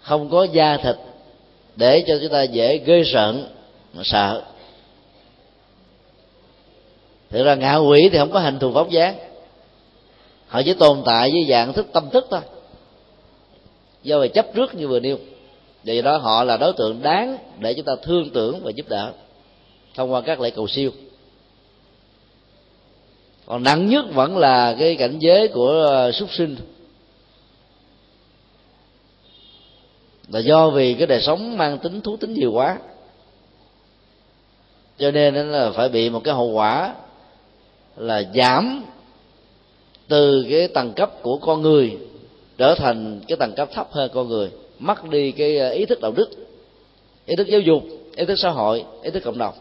không 0.00 0.30
có 0.30 0.44
da 0.44 0.76
thịt, 0.76 0.96
để 1.76 2.04
cho 2.06 2.18
chúng 2.22 2.32
ta 2.32 2.42
dễ 2.42 2.78
ghê 2.78 3.02
sợ 3.12 3.34
mà 3.92 4.02
sợ. 4.04 4.42
Thực 7.30 7.44
ra 7.44 7.54
ngạ 7.54 7.76
quỷ 7.76 8.08
thì 8.12 8.18
không 8.18 8.30
có 8.30 8.40
hình 8.40 8.58
thù 8.58 8.70
vóc 8.70 8.90
dáng. 8.90 9.18
Họ 10.46 10.62
chỉ 10.62 10.74
tồn 10.74 11.02
tại 11.04 11.30
với 11.30 11.46
dạng 11.48 11.72
thức 11.72 11.86
tâm 11.92 12.10
thức 12.10 12.26
thôi. 12.30 12.40
Do 14.02 14.18
vậy 14.18 14.28
chấp 14.28 14.46
trước 14.54 14.74
như 14.74 14.88
vừa 14.88 15.00
nêu. 15.00 15.18
Vì 15.84 16.02
đó 16.02 16.16
họ 16.16 16.44
là 16.44 16.56
đối 16.56 16.72
tượng 16.72 17.02
đáng 17.02 17.38
để 17.58 17.74
chúng 17.74 17.84
ta 17.84 17.92
thương 18.02 18.30
tưởng 18.30 18.60
và 18.62 18.70
giúp 18.70 18.88
đỡ 18.88 19.12
thông 19.94 20.12
qua 20.12 20.20
các 20.20 20.40
lễ 20.40 20.50
cầu 20.50 20.68
siêu. 20.68 20.90
Còn 23.46 23.62
nặng 23.62 23.88
nhất 23.88 24.04
vẫn 24.14 24.38
là 24.38 24.76
cái 24.78 24.96
cảnh 24.96 25.18
giới 25.18 25.48
của 25.48 25.70
ờ, 25.70 26.12
súc 26.12 26.32
sinh. 26.32 26.56
Là 30.28 30.40
do 30.40 30.70
vì 30.70 30.94
cái 30.94 31.06
đời 31.06 31.20
sống 31.20 31.56
mang 31.56 31.78
tính, 31.78 32.00
thú 32.00 32.16
tính 32.16 32.34
nhiều 32.34 32.52
quá. 32.52 32.78
Cho 34.98 35.10
nên 35.10 35.34
là 35.34 35.70
phải 35.70 35.88
bị 35.88 36.10
một 36.10 36.20
cái 36.24 36.34
hậu 36.34 36.50
quả 36.50 36.94
là 37.96 38.22
giảm 38.34 38.84
từ 40.08 40.46
cái 40.50 40.68
tầng 40.68 40.92
cấp 40.92 41.12
của 41.22 41.38
con 41.38 41.62
người 41.62 41.98
trở 42.58 42.74
thành 42.74 43.20
cái 43.28 43.36
tầng 43.36 43.54
cấp 43.56 43.68
thấp 43.74 43.88
hơn 43.92 44.10
con 44.14 44.28
người. 44.28 44.50
Mất 44.78 45.10
đi 45.10 45.32
cái 45.32 45.58
ờ, 45.58 45.70
ý 45.70 45.86
thức 45.86 46.00
đạo 46.00 46.12
đức, 46.16 46.30
ý 47.26 47.36
thức 47.36 47.46
giáo 47.46 47.60
dục, 47.60 47.82
ý 48.16 48.24
thức 48.24 48.36
xã 48.38 48.50
hội, 48.50 48.84
ý 49.02 49.10
thức 49.10 49.22
cộng 49.24 49.38
đồng. 49.38 49.54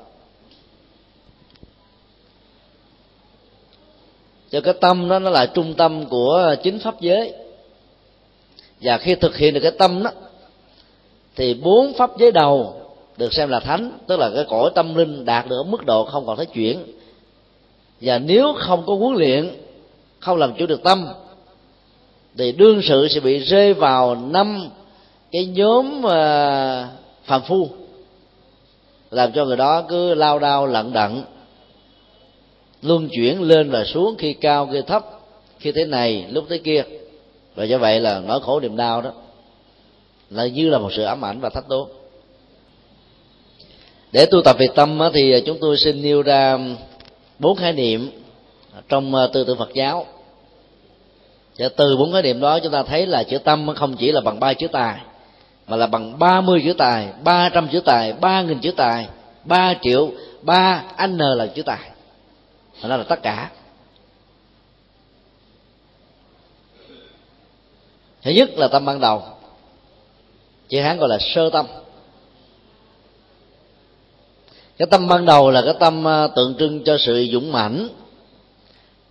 Cho 4.51 4.61
cái 4.61 4.73
tâm 4.73 5.09
đó 5.09 5.19
nó 5.19 5.29
là 5.29 5.45
trung 5.45 5.73
tâm 5.73 6.05
của 6.05 6.55
chính 6.63 6.79
pháp 6.79 7.01
giới. 7.01 7.33
Và 8.81 8.97
khi 8.97 9.15
thực 9.15 9.37
hiện 9.37 9.53
được 9.53 9.59
cái 9.59 9.71
tâm 9.71 10.03
đó, 10.03 10.11
thì 11.35 11.53
bốn 11.53 11.93
pháp 11.93 12.11
giới 12.19 12.31
đầu 12.31 12.81
được 13.17 13.33
xem 13.33 13.49
là 13.49 13.59
thánh, 13.59 13.91
tức 14.07 14.19
là 14.19 14.29
cái 14.35 14.45
cõi 14.49 14.69
tâm 14.75 14.95
linh 14.95 15.25
đạt 15.25 15.47
được 15.49 15.63
mức 15.67 15.85
độ 15.85 16.05
không 16.05 16.25
còn 16.25 16.37
thấy 16.37 16.45
chuyển 16.45 16.83
và 18.01 18.19
nếu 18.19 18.53
không 18.53 18.83
có 18.85 18.95
huấn 18.95 19.15
luyện, 19.15 19.49
không 20.19 20.37
làm 20.37 20.53
chủ 20.53 20.65
được 20.65 20.83
tâm, 20.83 21.07
thì 22.37 22.51
đương 22.51 22.81
sự 22.83 23.07
sẽ 23.07 23.19
bị 23.19 23.37
rơi 23.37 23.73
vào 23.73 24.15
năm 24.15 24.69
cái 25.31 25.45
nhóm 25.45 26.05
à, 26.05 26.87
phàm 27.25 27.41
phu, 27.41 27.69
làm 29.11 29.31
cho 29.31 29.45
người 29.45 29.57
đó 29.57 29.81
cứ 29.81 30.13
lao 30.13 30.39
đao 30.39 30.65
lận 30.65 30.93
đận 30.93 31.23
luân 32.81 33.09
chuyển 33.09 33.41
lên 33.41 33.71
và 33.71 33.83
xuống 33.83 34.15
khi 34.17 34.33
cao, 34.33 34.69
khi 34.73 34.81
thấp, 34.87 35.05
khi 35.59 35.71
thế 35.71 35.85
này, 35.85 36.25
lúc 36.29 36.45
thế 36.49 36.57
kia. 36.57 36.83
Và 37.55 37.63
do 37.63 37.77
vậy 37.77 37.99
là 37.99 38.19
nỗi 38.19 38.39
khổ 38.41 38.59
niềm 38.59 38.77
đau 38.77 39.01
đó 39.01 39.11
là 40.29 40.47
như 40.47 40.69
là 40.69 40.77
một 40.77 40.89
sự 40.93 41.03
ám 41.03 41.25
ảnh 41.25 41.39
và 41.39 41.49
thách 41.49 41.69
đố. 41.69 41.87
Để 44.11 44.25
tu 44.25 44.41
tập 44.41 44.55
về 44.59 44.67
tâm 44.75 44.99
thì 45.13 45.41
chúng 45.45 45.57
tôi 45.61 45.77
xin 45.77 46.01
nêu 46.01 46.21
ra 46.21 46.59
bốn 47.39 47.57
khái 47.57 47.73
niệm 47.73 48.11
trong 48.89 49.15
ờ, 49.15 49.27
tư 49.27 49.43
tưởng 49.43 49.57
Phật 49.57 49.73
giáo. 49.73 50.05
Và 51.57 51.69
từ 51.69 51.97
bốn 51.97 52.13
khái 52.13 52.21
niệm 52.21 52.39
đó 52.39 52.59
chúng 52.59 52.71
ta 52.71 52.83
thấy 52.83 53.07
là 53.07 53.23
chữ 53.23 53.37
tâm 53.37 53.67
không 53.75 53.95
chỉ 53.95 54.11
là 54.11 54.21
bằng 54.21 54.39
ba 54.39 54.53
chữ 54.53 54.67
tài, 54.67 54.99
mà 55.67 55.77
là 55.77 55.87
bằng 55.87 56.19
ba 56.19 56.41
mươi 56.41 56.61
chữ 56.65 56.73
tài, 56.73 57.07
ba 57.23 57.49
trăm 57.49 57.67
chữ 57.71 57.79
tài, 57.79 58.13
ba 58.13 58.41
nghìn 58.41 58.59
chữ 58.59 58.71
tài, 58.71 59.07
ba 59.43 59.73
triệu, 59.81 60.11
ba 60.41 60.83
n 61.07 61.17
là 61.17 61.47
chữ 61.47 61.61
tài 61.61 61.79
đó 62.83 62.97
là 62.97 63.03
tất 63.03 63.19
cả. 63.23 63.51
Thứ 68.21 68.31
nhất 68.31 68.49
là 68.49 68.67
tâm 68.67 68.85
ban 68.85 68.99
đầu. 68.99 69.23
Chữ 70.69 70.81
hán 70.81 70.97
gọi 70.97 71.09
là 71.09 71.17
sơ 71.19 71.49
tâm. 71.49 71.65
Cái 74.77 74.87
tâm 74.91 75.07
ban 75.07 75.25
đầu 75.25 75.51
là 75.51 75.61
cái 75.61 75.73
tâm 75.79 76.03
ờ, 76.03 76.31
tượng 76.35 76.55
trưng 76.59 76.83
cho 76.83 76.97
sự 76.97 77.27
dũng 77.31 77.51
mãnh, 77.51 77.89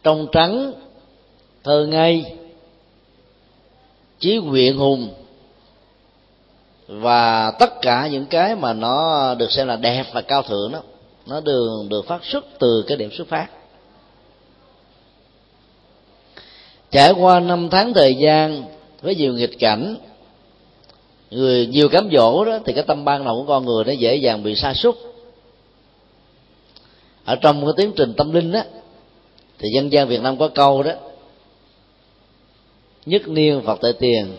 trong 0.02 0.26
trắng, 0.32 0.72
thơ 1.64 1.86
ngây 1.86 2.36
trí 4.18 4.38
nguyện 4.38 4.76
hùng, 4.76 5.14
và 6.86 7.50
tất 7.50 7.80
cả 7.82 8.06
những 8.06 8.26
cái 8.26 8.56
mà 8.56 8.72
nó 8.72 9.34
được 9.34 9.52
xem 9.52 9.66
là 9.66 9.76
đẹp 9.76 10.04
và 10.12 10.20
cao 10.20 10.42
thượng 10.42 10.72
đó, 10.72 10.82
nó 11.26 11.40
được 11.40 11.86
được 11.90 12.06
phát 12.06 12.24
xuất 12.24 12.44
từ 12.58 12.84
cái 12.86 12.96
điểm 12.96 13.10
xuất 13.12 13.28
phát. 13.28 13.46
Trải 16.90 17.12
qua 17.12 17.40
năm 17.40 17.68
tháng 17.70 17.94
thời 17.94 18.14
gian 18.14 18.64
với 19.02 19.14
nhiều 19.14 19.34
nghịch 19.34 19.58
cảnh, 19.58 19.96
người 21.30 21.66
nhiều 21.66 21.88
cám 21.88 22.08
dỗ 22.12 22.44
đó, 22.44 22.58
thì 22.64 22.72
cái 22.72 22.84
tâm 22.86 23.04
ban 23.04 23.24
đầu 23.24 23.36
của 23.36 23.44
con 23.48 23.64
người 23.64 23.84
nó 23.84 23.92
dễ 23.92 24.16
dàng 24.16 24.42
bị 24.42 24.54
sa 24.54 24.74
sút. 24.74 24.96
Ở 27.24 27.36
trong 27.36 27.64
cái 27.64 27.72
tiến 27.76 27.92
trình 27.96 28.14
tâm 28.16 28.32
linh 28.32 28.52
đó 28.52 28.60
thì 29.58 29.68
dân 29.74 29.92
gian 29.92 30.08
việt 30.08 30.20
nam 30.20 30.38
có 30.38 30.48
câu 30.48 30.82
đó, 30.82 30.92
nhất 33.06 33.28
niên 33.28 33.62
phật 33.66 33.78
tại 33.82 33.92
tiền, 33.92 34.36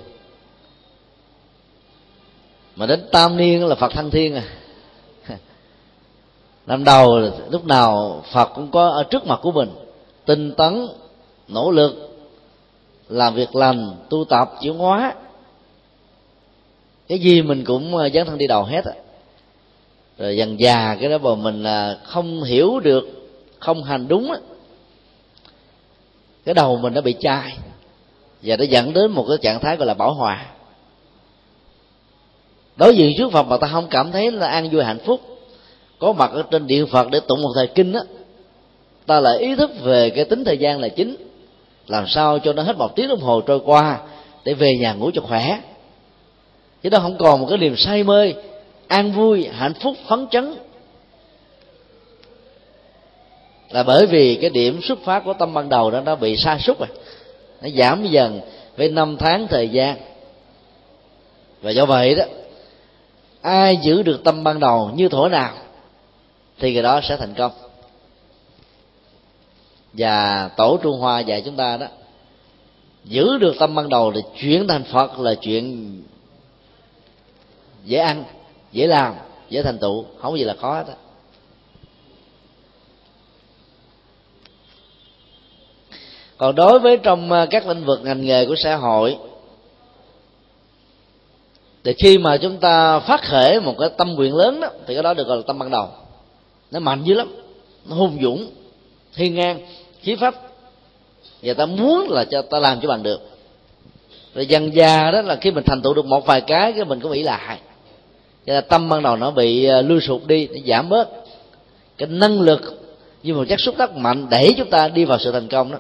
mà 2.76 2.86
đến 2.86 3.04
tam 3.12 3.38
niên 3.38 3.66
là 3.66 3.76
phật 3.76 3.92
thăng 3.92 4.12
thiên 4.12 4.36
à. 4.36 4.44
Năm 6.68 6.84
đầu 6.84 7.20
lúc 7.50 7.66
nào 7.66 8.24
phật 8.32 8.52
cũng 8.56 8.72
có 8.72 8.90
ở 8.90 9.04
trước 9.04 9.26
mặt 9.26 9.40
của 9.42 9.52
mình, 9.52 9.70
tinh 10.26 10.56
tấn, 10.58 10.88
nỗ 11.48 11.72
lực 11.72 12.07
làm 13.10 13.36
việc 13.36 13.56
lành, 13.56 13.96
tu 14.10 14.26
tập, 14.26 14.52
chuyển 14.62 14.74
hóa. 14.74 15.16
Cái 17.08 17.20
gì 17.20 17.42
mình 17.42 17.64
cũng 17.66 17.96
ờ, 17.98 18.10
dấn 18.10 18.28
thân 18.28 18.38
đi 18.38 18.48
đầu 18.48 18.64
hết 18.64 18.86
à. 18.86 18.94
Rồi 20.18 20.38
dần 20.38 20.60
già 20.60 20.98
cái 21.00 21.10
đó 21.10 21.18
mà 21.18 21.36
mình 21.36 21.64
là 21.64 22.00
không 22.04 22.44
hiểu 22.44 22.80
được, 22.80 23.08
không 23.60 23.84
hành 23.84 24.08
đúng 24.08 24.32
á, 24.32 24.38
cái 26.46 26.54
đầu 26.54 26.78
mình 26.78 26.94
nó 26.94 27.02
bị 27.02 27.16
chai 27.20 27.58
và 28.42 28.56
nó 28.58 28.64
dẫn 28.64 28.94
đến 28.94 29.12
một 29.12 29.26
cái 29.30 29.38
trạng 29.42 29.60
thái 29.60 29.78
gọi 29.78 29.88
là 29.88 29.94
bảo 29.94 30.14
hòa. 30.14 30.46
Đối 32.76 32.96
diện 32.98 33.14
trước 33.18 33.32
phật 33.32 33.44
mà 33.44 33.58
ta 33.58 33.68
không 33.68 33.88
cảm 33.90 34.12
thấy 34.12 34.32
là 34.32 34.48
an 34.48 34.70
vui 34.72 34.84
hạnh 34.84 35.00
phúc, 35.06 35.22
có 36.00 36.14
mặt 36.14 36.32
ở 36.32 36.44
trên 36.52 36.68
điện 36.68 36.88
phật 36.92 37.08
để 37.12 37.20
tụng 37.28 37.42
một 37.42 37.52
thời 37.56 37.68
kinh 37.68 37.94
á, 37.94 38.02
ta 39.06 39.20
lại 39.20 39.38
ý 39.38 39.56
thức 39.56 39.72
về 39.84 40.10
cái 40.10 40.26
tính 40.26 40.44
thời 40.46 40.58
gian 40.58 40.80
là 40.80 40.90
chính 40.90 41.27
làm 41.88 42.08
sao 42.08 42.40
cho 42.40 42.54
nó 42.54 42.64
hết 42.64 42.78
một 42.78 42.96
tiếng 42.96 43.08
đồng 43.08 43.22
hồ 43.22 43.42
trôi 43.42 43.60
qua 43.66 44.00
để 44.44 44.54
về 44.54 44.78
nhà 44.78 44.94
ngủ 44.94 45.12
cho 45.14 45.22
khỏe? 45.22 45.60
Chứ 46.84 46.90
nó 46.90 47.00
không 47.00 47.18
còn 47.18 47.42
một 47.42 47.48
cái 47.50 47.58
niềm 47.58 47.78
say 47.78 48.04
mê, 48.04 48.34
an 48.88 49.12
vui, 49.12 49.50
hạnh 49.54 49.74
phúc, 49.74 49.96
phấn 50.08 50.28
chấn. 50.32 50.56
Là 53.70 53.84
bởi 53.84 54.06
vì 54.06 54.36
cái 54.36 54.50
điểm 54.50 54.82
xuất 54.84 55.00
phát 55.06 55.24
của 55.26 55.34
tâm 55.34 55.54
ban 55.54 55.70
đầu 55.70 55.92
đó, 55.92 56.02
nó 56.02 56.16
bị 56.16 56.38
sa 56.38 56.58
sút 56.58 56.80
rồi. 56.80 56.88
Nó 57.62 57.70
giảm 57.70 58.06
dần 58.06 58.42
với 58.78 58.90
năm 58.90 59.18
tháng 59.20 59.48
thời 59.48 59.70
gian. 59.70 59.98
Và 61.62 61.72
do 61.72 61.86
vậy 61.86 62.16
đó, 62.16 62.24
ai 63.42 63.78
giữ 63.78 64.04
được 64.04 64.24
tâm 64.24 64.44
ban 64.44 64.60
đầu 64.60 64.92
như 64.96 65.10
thổ 65.10 65.28
nào 65.28 65.52
thì 66.60 66.74
người 66.74 66.84
đó 66.84 67.02
sẽ 67.04 67.18
thành 67.18 67.34
công 67.34 67.52
và 69.98 70.50
tổ 70.58 70.78
trung 70.84 71.00
hoa 71.00 71.20
dạy 71.20 71.42
chúng 71.46 71.56
ta 71.56 71.78
đó, 71.78 71.88
giữ 73.04 73.38
được 73.38 73.56
tâm 73.60 73.76
ban 73.76 73.90
đầu 73.90 74.12
thì 74.16 74.22
chuyển 74.42 74.68
thành 74.68 74.84
phật 74.84 75.20
là 75.20 75.36
chuyện 75.36 75.94
dễ 77.84 77.98
ăn, 77.98 78.24
dễ 78.72 78.88
làm, 78.88 79.14
dễ 79.50 79.64
thành 79.64 79.78
tựu, 79.78 80.06
không 80.18 80.32
có 80.32 80.38
gì 80.38 80.44
là 80.44 80.54
khó 80.62 80.74
hết 80.74 80.88
á. 80.88 80.94
Còn 86.38 86.56
đối 86.56 86.80
với 86.80 86.98
trong 86.98 87.32
à, 87.32 87.46
các 87.50 87.68
lĩnh 87.68 87.86
vực 87.86 88.00
ngành 88.04 88.26
nghề 88.26 88.46
của 88.46 88.56
xã 88.56 88.76
hội, 88.76 89.18
thì 91.84 91.94
khi 91.94 92.18
mà 92.18 92.38
chúng 92.38 92.58
ta 92.58 93.00
phát 93.00 93.22
khởi 93.24 93.60
một 93.60 93.76
cái 93.80 93.90
tâm 93.98 94.14
nguyện 94.14 94.36
lớn 94.36 94.60
đó, 94.60 94.70
thì 94.88 94.94
cái 94.94 95.04
đó 95.04 95.14
được 95.14 95.28
gọi 95.28 95.38
là 95.38 95.44
tâm 95.48 95.60
ban 95.60 95.72
đầu. 95.72 95.90
Nó 96.72 96.80
mạnh 96.80 97.04
dữ 97.04 97.14
lắm, 97.14 97.36
nó 97.86 97.96
hùng 97.96 98.18
dũng, 98.22 98.52
thiên 99.16 99.36
ngang 99.36 99.60
khí 100.02 100.16
phách 100.16 100.36
người 101.42 101.54
ta 101.54 101.66
muốn 101.66 102.10
là 102.10 102.26
cho 102.26 102.42
ta 102.42 102.60
làm 102.60 102.80
cho 102.82 102.88
bằng 102.88 103.04
được. 103.04 103.22
Rồi 104.36 104.46
dần 104.46 104.76
già 104.76 105.12
đó 105.12 105.22
là 105.22 105.36
khi 105.36 105.52
mình 105.52 105.64
thành 105.64 105.82
tựu 105.82 105.94
được 105.94 106.06
một 106.06 106.26
vài 106.26 106.42
cái 106.42 106.74
cái 106.74 106.86
mình 106.86 107.00
cũng 107.00 107.12
nghĩ 107.12 107.24
lại. 107.24 107.60
Cho 108.46 108.54
nên 108.54 108.64
tâm 108.70 108.90
ban 108.90 109.04
đầu 109.04 109.16
nó 109.16 109.32
bị 109.32 109.66
ờ, 109.66 109.82
lưu 109.82 110.00
sụp 110.00 110.28
đi, 110.28 110.48
nó 110.48 110.56
giảm 110.68 110.90
bớt. 110.90 111.10
Cái 111.98 112.08
năng 112.08 112.42
lực 112.42 112.84
như 113.24 113.34
một 113.34 113.46
chất 113.50 113.60
xúc 113.60 113.76
tác 113.78 113.96
mạnh 113.96 114.28
để 114.30 114.54
chúng 114.58 114.70
ta 114.70 114.88
đi 114.88 115.06
vào 115.06 115.20
sự 115.20 115.32
thành 115.32 115.48
công 115.48 115.72
đó, 115.72 115.78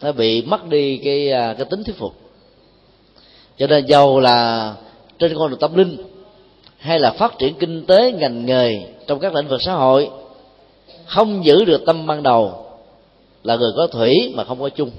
nó 0.00 0.12
bị 0.12 0.42
mất 0.42 0.68
đi 0.68 1.00
cái 1.04 1.30
ờ, 1.30 1.54
cái 1.54 1.66
tính 1.70 1.84
thuyết 1.84 1.98
phục. 1.98 2.12
Cho 3.58 3.66
nên 3.66 3.86
giàu 3.86 4.20
là 4.20 4.72
trên 5.18 5.38
con 5.38 5.50
đường 5.50 5.58
tâm 5.58 5.74
linh, 5.74 5.96
hay 6.78 6.98
là 6.98 7.10
phát 7.10 7.38
triển 7.38 7.54
kinh 7.54 7.86
tế 7.86 8.12
ngành 8.12 8.46
nghề 8.46 8.80
trong 9.06 9.20
các 9.20 9.34
lĩnh 9.34 9.48
vực 9.48 9.60
xã 9.62 9.72
hội, 9.72 10.10
không 11.06 11.44
giữ 11.44 11.64
được 11.64 11.82
tâm 11.86 12.06
ban 12.06 12.22
đầu 12.22 12.63
là 13.44 13.56
người 13.56 13.72
có 13.76 13.86
thủy 13.86 14.32
mà 14.34 14.44
không 14.44 14.60
có 14.60 14.68
chung. 14.68 14.90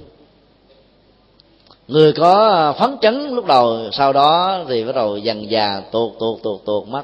Người 1.87 2.13
có 2.13 2.73
phấn 2.79 2.97
chấn 3.01 3.29
lúc 3.29 3.45
đầu 3.45 3.79
sau 3.91 4.13
đó 4.13 4.63
thì 4.67 4.83
bắt 4.83 4.95
đầu 4.95 5.17
dần 5.17 5.51
già 5.51 5.81
tuột 5.91 6.11
tuột 6.19 6.43
tuột 6.43 6.61
tuột 6.65 6.87
mất. 6.87 7.03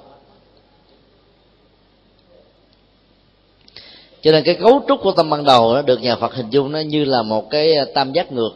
Cho 4.21 4.31
nên 4.31 4.43
cái 4.43 4.55
cấu 4.55 4.81
trúc 4.87 5.01
của 5.01 5.11
tâm 5.11 5.29
ban 5.29 5.43
đầu 5.43 5.73
nó 5.73 5.81
được 5.81 6.01
nhà 6.01 6.15
Phật 6.15 6.33
hình 6.33 6.49
dung 6.49 6.71
nó 6.71 6.79
như 6.79 7.05
là 7.05 7.21
một 7.21 7.49
cái 7.49 7.75
à, 7.75 7.85
tam 7.93 8.13
giác 8.13 8.31
ngược. 8.31 8.51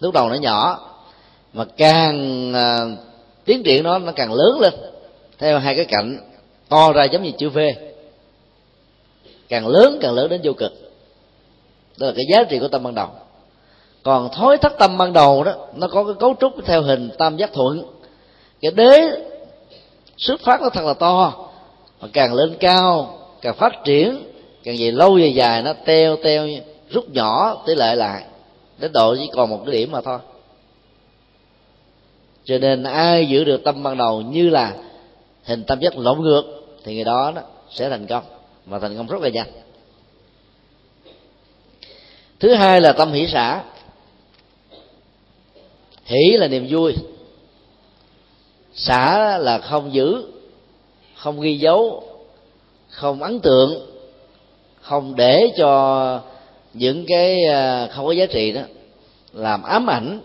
Lúc 0.00 0.14
đầu 0.14 0.28
nó 0.28 0.34
nhỏ 0.34 0.88
mà 1.52 1.64
càng 1.64 2.52
à, 2.54 2.86
tiến 3.44 3.62
triển 3.62 3.82
nó 3.82 3.98
nó 3.98 4.12
càng 4.12 4.32
lớn 4.32 4.60
lên. 4.60 4.74
Theo 5.38 5.58
hai 5.58 5.76
cái 5.76 5.84
cạnh 5.84 6.18
to 6.68 6.92
ra 6.92 7.04
giống 7.04 7.22
như 7.22 7.30
chữ 7.38 7.48
V. 7.48 7.58
Càng 9.48 9.66
lớn 9.66 9.98
càng 10.00 10.14
lớn 10.14 10.28
đến 10.28 10.40
vô 10.44 10.52
cực 10.52 10.91
đó 12.02 12.06
là 12.08 12.12
cái 12.16 12.24
giá 12.30 12.44
trị 12.44 12.58
của 12.58 12.68
tâm 12.68 12.82
ban 12.82 12.94
đầu. 12.94 13.08
Còn 14.02 14.28
thối 14.32 14.58
thất 14.58 14.72
tâm 14.78 14.98
ban 14.98 15.12
đầu 15.12 15.44
đó 15.44 15.52
nó 15.74 15.88
có 15.88 16.04
cái 16.04 16.14
cấu 16.20 16.34
trúc 16.40 16.52
theo 16.64 16.82
hình 16.82 17.10
tam 17.18 17.36
giác 17.36 17.52
thuận 17.52 17.84
cái 18.60 18.70
đế 18.70 19.22
xuất 20.16 20.40
phát 20.40 20.62
nó 20.62 20.68
thật 20.68 20.84
là 20.84 20.94
to 20.94 21.32
mà 22.00 22.08
càng 22.12 22.34
lên 22.34 22.56
cao 22.60 23.18
càng 23.40 23.54
phát 23.54 23.72
triển 23.84 24.22
càng 24.62 24.76
về 24.78 24.90
lâu 24.90 25.14
về 25.14 25.26
dài 25.26 25.62
nó 25.62 25.72
teo 25.84 26.16
teo 26.24 26.46
rút 26.90 27.08
nhỏ 27.08 27.62
tỷ 27.66 27.74
lệ 27.74 27.94
lại. 27.94 28.24
Đến 28.78 28.92
độ 28.92 29.16
chỉ 29.16 29.30
còn 29.32 29.50
một 29.50 29.60
cái 29.66 29.72
điểm 29.72 29.92
mà 29.92 30.00
thôi. 30.00 30.18
Cho 32.44 32.58
nên 32.58 32.82
ai 32.82 33.28
giữ 33.28 33.44
được 33.44 33.64
tâm 33.64 33.82
ban 33.82 33.96
đầu 33.96 34.20
như 34.20 34.50
là 34.50 34.74
hình 35.44 35.64
tam 35.64 35.80
giác 35.80 35.98
lộn 35.98 36.20
ngược 36.20 36.42
thì 36.84 36.94
người 36.94 37.04
đó, 37.04 37.32
đó 37.36 37.42
sẽ 37.70 37.90
thành 37.90 38.06
công 38.06 38.22
và 38.66 38.78
thành 38.78 38.96
công 38.96 39.06
rất 39.06 39.22
là 39.22 39.28
nhanh 39.28 39.48
thứ 42.42 42.54
hai 42.54 42.80
là 42.80 42.92
tâm 42.92 43.12
hỷ 43.12 43.26
xã. 43.26 43.62
Hỷ 46.04 46.36
là 46.36 46.48
niềm 46.48 46.66
vui. 46.70 46.94
Xã 48.74 49.38
là 49.38 49.58
không 49.58 49.94
giữ, 49.94 50.24
không 51.16 51.40
ghi 51.40 51.58
dấu, 51.58 52.04
không 52.88 53.22
ấn 53.22 53.40
tượng, 53.40 53.86
không 54.80 55.16
để 55.16 55.52
cho 55.56 56.20
những 56.74 57.06
cái 57.06 57.44
à, 57.44 57.86
không 57.86 58.06
có 58.06 58.12
giá 58.12 58.26
trị 58.26 58.52
đó 58.52 58.62
làm 59.32 59.62
ám 59.62 59.90
ảnh 59.90 60.20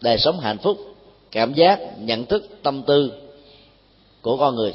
đời 0.00 0.18
sống 0.18 0.40
hạnh 0.40 0.58
phúc, 0.58 0.78
cảm 1.30 1.54
giác, 1.54 1.80
nhận 1.98 2.26
thức, 2.26 2.48
tâm 2.62 2.82
tư 2.82 3.12
của 4.22 4.36
con 4.36 4.54
người. 4.54 4.74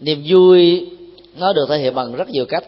Niềm 0.00 0.24
vui 0.28 0.90
nó 1.36 1.52
được 1.52 1.66
thể 1.68 1.78
hiện 1.78 1.94
bằng 1.94 2.14
rất 2.14 2.28
nhiều 2.28 2.46
cách 2.46 2.64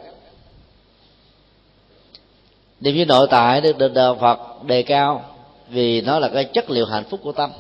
niềm 2.83 2.97
vui 2.97 3.05
nội 3.05 3.27
tại 3.31 3.61
được 3.61 3.79
được 3.79 3.95
đạo 3.95 4.17
phật 4.21 4.65
đề 4.67 4.83
cao 4.83 5.25
vì 5.69 6.01
nó 6.01 6.19
là 6.19 6.29
cái 6.29 6.45
chất 6.45 6.71
liệu 6.71 6.87
hạnh 6.87 7.05
phúc 7.11 7.21
của 7.23 7.33
tâm. 7.33 7.51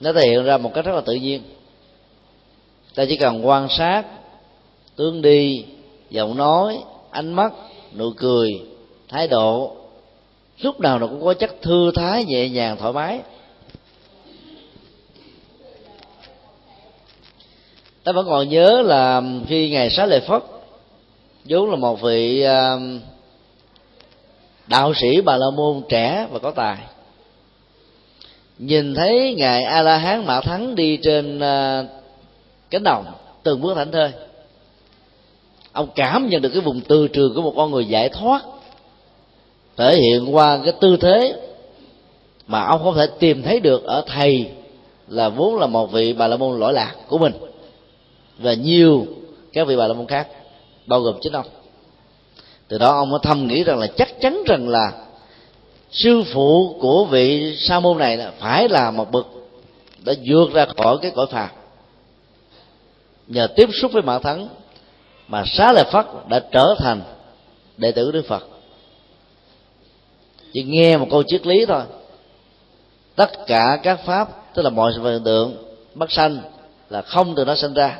Nó 0.00 0.12
thể 0.12 0.28
hiện 0.28 0.44
ra 0.44 0.56
một 0.56 0.70
cách 0.74 0.84
rất 0.84 0.94
là 0.94 1.00
tự 1.00 1.14
nhiên. 1.14 1.42
Ta 2.94 3.04
chỉ 3.08 3.16
cần 3.16 3.46
quan 3.46 3.68
sát 3.68 4.02
tướng 4.96 5.22
đi 5.22 5.64
giọng 6.10 6.36
nói 6.36 6.78
ánh 7.10 7.32
mắt 7.32 7.52
nụ 7.94 8.10
cười 8.16 8.50
thái 9.08 9.28
độ 9.28 9.76
lúc 10.60 10.80
nào 10.80 10.98
nó 10.98 11.06
cũng 11.06 11.24
có 11.24 11.34
chất 11.34 11.50
thư 11.62 11.90
thái 11.94 12.24
nhẹ 12.24 12.48
nhàng 12.48 12.76
thoải 12.76 12.92
mái. 12.92 13.20
Ta 18.04 18.12
vẫn 18.12 18.26
còn 18.26 18.48
nhớ 18.48 18.82
là 18.82 19.22
khi 19.48 19.70
ngày 19.70 19.90
xá 19.90 20.06
lợi 20.06 20.20
phất 20.20 20.42
vốn 21.44 21.70
là 21.70 21.76
một 21.76 22.00
vị 22.00 22.46
uh, 22.46 22.80
đạo 24.66 24.94
sĩ 24.94 25.20
bà 25.20 25.36
la 25.36 25.46
môn 25.56 25.82
trẻ 25.88 26.26
và 26.30 26.38
có 26.38 26.50
tài. 26.50 26.76
Nhìn 28.58 28.94
thấy 28.94 29.34
ngài 29.38 29.62
a 29.62 29.82
la 29.82 29.96
hán 29.96 30.26
mã 30.26 30.40
thắng 30.40 30.74
đi 30.74 30.98
trên 31.02 31.40
ờ, 31.40 31.86
cánh 32.70 32.82
đồng 32.82 33.04
từng 33.42 33.60
bước 33.60 33.74
thảnh 33.74 33.92
thơi, 33.92 34.10
ông 35.72 35.88
cảm 35.94 36.28
nhận 36.28 36.42
được 36.42 36.48
cái 36.48 36.60
vùng 36.60 36.80
tư 36.80 37.08
trường 37.08 37.34
của 37.34 37.42
một 37.42 37.52
con 37.56 37.70
người 37.70 37.84
giải 37.84 38.08
thoát, 38.08 38.42
thể 39.76 39.96
hiện 39.96 40.34
qua 40.34 40.60
cái 40.64 40.72
tư 40.80 40.96
thế 41.00 41.34
mà 42.46 42.64
ông 42.64 42.82
không 42.82 42.94
thể 42.94 43.06
tìm 43.18 43.42
thấy 43.42 43.60
được 43.60 43.84
ở 43.84 44.04
thầy 44.06 44.50
là 45.08 45.28
vốn 45.28 45.56
là 45.56 45.66
một 45.66 45.92
vị 45.92 46.12
bà 46.12 46.28
la 46.28 46.36
môn 46.36 46.60
lỗi 46.60 46.72
lạc 46.72 46.94
của 47.08 47.18
mình 47.18 47.32
và 48.38 48.54
nhiều 48.54 49.06
các 49.52 49.66
vị 49.66 49.76
bà 49.76 49.86
la 49.86 49.94
môn 49.94 50.06
khác, 50.06 50.28
bao 50.86 51.00
gồm 51.00 51.16
chính 51.20 51.32
ông 51.32 51.46
từ 52.68 52.78
đó 52.78 52.90
ông 52.90 53.10
có 53.10 53.18
thầm 53.18 53.46
nghĩ 53.46 53.64
rằng 53.64 53.78
là 53.78 53.86
chắc 53.86 54.20
chắn 54.20 54.42
rằng 54.46 54.68
là 54.68 54.92
sư 55.90 56.22
phụ 56.32 56.76
của 56.80 57.04
vị 57.04 57.56
sa 57.58 57.80
môn 57.80 57.98
này 57.98 58.16
là 58.16 58.32
phải 58.38 58.68
là 58.68 58.90
một 58.90 59.10
bậc 59.10 59.26
đã 60.04 60.14
vượt 60.26 60.52
ra 60.52 60.66
khỏi 60.76 60.98
cái 61.02 61.10
cõi 61.14 61.26
phàm. 61.30 61.48
Nhờ 63.26 63.46
tiếp 63.56 63.68
xúc 63.80 63.92
với 63.92 64.02
mạng 64.02 64.22
thắng 64.22 64.48
mà 65.28 65.44
xá 65.46 65.72
lợi 65.72 65.84
phất 65.92 66.06
đã 66.28 66.40
trở 66.52 66.74
thành 66.78 67.02
đệ 67.76 67.92
tử 67.92 68.12
đức 68.12 68.26
phật. 68.28 68.46
Chỉ 70.52 70.62
nghe 70.62 70.96
một 70.96 71.06
câu 71.10 71.22
triết 71.22 71.46
lý 71.46 71.66
thôi. 71.66 71.82
Tất 73.16 73.46
cả 73.46 73.78
các 73.82 74.00
pháp, 74.04 74.54
tức 74.54 74.62
là 74.62 74.70
mọi 74.70 74.92
sự 74.96 75.02
hiện 75.02 75.24
tượng, 75.24 75.56
bất 75.94 76.12
sanh 76.12 76.38
là 76.90 77.02
không 77.02 77.34
từ 77.34 77.44
nó 77.44 77.54
sinh 77.54 77.74
ra. 77.74 77.98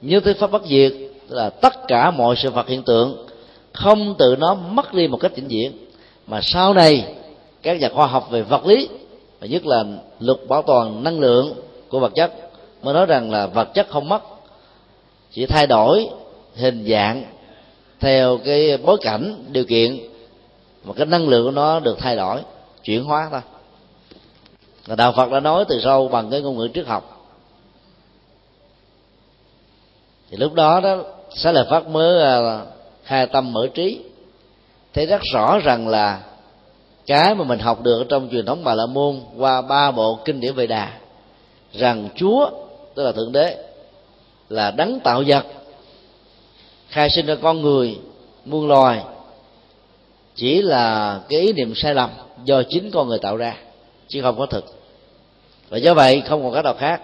Như 0.00 0.20
thế 0.20 0.34
pháp 0.34 0.50
bất 0.50 0.66
diệt, 0.66 0.92
tức 1.28 1.36
là 1.36 1.50
tất 1.50 1.72
cả 1.88 2.10
mọi 2.10 2.36
sự 2.36 2.50
vật 2.50 2.68
hiện 2.68 2.82
tượng 2.82 3.26
không 3.72 4.14
tự 4.18 4.36
nó 4.38 4.54
mất 4.54 4.94
đi 4.94 5.08
một 5.08 5.16
cách 5.16 5.36
vĩnh 5.36 5.48
viễn. 5.48 5.72
Mà 6.26 6.40
sau 6.42 6.74
này, 6.74 7.14
các 7.62 7.80
nhà 7.80 7.88
khoa 7.88 8.06
học 8.06 8.30
về 8.30 8.42
vật 8.42 8.66
lý, 8.66 8.88
và 9.40 9.46
nhất 9.46 9.66
là 9.66 9.84
luật 10.20 10.38
bảo 10.48 10.62
toàn 10.62 11.04
năng 11.04 11.20
lượng 11.20 11.54
của 11.88 12.00
vật 12.00 12.12
chất, 12.14 12.32
mới 12.82 12.94
nói 12.94 13.06
rằng 13.06 13.30
là 13.30 13.46
vật 13.46 13.68
chất 13.74 13.88
không 13.90 14.08
mất, 14.08 14.22
chỉ 15.32 15.46
thay 15.46 15.66
đổi 15.66 16.08
hình 16.54 16.86
dạng 16.88 17.24
theo 18.00 18.38
cái 18.44 18.76
bối 18.76 18.98
cảnh, 19.00 19.44
điều 19.48 19.64
kiện 19.64 19.98
mà 20.84 20.94
cái 20.94 21.06
năng 21.06 21.28
lượng 21.28 21.44
của 21.44 21.50
nó 21.50 21.80
được 21.80 21.98
thay 21.98 22.16
đổi, 22.16 22.40
chuyển 22.84 23.04
hóa 23.04 23.28
thôi. 23.30 23.40
Và 24.86 24.96
đạo 24.96 25.12
phật 25.16 25.30
đã 25.30 25.40
nói 25.40 25.64
từ 25.68 25.80
sâu 25.84 26.08
bằng 26.08 26.30
cái 26.30 26.40
ngôn 26.40 26.56
ngữ 26.56 26.68
triết 26.74 26.86
học. 26.86 27.26
Thì 30.30 30.36
lúc 30.36 30.54
đó 30.54 30.80
đó, 30.80 31.02
xá 31.34 31.52
lợi 31.52 31.66
phát 31.70 31.86
mới 31.86 32.22
à, 32.22 32.60
hai 33.02 33.26
khai 33.26 33.32
tâm 33.32 33.52
mở 33.52 33.68
trí, 33.74 34.00
thấy 34.94 35.06
rất 35.06 35.20
rõ 35.32 35.58
rằng 35.58 35.88
là 35.88 36.20
cái 37.06 37.34
mà 37.34 37.44
mình 37.44 37.58
học 37.58 37.82
được 37.82 38.04
trong 38.08 38.28
truyền 38.30 38.46
thống 38.46 38.64
bà 38.64 38.74
la 38.74 38.86
môn 38.86 39.20
qua 39.36 39.62
ba 39.62 39.90
bộ 39.90 40.18
kinh 40.24 40.40
điển 40.40 40.54
về 40.54 40.66
đà, 40.66 40.92
rằng 41.72 42.08
chúa, 42.16 42.50
tức 42.94 43.04
là 43.04 43.12
thượng 43.12 43.32
đế, 43.32 43.56
là 44.48 44.70
đấng 44.70 45.00
tạo 45.00 45.22
vật, 45.26 45.46
khai 46.88 47.10
sinh 47.10 47.26
ra 47.26 47.34
con 47.42 47.62
người, 47.62 47.98
muôn 48.44 48.68
loài, 48.68 49.02
chỉ 50.34 50.62
là 50.62 51.20
cái 51.28 51.40
ý 51.40 51.52
niệm 51.52 51.74
sai 51.74 51.94
lầm 51.94 52.10
do 52.44 52.62
chính 52.62 52.90
con 52.90 53.08
người 53.08 53.18
tạo 53.18 53.36
ra, 53.36 53.56
chứ 54.08 54.22
không 54.22 54.38
có 54.38 54.46
thực. 54.46 54.64
Và 55.68 55.78
do 55.78 55.94
vậy, 55.94 56.22
không 56.28 56.42
còn 56.42 56.54
cách 56.54 56.64
nào 56.64 56.74
khác 56.74 57.00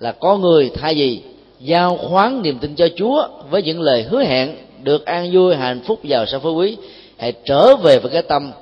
là 0.00 0.12
có 0.12 0.36
người 0.36 0.70
thay 0.74 0.94
vì 0.94 1.22
giao 1.60 1.96
khoán 1.96 2.42
niềm 2.42 2.58
tin 2.58 2.74
cho 2.74 2.88
chúa 2.96 3.28
với 3.50 3.62
những 3.62 3.80
lời 3.80 4.02
hứa 4.02 4.24
hẹn 4.24 4.56
được 4.84 5.06
an 5.06 5.30
vui, 5.32 5.56
hạnh 5.56 5.80
phúc 5.86 6.04
giàu 6.04 6.26
sang 6.26 6.40
phú 6.40 6.54
quý. 6.54 6.76
Hãy 7.18 7.32
trở 7.44 7.76
về 7.76 7.98
với 7.98 8.12
cái 8.12 8.22
tâm, 8.22 8.52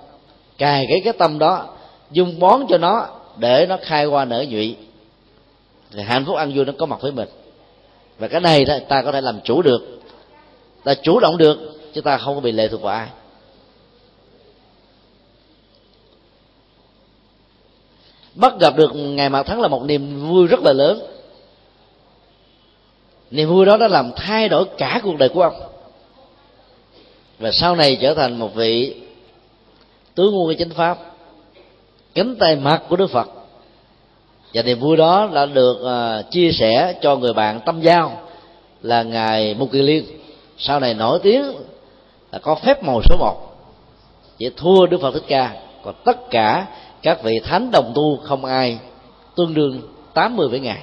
cài 0.59 0.87
cái 0.89 1.01
cái 1.05 1.13
tâm 1.13 1.39
đó, 1.39 1.69
dung 2.11 2.41
bón 2.41 2.67
cho 2.69 2.79
nó 2.79 3.07
để 3.37 3.67
nó 3.69 3.79
khai 3.83 4.07
qua 4.07 4.25
nở 4.25 4.45
nhụy. 4.49 4.77
Thì 5.93 6.03
hạnh 6.03 6.25
phúc 6.25 6.37
an 6.37 6.53
vui 6.55 6.65
nó 6.65 6.73
có 6.79 6.87
mặt 6.87 7.01
với 7.01 7.13
mình. 7.13 7.29
Và 8.19 8.29
cái 8.29 8.41
này 8.41 8.65
đó, 8.65 8.75
ta 8.89 9.03
có 9.03 9.13
thể 9.13 9.21
làm 9.21 9.41
chủ 9.45 9.63
được. 9.63 10.01
Ta 10.85 10.95
chủ 10.95 11.21
động 11.21 11.39
được, 11.39 11.59
chứ 11.95 12.01
ta 12.01 12.19
không 12.19 12.35
có 12.35 12.41
bị 12.41 12.53
lệ 12.53 12.69
thuộc 12.69 12.83
vào 12.83 12.95
ai. 12.95 13.09
Bắt 18.35 18.53
gặp 18.61 18.77
được 18.77 18.91
ngày 18.95 19.29
mặt 19.29 19.47
thắng 19.47 19.61
là 19.61 19.69
một 19.69 19.85
niềm 19.85 20.29
vui 20.29 20.47
rất 20.47 20.61
là 20.61 20.73
lớn. 20.73 21.03
Niềm 23.31 23.49
vui 23.49 23.67
đó 23.67 23.77
đã 23.77 23.89
làm 23.89 24.13
thay 24.17 24.49
đổi 24.49 24.65
cả 24.79 25.01
cuộc 25.03 25.19
đời 25.19 25.29
của 25.29 25.43
ông 25.43 25.72
và 27.43 27.51
sau 27.53 27.77
này 27.77 27.99
trở 28.01 28.15
thành 28.15 28.39
một 28.39 28.55
vị 28.55 28.95
tướng 30.15 30.39
quân 30.39 30.57
chánh 30.59 30.71
pháp 30.71 30.99
cánh 32.15 32.37
tay 32.37 32.57
mặt 32.57 32.83
của 32.89 32.97
đức 32.97 33.11
phật. 33.11 33.29
Và 34.55 34.63
niềm 34.63 34.81
vui 34.81 34.97
đó 34.97 35.31
đã 35.35 35.47
được 35.47 35.77
uh, 35.81 36.31
chia 36.31 36.53
sẻ 36.53 36.95
cho 37.03 37.17
người 37.17 37.33
bạn 37.33 37.61
tâm 37.67 37.81
giao 37.81 38.21
là 38.83 39.03
ngài 39.03 39.55
mục 39.55 39.73
kỳ 39.73 39.83
liên. 39.83 40.05
Sau 40.59 40.81
này 40.81 40.95
nổi 40.95 41.19
tiếng 41.23 41.45
là 42.33 42.39
có 42.39 42.55
phép 42.55 42.83
màu 42.85 43.01
số 43.03 43.17
một 43.19 43.37
chỉ 44.39 44.51
thua 44.57 44.87
đức 44.87 45.01
phật 45.01 45.11
thích 45.15 45.25
ca. 45.29 45.57
Còn 45.85 45.95
tất 46.05 46.31
cả 46.31 46.67
các 47.03 47.23
vị 47.23 47.41
thánh 47.45 47.71
đồng 47.71 47.93
tu 47.95 48.17
không 48.17 48.45
ai 48.45 48.79
tương 49.37 49.55
đương 49.55 49.81
80 50.15 50.49
với 50.49 50.61
ngài 50.61 50.83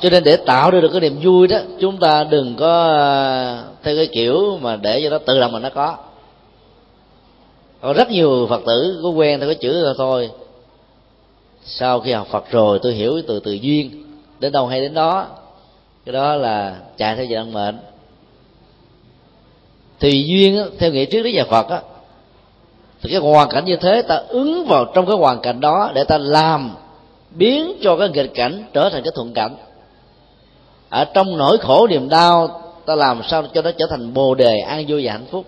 cho 0.00 0.10
nên 0.10 0.24
để 0.24 0.36
tạo 0.36 0.70
ra 0.70 0.80
được 0.80 0.88
cái 0.92 1.00
niềm 1.00 1.18
vui 1.22 1.46
đó, 1.46 1.58
chúng 1.80 1.96
ta 1.96 2.24
đừng 2.24 2.56
có 2.56 2.84
ờ, 2.86 3.64
theo 3.82 3.96
cái 3.96 4.08
kiểu 4.12 4.58
mà 4.60 4.76
để 4.76 5.00
cho 5.02 5.10
nó 5.10 5.18
tự 5.18 5.40
động 5.40 5.52
mà 5.52 5.58
nó 5.58 5.70
có. 5.70 5.96
Có 7.80 7.92
rất 7.92 8.10
nhiều 8.10 8.46
phật 8.50 8.62
tử 8.66 9.00
có 9.02 9.08
quen 9.08 9.40
theo 9.40 9.48
cái 9.48 9.54
chữ 9.54 9.72
là 9.72 9.92
thôi. 9.98 10.30
Sau 11.64 12.00
khi 12.00 12.12
học 12.12 12.26
phật 12.30 12.50
rồi, 12.50 12.78
tôi 12.82 12.92
hiểu 12.92 13.22
từ 13.28 13.40
từ 13.40 13.52
duyên, 13.52 14.04
đến 14.38 14.52
đâu 14.52 14.66
hay 14.66 14.80
đến 14.80 14.94
đó. 14.94 15.26
Cái 16.04 16.12
đó 16.12 16.34
là 16.34 16.76
chạy 16.96 17.16
theo 17.16 17.26
vận 17.30 17.52
mệnh. 17.52 17.78
Thì 20.00 20.24
duyên 20.26 20.70
theo 20.78 20.92
nghĩa 20.92 21.04
trước 21.04 21.22
đức 21.22 21.30
nhà 21.30 21.44
phật 21.44 21.68
á, 21.68 21.80
thì 23.02 23.10
cái 23.10 23.20
hoàn 23.20 23.48
cảnh 23.48 23.64
như 23.64 23.76
thế 23.76 24.02
ta 24.02 24.22
ứng 24.28 24.66
vào 24.66 24.84
trong 24.94 25.06
cái 25.06 25.16
hoàn 25.16 25.40
cảnh 25.40 25.60
đó 25.60 25.90
để 25.94 26.04
ta 26.04 26.18
làm 26.18 26.76
biến 27.30 27.72
cho 27.82 27.96
cái 27.96 28.08
nghịch 28.08 28.34
cảnh 28.34 28.64
trở 28.72 28.90
thành 28.90 29.02
cái 29.02 29.12
thuận 29.14 29.32
cảnh 29.34 29.56
ở 30.88 31.04
trong 31.04 31.36
nỗi 31.36 31.58
khổ 31.58 31.86
niềm 31.86 32.08
đau, 32.08 32.62
ta 32.86 32.94
làm 32.94 33.22
sao 33.28 33.42
cho 33.54 33.62
nó 33.62 33.70
trở 33.78 33.86
thành 33.90 34.14
bồ 34.14 34.34
đề 34.34 34.58
an 34.58 34.84
vui 34.88 35.06
và 35.06 35.12
hạnh 35.12 35.26
phúc? 35.30 35.44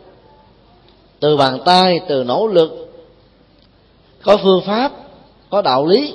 Từ 1.20 1.36
bàn 1.36 1.58
tay, 1.64 2.00
từ 2.08 2.24
nỗ 2.24 2.46
lực, 2.46 2.92
có 4.22 4.36
phương 4.36 4.62
pháp, 4.66 4.92
có 5.50 5.62
đạo 5.62 5.86
lý, 5.86 6.14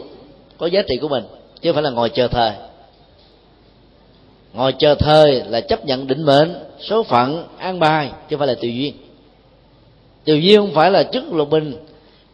có 0.57 0.65
giá 0.65 0.81
trị 0.87 0.97
của 1.01 1.07
mình, 1.07 1.23
chứ 1.61 1.69
không 1.69 1.73
phải 1.73 1.83
là 1.83 1.89
ngồi 1.89 2.09
chờ 2.09 2.27
thời 2.27 2.51
ngồi 4.53 4.73
chờ 4.79 4.95
thời 4.95 5.43
là 5.47 5.61
chấp 5.61 5.85
nhận 5.85 6.07
định 6.07 6.23
mệnh, 6.23 6.55
số 6.79 7.03
phận, 7.03 7.47
an 7.57 7.79
bài, 7.79 8.07
chứ 8.07 8.35
không 8.35 8.39
phải 8.39 8.47
là 8.47 8.55
tùy 8.61 8.75
duyên. 8.75 8.93
Tùy 10.25 10.43
duyên 10.43 10.59
không 10.59 10.73
phải 10.73 10.91
là 10.91 11.03
chức 11.03 11.33
lục 11.33 11.49
bình, 11.49 11.73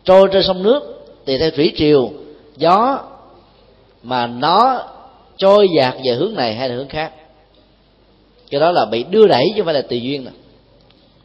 trôi 0.03 0.29
trên 0.31 0.43
sông 0.43 0.63
nước, 0.63 1.05
tùy 1.25 1.37
theo 1.37 1.51
thủy 1.51 1.73
triều, 1.77 2.11
gió, 2.57 2.99
mà 4.03 4.27
nó 4.27 4.83
trôi 5.39 5.67
dạt 5.77 5.95
về 6.03 6.15
hướng 6.15 6.33
này 6.33 6.55
hay 6.55 6.69
là 6.69 6.75
hướng 6.75 6.87
khác. 6.87 7.11
Cái 8.49 8.59
đó 8.61 8.71
là 8.71 8.85
bị 8.85 9.03
đưa 9.03 9.27
đẩy 9.27 9.45
chứ 9.49 9.53
không 9.57 9.65
phải 9.65 9.73
là 9.73 9.81
tùy 9.81 10.01
duyên 10.01 10.25
đâu. 10.25 10.33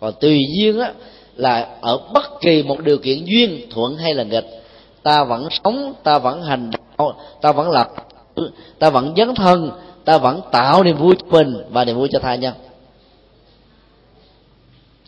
Còn 0.01 0.15
tùy 0.21 0.41
duyên 0.59 0.79
á, 0.79 0.93
là 1.37 1.69
ở 1.81 1.99
bất 2.13 2.41
kỳ 2.41 2.63
một 2.63 2.81
điều 2.81 2.99
kiện 2.99 3.25
duyên, 3.25 3.67
thuận 3.71 3.97
hay 3.97 4.15
là 4.15 4.25
nghịch, 4.25 4.47
ta 5.03 5.25
vẫn 5.25 5.49
sống, 5.65 5.95
ta 6.03 6.19
vẫn 6.19 6.43
hành 6.43 6.71
đạo, 6.71 7.21
ta 7.41 7.53
vẫn 7.53 7.71
lập, 7.71 7.89
ta 8.79 8.91
vẫn 8.91 9.15
dấn 9.17 9.35
thân, 9.35 9.71
ta 10.05 10.19
vẫn 10.19 10.41
tạo 10.53 10.85
niềm 10.85 10.97
vui 10.97 11.15
cho 11.19 11.27
mình 11.31 11.57
và 11.71 11.85
niềm 11.85 11.97
vui 11.97 12.09
cho 12.13 12.19
tha 12.19 12.35
nhân. 12.35 12.55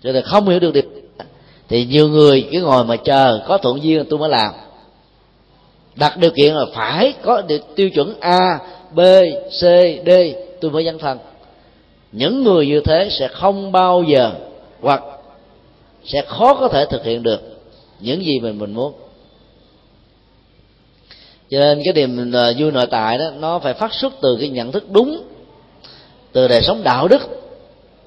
Cho 0.02 0.12
nên 0.12 0.24
không 0.24 0.48
hiểu 0.48 0.60
được 0.60 0.74
điều 0.74 0.82
thì 1.68 1.86
nhiều 1.86 2.08
người 2.08 2.48
cứ 2.52 2.62
ngồi 2.62 2.84
mà 2.84 2.96
chờ 2.96 3.44
có 3.48 3.58
thuận 3.58 3.82
duyên 3.82 4.04
tôi 4.10 4.18
mới 4.18 4.28
làm. 4.28 4.52
Đặt 5.96 6.16
điều 6.16 6.30
kiện 6.30 6.54
là 6.54 6.64
phải 6.74 7.14
có 7.22 7.42
tiêu 7.76 7.90
chuẩn 7.90 8.20
a 8.20 8.58
b, 8.94 9.00
c, 9.48 9.60
d. 10.06 10.10
Tôi 10.60 10.70
mới 10.70 10.84
dấn 10.84 10.98
thân 10.98 11.18
những 12.12 12.44
người 12.44 12.66
như 12.66 12.80
thế 12.80 13.08
sẽ 13.10 13.28
không 13.28 13.72
bao 13.72 14.02
giờ 14.02 14.32
hoặc 14.80 15.02
sẽ 16.04 16.22
khó 16.26 16.54
có 16.54 16.68
thể 16.68 16.86
thực 16.86 17.04
hiện 17.04 17.22
được 17.22 17.40
những 18.00 18.24
gì 18.24 18.40
mình 18.40 18.58
mình 18.58 18.74
muốn. 18.74 18.92
Cho 21.50 21.58
nên 21.58 21.82
cái 21.84 21.94
niềm 21.94 22.32
à, 22.34 22.52
vui 22.58 22.72
nội 22.72 22.86
tại 22.90 23.18
đó, 23.18 23.24
nó 23.38 23.58
phải 23.58 23.74
phát 23.74 23.94
xuất 23.94 24.12
từ 24.20 24.36
cái 24.40 24.48
nhận 24.48 24.72
thức 24.72 24.84
đúng, 24.90 25.22
từ 26.32 26.48
đời 26.48 26.62
sống 26.62 26.82
đạo 26.82 27.08
đức, 27.08 27.22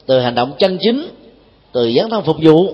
từ 0.05 0.19
hành 0.19 0.35
động 0.35 0.51
chân 0.57 0.77
chính, 0.81 1.07
từ 1.71 1.91
dấn 1.91 2.09
thân 2.09 2.23
phục 2.23 2.37
vụ. 2.41 2.73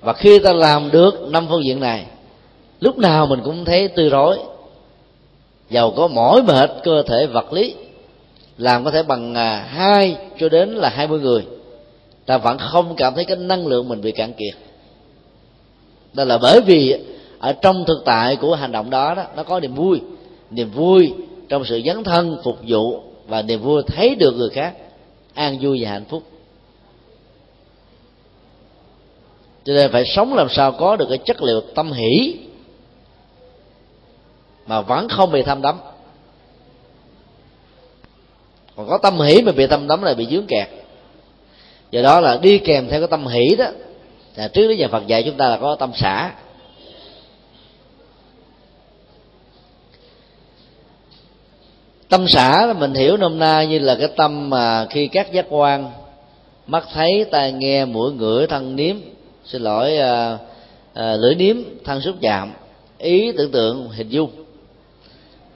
Và 0.00 0.12
khi 0.12 0.38
ta 0.38 0.52
làm 0.52 0.90
được 0.90 1.20
năm 1.28 1.46
phương 1.48 1.64
diện 1.64 1.80
này, 1.80 2.06
lúc 2.80 2.98
nào 2.98 3.26
mình 3.26 3.40
cũng 3.44 3.64
thấy 3.64 3.88
tươi 3.88 4.10
rối 4.10 4.38
giàu 5.70 5.90
có 5.96 6.08
mỏi 6.08 6.42
mệt 6.42 6.70
cơ 6.84 7.02
thể 7.02 7.26
vật 7.26 7.52
lý. 7.52 7.74
Làm 8.58 8.84
có 8.84 8.90
thể 8.90 9.02
bằng 9.02 9.34
à, 9.34 9.66
hai 9.68 10.16
cho 10.38 10.48
đến 10.48 10.68
là 10.68 10.88
hai 10.88 11.06
mươi 11.06 11.20
người. 11.20 11.46
Ta 12.26 12.38
vẫn 12.38 12.58
không 12.58 12.94
cảm 12.96 13.14
thấy 13.14 13.24
cái 13.24 13.36
năng 13.36 13.66
lượng 13.66 13.88
mình 13.88 14.00
bị 14.00 14.12
cạn 14.12 14.32
kiệt. 14.32 14.54
Đó 16.12 16.24
là 16.24 16.38
bởi 16.38 16.60
vì 16.60 16.98
ở 17.38 17.52
trong 17.52 17.84
thực 17.84 18.02
tại 18.04 18.36
của 18.36 18.54
hành 18.54 18.72
động 18.72 18.90
đó, 18.90 19.14
đó 19.14 19.24
nó 19.36 19.42
có 19.42 19.60
niềm 19.60 19.74
vui. 19.74 20.00
Niềm 20.50 20.70
vui 20.70 21.12
trong 21.48 21.64
sự 21.64 21.80
dấn 21.86 22.04
thân 22.04 22.38
phục 22.44 22.58
vụ 22.68 23.00
và 23.28 23.42
niềm 23.42 23.62
vui 23.62 23.82
thấy 23.86 24.14
được 24.14 24.34
người 24.36 24.50
khác 24.50 24.74
an 25.34 25.58
vui 25.60 25.78
và 25.84 25.90
hạnh 25.90 26.04
phúc. 26.04 26.22
Cho 29.64 29.72
nên 29.72 29.92
phải 29.92 30.04
sống 30.04 30.34
làm 30.34 30.48
sao 30.50 30.72
có 30.72 30.96
được 30.96 31.06
cái 31.08 31.18
chất 31.18 31.42
liệu 31.42 31.60
tâm 31.60 31.92
hỷ 31.92 32.36
mà 34.66 34.80
vẫn 34.80 35.08
không 35.08 35.32
bị 35.32 35.42
tham 35.42 35.62
đắm 35.62 35.78
còn 38.76 38.88
có 38.88 38.98
tâm 38.98 39.20
hỷ 39.20 39.42
mà 39.42 39.52
bị 39.52 39.66
tâm 39.66 39.88
đắm 39.88 40.02
là 40.02 40.14
bị 40.14 40.26
dướng 40.30 40.46
kẹt. 40.46 40.68
Do 41.90 42.02
đó 42.02 42.20
là 42.20 42.36
đi 42.42 42.58
kèm 42.58 42.88
theo 42.88 43.00
cái 43.00 43.08
tâm 43.08 43.26
hỷ 43.26 43.56
đó 43.58 43.66
là 44.36 44.48
trước 44.48 44.68
đó 44.68 44.74
nhà 44.74 44.88
Phật 44.88 45.06
dạy 45.06 45.22
chúng 45.22 45.36
ta 45.36 45.48
là 45.48 45.56
có 45.56 45.76
tâm 45.76 45.92
xả. 45.94 46.32
Tâm 52.08 52.28
xả 52.28 52.66
là 52.66 52.72
mình 52.72 52.94
hiểu 52.94 53.16
nôm 53.16 53.38
na 53.38 53.64
như 53.64 53.78
là 53.78 53.94
cái 53.94 54.08
tâm 54.16 54.50
mà 54.50 54.86
khi 54.90 55.08
các 55.08 55.32
giác 55.32 55.46
quan 55.48 55.90
mắt 56.66 56.84
thấy 56.92 57.24
tai 57.30 57.52
nghe 57.52 57.84
mũi 57.84 58.12
ngửi 58.12 58.46
thân 58.46 58.76
nếm 58.76 58.96
xin 59.44 59.62
lỗi 59.62 59.98
à, 59.98 60.38
à, 60.94 61.16
lưỡi 61.16 61.34
nếm 61.34 61.56
thân 61.84 62.00
xúc 62.00 62.14
chạm 62.20 62.52
ý 62.98 63.32
tưởng 63.32 63.50
tượng 63.50 63.88
hình 63.88 64.08
dung 64.08 64.43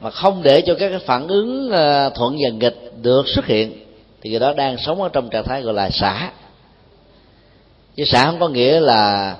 mà 0.01 0.11
không 0.11 0.43
để 0.43 0.61
cho 0.61 0.75
các 0.75 0.89
cái 0.89 0.99
phản 0.99 1.29
ứng 1.29 1.71
ờ, 1.71 2.11
thuận 2.11 2.37
và 2.43 2.49
nghịch 2.49 2.93
được 3.03 3.29
xuất 3.29 3.47
hiện, 3.47 3.73
thì 4.21 4.31
người 4.31 4.41
đó 4.41 4.53
đang 4.53 4.79
sống 4.79 5.03
ở 5.03 5.09
trong 5.09 5.31
trạng 5.31 5.45
thái 5.45 5.63
gọi 5.63 5.75
là 5.75 5.91
xả. 5.91 6.33
Chứ 7.97 8.05
xả 8.05 8.25
không 8.25 8.41
có 8.41 8.49
nghĩa 8.49 8.81
là 8.81 9.37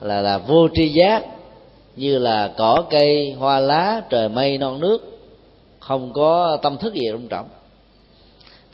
là 0.00 0.20
là 0.20 0.38
vô 0.38 0.68
tri 0.74 0.88
giác, 0.88 1.24
như 1.96 2.18
là 2.18 2.50
cỏ 2.56 2.84
cây, 2.90 3.34
hoa 3.38 3.60
lá, 3.60 4.00
trời 4.10 4.28
mây, 4.28 4.58
non 4.58 4.80
nước, 4.80 5.18
không 5.80 6.12
có 6.12 6.58
tâm 6.62 6.78
thức 6.78 6.94
gì 6.94 7.06
trong 7.12 7.28
trọng 7.28 7.46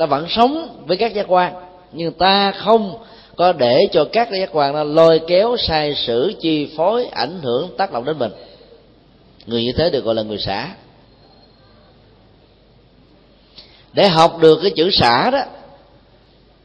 ta 0.01 0.07
vẫn 0.07 0.27
sống 0.29 0.69
với 0.87 0.97
các 0.97 1.15
giác 1.15 1.27
quan, 1.29 1.55
nhưng 1.93 2.13
ta 2.13 2.53
không 2.53 2.99
có 3.37 3.53
để 3.53 3.89
cho 3.93 4.05
các 4.13 4.29
giác 4.33 4.49
quan 4.53 4.73
nó 4.73 4.85
lôi 4.85 5.21
kéo, 5.27 5.57
sai 5.57 5.95
sử, 5.95 6.33
chi 6.41 6.69
phối, 6.77 7.07
ảnh 7.07 7.41
hưởng, 7.43 7.71
tác 7.77 7.93
động 7.93 8.05
đến 8.05 8.19
mình. 8.19 8.33
Người 9.47 9.63
như 9.63 9.73
thế 9.77 9.91
được 9.91 10.05
gọi 10.05 10.15
là 10.15 10.23
người 10.23 10.39
xả 10.39 10.75
để 13.93 14.09
học 14.09 14.39
được 14.39 14.59
cái 14.63 14.71
chữ 14.77 14.91
xả 14.91 15.31
đó, 15.31 15.41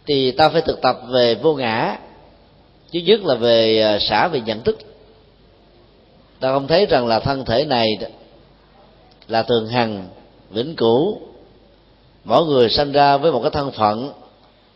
thì 0.06 0.32
ta 0.32 0.50
phải 0.50 0.62
thực 0.62 0.82
tập 0.82 1.00
về 1.10 1.36
vô 1.36 1.54
ngã. 1.54 1.98
Chứ 2.92 3.00
nhất 3.00 3.24
là 3.24 3.36
về 3.36 3.82
à, 3.82 4.00
xả 4.00 4.28
về 4.28 4.42
nhận 4.42 4.62
thức. 4.64 4.78
Ta 6.40 6.54
không 6.54 6.68
thấy 6.68 6.86
rằng 6.86 7.08
là 7.08 7.20
thân 7.20 7.46
thể 7.46 7.66
này 7.66 7.98
là 9.28 9.44
thường 9.44 9.68
hằng, 9.68 10.08
vĩnh 10.50 10.76
cửu. 10.76 11.20
Mỗi 12.24 12.46
người 12.46 12.70
sanh 12.70 12.92
ra 12.92 13.18
với 13.18 13.32
một 13.32 13.42
cái 13.42 13.52
thân 13.52 13.72
phận, 13.72 14.12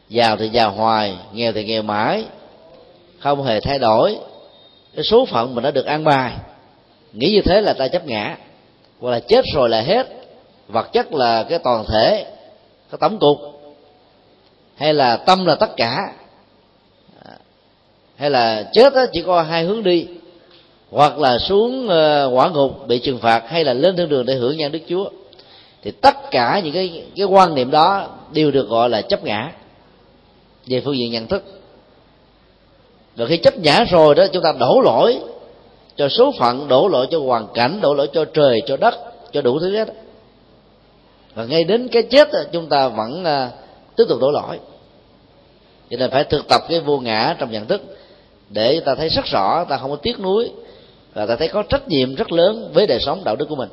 giàu 0.10 0.38
thì 0.38 0.50
giàu 0.50 0.72
hoài, 0.72 1.16
nghèo 1.34 1.52
thì 1.54 1.64
nghèo 1.64 1.82
mãi, 1.82 2.26
không 3.20 3.44
hề 3.44 3.60
thay 3.60 3.80
đổi. 3.80 4.18
Cái 4.96 5.04
số 5.04 5.26
phận 5.26 5.56
mình 5.56 5.64
đã 5.64 5.72
được 5.72 5.86
an 5.86 6.04
bài. 6.04 6.34
Nghĩ 7.14 7.32
như 7.32 7.42
thế 7.42 7.62
là 7.62 7.74
ta 7.74 7.88
chấp 7.88 8.06
ngã. 8.06 8.38
Hoặc 9.00 9.12
là 9.12 9.20
chết 9.20 9.46
rồi 9.54 9.70
là 9.70 9.82
hết. 9.82 10.08
Vật 10.68 10.94
chất 10.94 11.14
là 11.14 11.44
cái 11.44 11.60
toàn 11.60 11.86
thể 11.86 12.26
cái 12.92 12.98
tổng 13.02 13.20
cục? 13.20 13.38
Hay 14.76 14.94
là 14.94 15.18
tâm 15.18 15.46
là 15.46 15.56
tất 15.56 15.70
cả? 15.78 16.14
À, 17.26 17.38
hay 18.16 18.30
là 18.30 18.70
chết 18.74 18.94
đó 18.94 19.06
chỉ 19.14 19.22
có 19.22 19.42
hai 19.42 19.64
hướng 19.64 19.84
đi? 19.84 20.08
Hoặc 20.92 21.20
là 21.20 21.40
xuống 21.40 21.88
ờ, 21.88 22.32
quả 22.34 22.50
ngục 22.50 22.88
bị 22.88 23.00
trừng 23.00 23.20
phạt 23.20 23.44
hay 23.50 23.64
là 23.64 23.74
lên 23.74 23.98
thiên 23.98 24.10
đường 24.10 24.26
để 24.26 24.36
hưởng 24.36 24.58
nhan 24.58 24.72
đức 24.72 24.80
chúa? 24.90 25.10
Thì 25.84 25.92
tất 25.92 26.16
cả 26.32 26.62
những 26.64 26.74
cái 26.74 27.04
cái 27.16 27.26
quan 27.26 27.56
niệm 27.56 27.72
đó 27.72 28.08
đều 28.32 28.52
được 28.52 28.70
gọi 28.70 28.90
là 28.90 29.02
chấp 29.02 29.24
ngã 29.24 29.52
về 30.66 30.82
phương 30.86 30.98
diện 30.98 31.12
nhận 31.12 31.28
thức. 31.28 31.44
Rồi 33.16 33.28
khi 33.28 33.38
chấp 33.38 33.58
ngã 33.58 33.84
rồi 33.92 34.16
đó, 34.16 34.28
chúng 34.34 34.44
ta 34.44 34.54
đổ 34.60 34.82
lỗi 34.82 35.20
cho 35.96 36.10
số 36.10 36.32
phận, 36.40 36.68
đổ 36.68 36.88
lỗi 36.88 37.08
cho 37.12 37.20
hoàn 37.20 37.48
cảnh, 37.54 37.82
đổ 37.82 37.94
lỗi 37.94 38.10
cho 38.14 38.26
trời, 38.26 38.62
cho 38.68 38.78
đất, 38.78 38.96
cho 39.32 39.42
đủ 39.42 39.60
thứ 39.60 39.76
hết 39.76 39.94
và 41.36 41.46
ngay 41.46 41.64
đến 41.64 41.88
cái 41.88 42.04
chết 42.04 42.30
chúng 42.52 42.70
ta 42.70 42.88
vẫn 42.88 43.26
à, 43.26 43.52
tiếp 43.98 44.04
tục 44.10 44.20
đổ 44.22 44.32
lỗi. 44.32 44.60
Cho 45.90 45.98
nên 45.98 46.12
phải 46.12 46.24
thực 46.24 46.48
tập 46.48 46.62
cái 46.70 46.80
vô 46.80 47.00
ngã 47.00 47.36
trong 47.40 47.52
nhận 47.52 47.66
thức 47.66 47.82
để 48.50 48.80
ta 48.80 48.96
thấy 48.96 49.10
rất 49.10 49.26
rõ, 49.26 49.66
ta 49.70 49.78
không 49.78 49.92
có 49.92 49.98
tiếc 49.98 50.20
nuối 50.20 50.52
và 51.14 51.26
ta 51.26 51.36
thấy 51.36 51.48
có 51.48 51.64
trách 51.64 51.88
nhiệm 51.88 52.16
rất 52.16 52.32
lớn 52.32 52.72
với 52.74 52.88
đời 52.88 53.00
sống 53.00 53.24
đạo 53.24 53.36
đức 53.36 53.46
của 53.50 53.56
mình. 53.56 53.70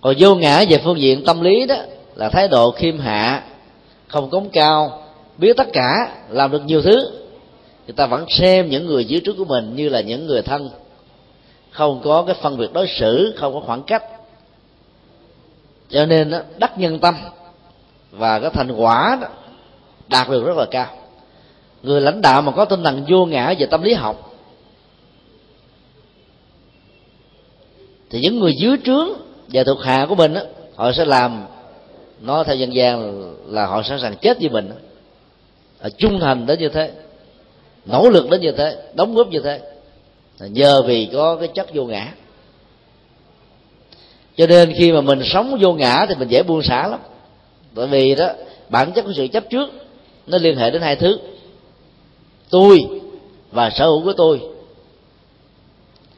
Còn 0.00 0.14
vô 0.18 0.34
ngã 0.34 0.64
về 0.68 0.78
phương 0.84 1.00
diện 1.00 1.24
tâm 1.24 1.40
lý 1.40 1.66
đó 1.66 1.76
là 2.14 2.28
thái 2.28 2.48
độ 2.48 2.70
khiêm 2.70 2.98
hạ, 2.98 3.44
không 4.08 4.30
cống 4.30 4.50
cao, 4.50 5.02
biết 5.38 5.56
tất 5.56 5.68
cả, 5.72 6.16
làm 6.30 6.50
được 6.50 6.64
nhiều 6.64 6.82
thứ. 6.82 7.10
Người 7.86 7.94
ta 7.96 8.06
vẫn 8.06 8.24
xem 8.28 8.70
những 8.70 8.86
người 8.86 9.04
dưới 9.04 9.20
trước 9.24 9.34
của 9.38 9.44
mình 9.44 9.76
như 9.76 9.88
là 9.88 10.00
những 10.00 10.26
người 10.26 10.42
thân. 10.42 10.70
Không 11.70 12.00
có 12.04 12.22
cái 12.22 12.36
phân 12.42 12.56
biệt 12.56 12.72
đối 12.72 12.86
xử, 12.88 13.34
không 13.36 13.54
có 13.54 13.60
khoảng 13.60 13.82
cách 13.82 14.02
cho 15.92 16.06
nên 16.06 16.30
đó, 16.30 16.38
đắc 16.58 16.78
nhân 16.78 16.98
tâm 16.98 17.14
và 18.10 18.40
cái 18.40 18.50
thành 18.50 18.72
quả 18.72 19.18
đó, 19.20 19.28
đạt 20.08 20.30
được 20.30 20.44
rất 20.44 20.56
là 20.56 20.66
cao. 20.70 20.86
Người 21.82 22.00
lãnh 22.00 22.20
đạo 22.20 22.42
mà 22.42 22.52
có 22.52 22.64
tinh 22.64 22.84
thần 22.84 23.04
vô 23.08 23.26
ngã 23.26 23.54
về 23.58 23.66
tâm 23.66 23.82
lý 23.82 23.94
học 23.94 24.32
thì 28.10 28.20
những 28.20 28.40
người 28.40 28.54
dưới 28.56 28.76
trướng 28.84 29.08
và 29.48 29.64
thuộc 29.64 29.82
hạ 29.82 30.06
của 30.08 30.14
mình 30.14 30.34
đó, 30.34 30.40
họ 30.74 30.92
sẽ 30.92 31.04
làm 31.04 31.46
nó 32.20 32.44
theo 32.44 32.56
dân 32.56 32.74
gian 32.74 33.22
là 33.46 33.66
họ 33.66 33.82
sẵn 33.82 34.00
sàng 34.00 34.16
chết 34.16 34.38
với 34.40 34.48
mình. 34.48 34.70
Họ 35.80 35.88
trung 35.98 36.20
thành 36.20 36.46
đến 36.46 36.58
như 36.58 36.68
thế 36.68 36.90
nỗ 37.86 38.10
lực 38.10 38.30
đến 38.30 38.40
như 38.40 38.52
thế 38.52 38.82
đóng 38.94 39.14
góp 39.14 39.28
như 39.28 39.40
thế. 39.40 39.60
Nhờ 40.40 40.82
vì 40.82 41.08
có 41.12 41.36
cái 41.36 41.48
chất 41.48 41.74
vô 41.74 41.84
ngã 41.84 42.12
cho 44.36 44.46
nên 44.46 44.72
khi 44.78 44.92
mà 44.92 45.00
mình 45.00 45.22
sống 45.24 45.58
vô 45.60 45.72
ngã 45.72 46.06
thì 46.08 46.14
mình 46.14 46.28
dễ 46.28 46.42
buông 46.42 46.62
xả 46.62 46.88
lắm. 46.88 47.00
Bởi 47.74 47.86
vì 47.86 48.14
đó, 48.14 48.28
bản 48.68 48.92
chất 48.92 49.02
của 49.02 49.12
sự 49.16 49.26
chấp 49.26 49.44
trước, 49.50 49.70
nó 50.26 50.38
liên 50.38 50.56
hệ 50.56 50.70
đến 50.70 50.82
hai 50.82 50.96
thứ. 50.96 51.18
Tôi 52.50 52.86
và 53.52 53.70
sở 53.70 53.86
hữu 53.86 54.04
của 54.04 54.12
tôi. 54.12 54.40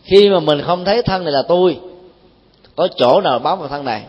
Khi 0.03 0.29
mà 0.29 0.41
mình 0.41 0.62
không 0.62 0.85
thấy 0.85 1.03
thân 1.03 1.25
này 1.25 1.33
là 1.33 1.43
tôi, 1.49 1.79
có 2.77 2.89
chỗ 2.97 3.21
nào 3.21 3.39
bám 3.39 3.59
vào 3.59 3.69
thân 3.69 3.85
này? 3.85 4.03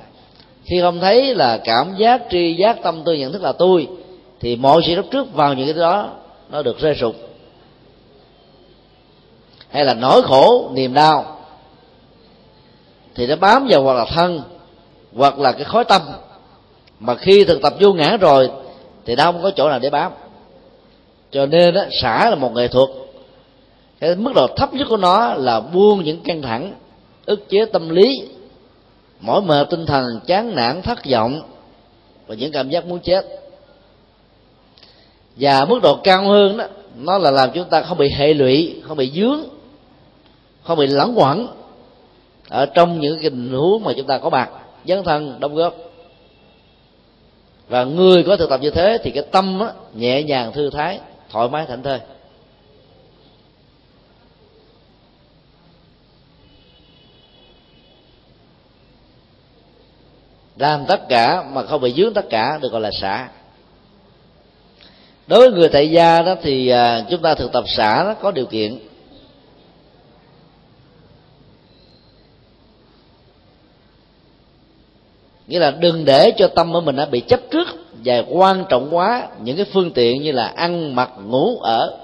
Khi 0.66 0.82
không 0.82 1.00
thấy 1.00 1.36
là 1.36 1.58
cảm 1.58 1.96
giác, 1.98 2.22
tri 2.32 2.54
giác, 2.54 2.78
tâm 2.84 3.04
tư, 3.06 3.14
nhận 3.14 3.34
thức 3.34 3.42
là 3.42 3.52
tôi, 3.52 3.88
thì 4.40 4.56
mọi 4.56 4.82
sự 4.86 4.96
lúc 4.96 5.06
trước 5.12 5.34
vào 5.34 5.54
những 5.54 5.66
cái 5.66 5.74
đó, 5.74 6.10
nó 6.52 6.62
được 6.62 6.80
rơi 6.80 6.96
sụp. 6.96 7.16
Hay 9.70 9.86
là 9.86 9.94
nỗi 9.94 10.22
khổ, 10.24 10.70
niềm 10.74 10.94
đau 10.94 11.35
thì 13.16 13.28
nó 13.28 13.36
bám 13.36 13.68
vào 13.70 13.84
hoặc 13.84 13.94
là 13.94 14.06
thân 14.06 14.42
hoặc 15.16 15.40
là 15.40 15.52
cái 15.52 15.64
khối 15.64 15.86
tâm. 15.86 16.02
Mà 17.00 17.16
khi 17.16 17.44
thực 17.44 17.62
tập 17.62 17.74
vô 17.80 17.94
ngã 17.94 18.18
rồi 18.18 18.50
thì 19.06 19.16
nó 19.16 19.24
không 19.24 19.44
có 19.44 19.52
chỗ 19.56 19.70
nào 19.70 19.80
để 19.80 19.90
bám. 19.90 20.12
Cho 21.32 21.46
nên 21.46 21.74
đó, 21.74 21.84
xả 22.02 22.30
là 22.30 22.36
một 22.36 22.54
nghệ 22.54 22.68
thuật. 22.68 22.90
Cái 24.00 24.16
mức 24.16 24.32
độ 24.36 24.48
thấp 24.58 24.74
nhất 24.74 24.88
của 24.90 24.98
nó 24.98 25.34
là 25.34 25.60
buông 25.60 26.04
những 26.04 26.22
căng 26.22 26.42
thẳng 26.42 26.74
ức 27.26 27.50
chế 27.50 27.66
tâm 27.66 27.90
lý 27.90 28.28
mỏi 29.20 29.42
mệt 29.42 29.70
tinh 29.70 29.86
thần 29.86 30.20
chán 30.28 30.56
nản 30.56 30.82
thất 30.82 31.00
vọng 31.12 31.42
và 32.28 32.36
những 32.36 32.52
cảm 32.52 32.70
giác 32.70 32.86
muốn 32.86 33.00
chết. 33.00 33.26
Và 35.36 35.66
mức 35.66 35.80
độ 35.84 35.96
cao 36.04 36.24
hơn 36.28 36.58
đó 36.58 36.66
nó 36.96 37.18
là 37.18 37.32
làm 37.32 37.50
chúng 37.54 37.70
ta 37.70 37.82
không 37.82 37.98
bị 37.98 38.10
hệ 38.10 38.34
lụy 38.34 38.82
không 38.88 38.98
bị 38.98 39.12
dướng 39.16 39.40
không 40.64 40.78
bị 40.80 40.88
lẫn 40.88 41.20
quẩn 41.20 41.48
ở 42.50 42.66
trong 42.66 43.00
những 43.00 43.20
cái 43.22 43.30
tình 43.30 43.52
huống 43.52 43.84
mà 43.84 43.92
chúng 43.98 44.08
ta 44.08 44.18
có 44.18 44.30
mặt 44.30 44.50
dấn 44.86 45.04
thân 45.04 45.40
đóng 45.40 45.56
góp. 45.56 45.76
Và 47.68 47.84
người 47.84 48.24
có 48.24 48.38
thực 48.38 48.50
tập 48.50 48.60
như 48.62 48.70
thế 48.70 48.98
thì 49.04 49.12
cái 49.12 49.24
tâm 49.32 49.58
đó, 49.60 49.72
nhẹ 49.94 50.24
nhàng 50.24 50.54
thư 50.54 50.70
thái 50.70 51.00
thoải 51.30 51.50
mái 51.50 51.66
thảnh 51.66 51.84
thơi. 51.84 52.00
Làm 60.58 60.86
tất 60.88 61.10
cả 61.10 61.44
mà 61.44 61.64
không 61.64 61.82
bị 61.82 61.94
dướng 61.94 62.14
tất 62.14 62.26
cả 62.30 62.60
được 62.62 62.72
gọi 62.72 62.82
là 62.82 62.92
xả. 62.92 63.30
Đối 65.28 65.40
với 65.40 65.60
người 65.60 65.70
tại 65.70 65.92
gia 65.92 66.22
đó 66.22 66.36
thì 66.42 66.68
à, 66.68 67.06
chúng 67.10 67.22
ta 67.22 67.36
thực 67.36 67.52
tập 67.52 67.64
xả 67.68 68.04
nó 68.06 68.14
có 68.14 68.32
điều 68.32 68.46
kiện. 68.46 68.80
Nghĩa 75.48 75.60
là 75.60 75.72
đừng 75.72 76.06
để 76.06 76.32
cho 76.38 76.48
tâm 76.48 76.74
của 76.74 76.82
mình 76.82 76.96
đã 76.96 77.06
bị 77.06 77.20
chấp 77.20 77.40
trước 77.52 77.68
và 78.06 78.24
quan 78.30 78.66
trọng 78.70 78.96
quá 78.96 79.28
những 79.44 79.58
cái 79.58 79.66
phương 79.74 79.92
tiện 79.92 80.22
như 80.22 80.32
là 80.32 80.46
ăn, 80.46 80.96
mặc, 80.96 81.10
ngủ 81.26 81.60
ở. 81.60 81.98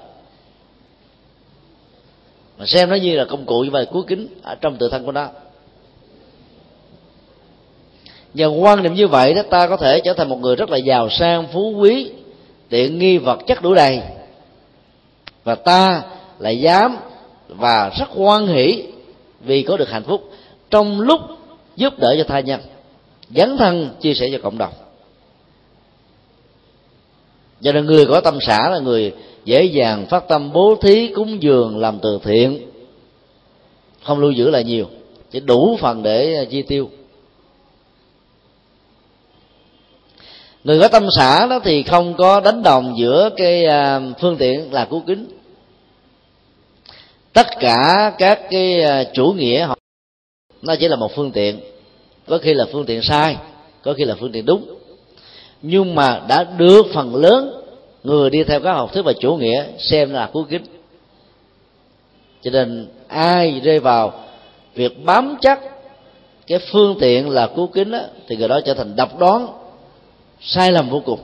Mà 2.58 2.66
xem 2.66 2.90
nó 2.90 2.96
như 2.96 3.16
là 3.16 3.24
công 3.24 3.46
cụ 3.46 3.64
và 3.72 3.84
cuối 3.84 4.02
kính 4.06 4.28
ở 4.42 4.54
trong 4.54 4.76
tự 4.76 4.88
thân 4.88 5.04
của 5.04 5.12
nó. 5.12 5.28
Nhờ 8.34 8.46
quan 8.46 8.82
niệm 8.82 8.94
như 8.94 9.08
vậy 9.08 9.34
đó, 9.34 9.42
ta 9.50 9.66
có 9.66 9.76
thể 9.76 10.00
trở 10.00 10.12
thành 10.12 10.28
một 10.28 10.38
người 10.40 10.56
rất 10.56 10.70
là 10.70 10.76
giàu 10.76 11.10
sang, 11.10 11.46
phú 11.52 11.74
quý, 11.80 12.10
tiện 12.68 12.98
nghi 12.98 13.18
vật 13.18 13.38
chất 13.46 13.62
đủ 13.62 13.74
đầy. 13.74 14.00
Và 15.44 15.54
ta 15.54 16.02
lại 16.38 16.60
dám 16.60 16.96
và 17.48 17.90
rất 17.98 18.08
hoan 18.08 18.46
hỷ 18.46 18.82
vì 19.40 19.62
có 19.62 19.76
được 19.76 19.88
hạnh 19.90 20.04
phúc 20.04 20.32
trong 20.70 21.00
lúc 21.00 21.20
giúp 21.76 21.98
đỡ 21.98 22.14
cho 22.18 22.24
tha 22.24 22.40
nhân 22.40 22.60
dấn 23.34 23.56
thân 23.56 23.90
chia 24.00 24.14
sẻ 24.14 24.28
cho 24.32 24.38
cộng 24.42 24.58
đồng. 24.58 24.72
Cho 27.62 27.72
nên 27.72 27.86
người 27.86 28.06
có 28.06 28.20
tâm 28.20 28.38
xã 28.40 28.70
là 28.70 28.78
người 28.78 29.12
dễ 29.44 29.64
dàng 29.64 30.06
phát 30.06 30.28
tâm 30.28 30.52
bố 30.52 30.76
thí 30.82 31.08
cúng 31.14 31.42
dường 31.42 31.78
làm 31.78 31.98
từ 32.02 32.18
thiện. 32.24 32.70
Không 34.02 34.18
lưu 34.18 34.30
giữ 34.30 34.50
lại 34.50 34.64
nhiều, 34.64 34.86
chỉ 35.30 35.40
đủ 35.40 35.76
phần 35.80 36.02
để 36.02 36.36
à, 36.36 36.44
chi 36.50 36.62
tiêu. 36.62 36.90
Người 40.64 40.80
có 40.80 40.88
tâm 40.88 41.06
xã 41.16 41.46
đó 41.46 41.60
thì 41.64 41.82
không 41.82 42.14
có 42.16 42.40
đánh 42.40 42.62
đồng 42.62 42.94
giữa 42.98 43.30
cái 43.36 43.66
à, 43.66 44.00
phương 44.20 44.36
tiện 44.36 44.72
là 44.72 44.84
cứu 44.84 45.02
kính. 45.06 45.26
Tất 47.32 47.46
cả 47.60 48.12
các 48.18 48.40
cái 48.50 48.82
à, 48.82 49.04
chủ 49.14 49.32
nghĩa 49.32 49.64
họ, 49.64 49.76
nó 50.62 50.74
chỉ 50.80 50.88
là 50.88 50.96
một 50.96 51.12
phương 51.14 51.32
tiện 51.32 51.60
có 52.26 52.38
khi 52.38 52.54
là 52.54 52.66
phương 52.72 52.86
tiện 52.86 53.02
sai 53.02 53.36
có 53.82 53.94
khi 53.94 54.04
là 54.04 54.14
phương 54.20 54.32
tiện 54.32 54.46
đúng. 54.46 54.78
Nhưng 55.62 55.94
mà 55.94 56.22
đã 56.28 56.44
được 56.44 56.86
phần 56.94 57.14
lớn 57.14 57.62
người 58.04 58.30
đi 58.30 58.44
theo 58.44 58.60
các 58.60 58.72
học 58.72 58.92
thuyết 58.92 59.02
và 59.02 59.12
chủ 59.12 59.36
nghĩa 59.36 59.64
xem 59.78 60.12
là 60.12 60.30
cứu 60.32 60.44
kính. 60.50 60.62
Cho 62.42 62.50
nên 62.50 62.88
ai 63.08 63.60
rơi 63.64 63.78
vào 63.78 64.12
việc 64.74 65.04
bám 65.04 65.36
chắc 65.40 65.60
cái 66.46 66.58
phương 66.58 66.96
tiện 67.00 67.30
là 67.30 67.46
cứu 67.46 67.66
kính 67.66 67.90
đó, 67.90 68.00
thì 68.28 68.36
người 68.36 68.48
đó 68.48 68.60
trở 68.64 68.74
thành 68.74 68.96
độc 68.96 69.18
đoán 69.18 69.48
sai 70.40 70.72
lầm 70.72 70.90
vô 70.90 71.02
cùng 71.04 71.20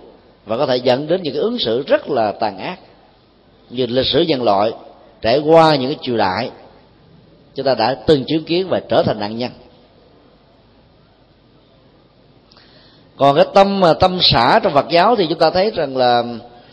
và 0.46 0.56
có 0.56 0.66
thể 0.66 0.76
dẫn 0.76 1.06
đến 1.06 1.22
những 1.22 1.34
cái 1.34 1.42
ứng 1.42 1.58
xử 1.58 1.82
rất 1.82 2.10
là 2.10 2.32
tàn 2.32 2.58
ác. 2.58 2.78
Như 3.70 3.86
lịch 3.86 4.06
sử 4.06 4.20
nhân 4.20 4.42
loại 4.42 4.72
trải 5.22 5.38
qua 5.38 5.76
những 5.76 5.90
cái 5.90 5.98
triều 6.02 6.16
đại 6.16 6.50
chúng 7.54 7.66
ta 7.66 7.74
đã 7.74 7.94
từng 8.06 8.24
chứng 8.24 8.44
kiến 8.44 8.68
và 8.68 8.80
trở 8.88 9.02
thành 9.02 9.20
nạn 9.20 9.38
nhân. 9.38 9.50
Còn 13.18 13.36
cái 13.36 13.46
tâm 13.54 13.82
tâm 14.00 14.18
xã 14.22 14.60
trong 14.62 14.74
Phật 14.74 14.88
giáo 14.88 15.16
thì 15.16 15.26
chúng 15.28 15.38
ta 15.38 15.50
thấy 15.50 15.70
rằng 15.70 15.96
là 15.96 16.22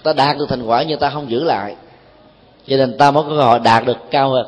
ta 0.04 0.14
đạt 0.14 0.38
được 0.38 0.46
thành 0.50 0.66
quả 0.66 0.84
nhưng 0.84 1.00
ta 1.00 1.10
không 1.10 1.30
giữ 1.30 1.44
lại. 1.44 1.76
Cho 2.68 2.78
nên 2.78 2.98
ta 2.98 3.12
mới 3.12 3.24
có 3.24 3.30
cơ 3.30 3.44
hội 3.44 3.60
đạt 3.60 3.86
được 3.86 3.98
cao 4.12 4.30
hơn. 4.30 4.46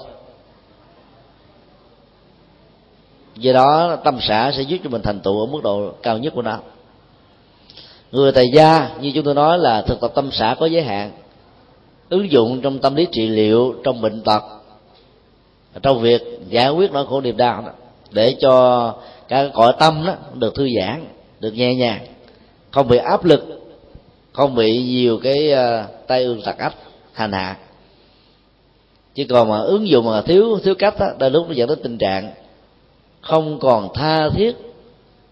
Do 3.36 3.54
đó, 3.54 3.96
tâm 4.04 4.18
xã 4.22 4.52
sẽ 4.56 4.62
giúp 4.62 4.78
cho 4.84 4.90
mình 4.90 5.02
thành 5.02 5.20
tựu 5.20 5.40
ở 5.40 5.46
mức 5.46 5.60
độ 5.64 5.92
cao 6.04 6.18
nhất 6.18 6.34
của 6.36 6.42
nó. 6.42 6.58
Người 8.12 8.32
tài 8.32 8.50
gia, 8.54 8.90
như 9.02 9.12
chúng 9.16 9.24
tôi 9.24 9.34
nói 9.34 9.60
là 9.60 9.82
thực 9.82 10.02
tập 10.02 10.12
tâm 10.16 10.30
xã 10.32 10.56
có 10.60 10.66
giới 10.66 10.84
hạn. 10.84 11.12
Ứng 12.10 12.32
dụng 12.32 12.62
trong 12.62 12.80
tâm 12.80 12.96
lý 12.96 13.08
trị 13.12 13.28
liệu, 13.28 13.76
trong 13.84 14.02
bệnh 14.02 14.22
tật, 14.22 14.44
trong 15.82 16.02
việc 16.02 16.22
giải 16.50 16.70
quyết 16.70 16.92
nỗi 16.92 17.06
khổ 17.10 17.22
niềm 17.22 17.38
đau 17.38 17.62
đó, 17.62 17.72
để 18.12 18.36
cho 18.40 18.94
cả 19.28 19.44
cõi 19.54 19.74
tâm 19.80 20.04
đó 20.06 20.14
được 20.34 20.56
thư 20.56 20.68
giãn 20.80 21.06
được 21.40 21.52
nhẹ 21.52 21.76
nhàng 21.76 22.06
không 22.72 22.88
bị 22.88 22.98
áp 22.98 23.26
lực 23.26 23.58
không 24.34 24.56
bị 24.56 24.84
nhiều 24.84 25.20
cái 25.24 25.52
ờ, 25.52 25.84
uh, 25.84 26.08
tay 26.08 26.24
ương 26.24 26.42
tặc 26.46 26.58
ách 26.58 26.76
hành 27.14 27.32
hạ. 27.32 27.58
Chứ 29.16 29.26
còn 29.30 29.50
mà 29.50 29.60
ứng 29.60 29.88
dụng 29.88 30.06
mà 30.06 30.22
thiếu 30.22 30.60
thiếu 30.64 30.76
cách 30.80 31.00
đó 31.00 31.06
đôi 31.20 31.32
lúc 31.32 31.48
nó 31.48 31.54
dẫn 31.54 31.70
đến 31.70 31.80
tình 31.84 31.98
trạng 31.98 32.32
không 33.22 33.60
còn 33.60 33.90
tha 33.94 34.30
thiết 34.30 34.56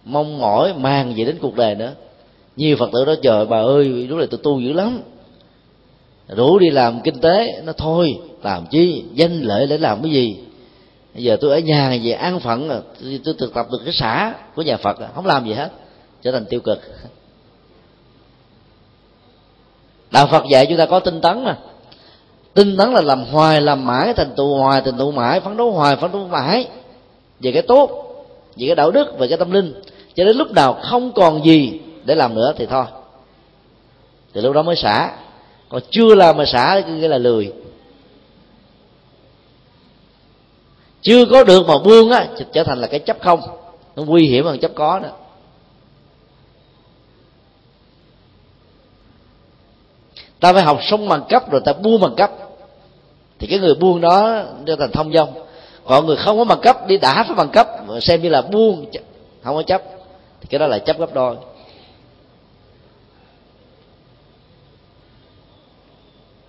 mong 0.05 0.39
mỏi 0.39 0.73
mang 0.73 1.15
gì 1.15 1.25
đến 1.25 1.37
cuộc 1.41 1.55
đời 1.55 1.75
nữa. 1.75 1.93
Nhiều 2.55 2.75
phật 2.77 2.89
tử 2.93 3.05
đó 3.05 3.15
trời 3.21 3.45
bà 3.45 3.57
ơi 3.57 3.85
lúc 3.85 4.17
này 4.17 4.27
tôi 4.31 4.39
tu 4.43 4.59
dữ 4.59 4.73
lắm. 4.73 5.01
Rủ 6.27 6.59
đi 6.59 6.69
làm 6.69 7.01
kinh 7.01 7.19
tế. 7.19 7.61
Nó 7.63 7.73
thôi 7.73 8.19
làm 8.43 8.65
chi? 8.65 9.03
Danh 9.13 9.41
lợi 9.41 9.67
để 9.67 9.77
làm 9.77 10.03
cái 10.03 10.11
gì? 10.11 10.37
Bây 11.13 11.23
giờ 11.23 11.37
tôi 11.41 11.51
ở 11.51 11.59
nhà 11.59 11.97
về 12.03 12.11
an 12.11 12.39
phận 12.39 12.69
à, 12.69 12.79
tôi 13.25 13.35
thực 13.37 13.53
tập 13.53 13.65
được 13.71 13.81
cái 13.85 13.93
xã 13.93 14.33
của 14.55 14.61
nhà 14.61 14.77
phật 14.77 14.99
à, 14.99 15.09
không 15.15 15.25
làm 15.25 15.45
gì 15.45 15.53
hết 15.53 15.69
trở 16.25 16.31
thành 16.31 16.45
tiêu 16.45 16.59
cực. 16.59 16.79
Đạo 20.11 20.27
phật 20.27 20.43
dạy 20.51 20.65
chúng 20.65 20.77
ta 20.77 20.85
có 20.85 20.99
tinh 20.99 21.21
tấn 21.21 21.43
mà. 21.43 21.57
Tinh 22.53 22.77
tấn 22.77 22.93
là 22.93 23.01
làm 23.01 23.25
hoài, 23.25 23.61
làm 23.61 23.85
mãi 23.85 24.13
thành 24.13 24.33
tựu 24.37 24.57
hoài, 24.57 24.81
thành 24.81 24.97
tựu 24.97 25.11
mãi, 25.11 25.39
phấn 25.39 25.57
đấu 25.57 25.71
hoài, 25.71 25.95
phấn 25.95 26.11
đấu 26.11 26.27
mãi 26.27 26.67
về 27.39 27.51
cái 27.51 27.61
tốt, 27.61 27.89
về 28.55 28.67
cái 28.67 28.75
đạo 28.75 28.91
đức, 28.91 29.19
về 29.19 29.27
cái 29.27 29.37
tâm 29.37 29.51
linh. 29.51 29.73
Cho 30.15 30.23
đến 30.23 30.37
lúc 30.37 30.51
nào 30.51 30.73
không 30.73 31.11
còn 31.11 31.45
gì 31.45 31.79
để 32.05 32.15
làm 32.15 32.35
nữa 32.35 32.53
thì 32.57 32.65
thôi. 32.65 32.85
Thì 34.33 34.41
lúc 34.41 34.53
đó 34.53 34.61
mới 34.61 34.75
xả. 34.75 35.17
Còn 35.69 35.81
chưa 35.89 36.15
làm 36.15 36.37
mà 36.37 36.45
xả 36.45 36.81
thì 36.81 36.91
nghĩa 36.91 37.07
là 37.07 37.17
lười. 37.17 37.53
Chưa 41.01 41.25
có 41.25 41.43
được 41.43 41.67
mà 41.67 41.77
buông 41.77 42.11
á 42.11 42.27
trở 42.53 42.63
thành 42.63 42.81
là 42.81 42.87
cái 42.87 42.99
chấp 42.99 43.17
không. 43.21 43.41
Nó 43.95 44.03
nguy 44.03 44.27
hiểm 44.27 44.45
hơn 44.45 44.59
chấp 44.59 44.71
có 44.75 44.99
đó 44.99 45.09
ta 50.45 50.53
phải 50.53 50.63
học 50.63 50.79
sống 50.81 51.09
bằng 51.09 51.23
cấp 51.29 51.51
rồi 51.51 51.61
ta 51.65 51.73
buông 51.73 52.01
bằng 52.01 52.15
cấp. 52.15 52.31
Thì 53.39 53.47
cái 53.47 53.59
người 53.59 53.75
buông 53.75 54.01
đó 54.01 54.43
trở 54.65 54.75
thành 54.75 54.91
thông 54.91 55.13
dong. 55.13 55.33
Còn 55.85 56.05
người 56.05 56.15
không 56.15 56.37
có 56.37 56.43
bằng 56.43 56.59
cấp 56.61 56.87
đi 56.87 56.97
đã 56.97 57.23
phải 57.23 57.35
bằng 57.35 57.49
cấp. 57.49 57.67
Xem 58.01 58.21
như 58.21 58.29
là 58.29 58.41
buông 58.41 58.85
không 59.43 59.55
có 59.55 59.63
chấp. 59.63 59.83
Thì 60.41 60.47
cái 60.49 60.59
đó 60.59 60.67
là 60.67 60.79
chấp 60.79 60.99
gấp 60.99 61.13
đôi. 61.13 61.35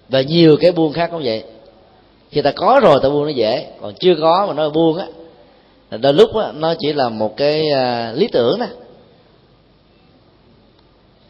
Và 0.09 0.21
nhiều 0.21 0.57
cái 0.61 0.73
buông 0.73 0.93
khác 0.93 1.09
cũng 1.13 1.23
vậy. 1.25 1.45
Khi 2.31 2.43
ta 2.43 2.53
có 2.57 2.81
rồi 2.83 3.01
ta 3.03 3.09
buông 3.09 3.25
nó 3.25 3.31
dễ. 3.31 3.67
Còn 3.81 3.95
chưa 3.95 4.15
có 4.21 4.47
mà 4.47 4.55
nó 4.55 4.71
buông 4.71 4.99
á 4.99 5.07
đôi 5.91 6.15
lúc 6.15 6.37
á, 6.37 6.53
nó 6.53 6.75
chỉ 6.79 6.93
là 6.93 7.09
một 7.09 7.37
cái 7.37 7.71
à, 7.71 8.13
lý 8.13 8.29
tưởng 8.29 8.59
đó. 8.59 8.67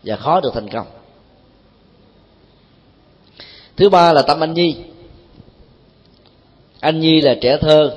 Và 0.03 0.17
khó 0.17 0.41
được 0.41 0.51
thành 0.55 0.69
công 0.69 0.87
thứ 3.77 3.89
ba 3.89 4.13
là 4.13 4.23
tâm 4.23 4.41
anh 4.41 4.55
nhi. 4.55 4.77
Anh 6.81 7.01
nhi 7.01 7.21
là 7.21 7.35
trẻ 7.41 7.57
thơ 7.57 7.97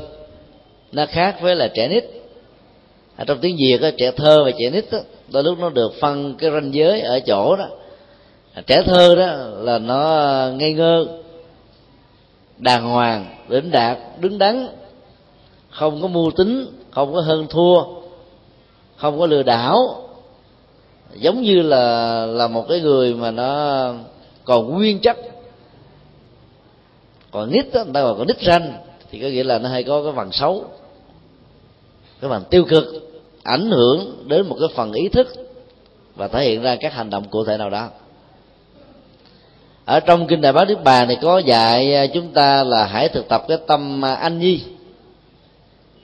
nó 0.92 1.06
khác 1.06 1.42
với 1.42 1.56
là 1.56 1.68
trẻ 1.68 1.88
nít. 1.88 2.04
Ở 3.16 3.26
trong 3.26 3.38
tiếng 3.42 3.58
việt 3.58 3.82
đó, 3.82 3.90
trẻ 3.98 4.12
thơ 4.12 4.44
và 4.46 4.52
trẻ 4.60 4.70
nít 4.70 4.92
đó, 4.92 5.00
đôi 5.32 5.44
lúc 5.44 5.60
nó 5.60 5.70
được 5.70 5.94
phân 6.00 6.36
cái 6.36 6.52
ranh 6.52 6.74
giới 6.74 7.02
ở 7.02 7.20
chỗ 7.20 7.56
đó. 7.56 7.66
À, 8.54 8.62
trẻ 8.68 8.84
thơ 8.86 9.16
đó 9.16 9.26
là 9.58 9.78
nó 9.78 10.48
ngây 10.58 10.74
ngơ 10.74 11.08
đàng 12.58 12.90
hoàng 12.90 13.26
đỉnh 13.50 13.72
đạt 13.72 13.98
đứng 14.20 14.38
đắn 14.38 14.68
không 15.70 16.02
có 16.02 16.08
mưu 16.08 16.32
tính 16.32 16.68
không 16.92 17.14
có 17.14 17.22
hơn 17.22 17.48
thua 17.50 17.84
không 18.96 19.20
có 19.20 19.26
lừa 19.26 19.44
đảo. 19.44 19.78
Giống 21.16 21.42
như 21.42 21.62
là 21.62 22.26
là 22.26 22.48
một 22.48 22.66
cái 22.70 22.82
người 22.82 23.14
mà 23.14 23.32
nó 23.32 23.94
còn 24.44 24.70
nguyên 24.70 25.00
chất 25.00 25.18
còn 27.32 27.52
nít 27.52 27.74
đó, 27.74 27.84
người 27.84 27.94
ta 27.94 28.02
gọi 28.02 28.16
còn 28.18 28.28
nít 28.28 28.42
ranh 28.42 28.74
thì 29.12 29.20
có 29.20 29.28
nghĩa 29.28 29.44
là 29.44 29.58
nó 29.58 29.70
hay 29.70 29.84
có 29.84 30.04
cái 30.04 30.14
phần 30.16 30.32
xấu 30.32 30.66
cái 32.22 32.30
phần 32.30 32.44
tiêu 32.50 32.66
cực 32.70 32.86
ảnh 33.44 33.72
hưởng 33.72 34.24
đến 34.28 34.48
một 34.48 34.58
cái 34.60 34.70
phần 34.76 34.94
ý 34.94 35.10
thức 35.10 35.28
và 36.16 36.28
thể 36.28 36.44
hiện 36.44 36.62
ra 36.62 36.76
các 36.80 36.94
hành 36.94 37.10
động 37.10 37.30
cụ 37.30 37.46
thể 37.46 37.58
nào 37.58 37.70
đó. 37.70 37.90
Ở 39.86 40.00
trong 40.00 40.28
kinh 40.28 40.42
đại 40.42 40.54
báo 40.54 40.66
đức 40.66 40.78
bà 40.84 41.06
này 41.06 41.18
có 41.22 41.38
dạy 41.38 41.96
à, 41.96 42.08
chúng 42.14 42.34
ta 42.34 42.64
là 42.64 42.86
hãy 42.86 43.10
thực 43.10 43.28
tập 43.28 43.46
cái 43.48 43.58
tâm 43.68 44.06
à, 44.06 44.14
anh 44.14 44.40
nhi. 44.40 44.64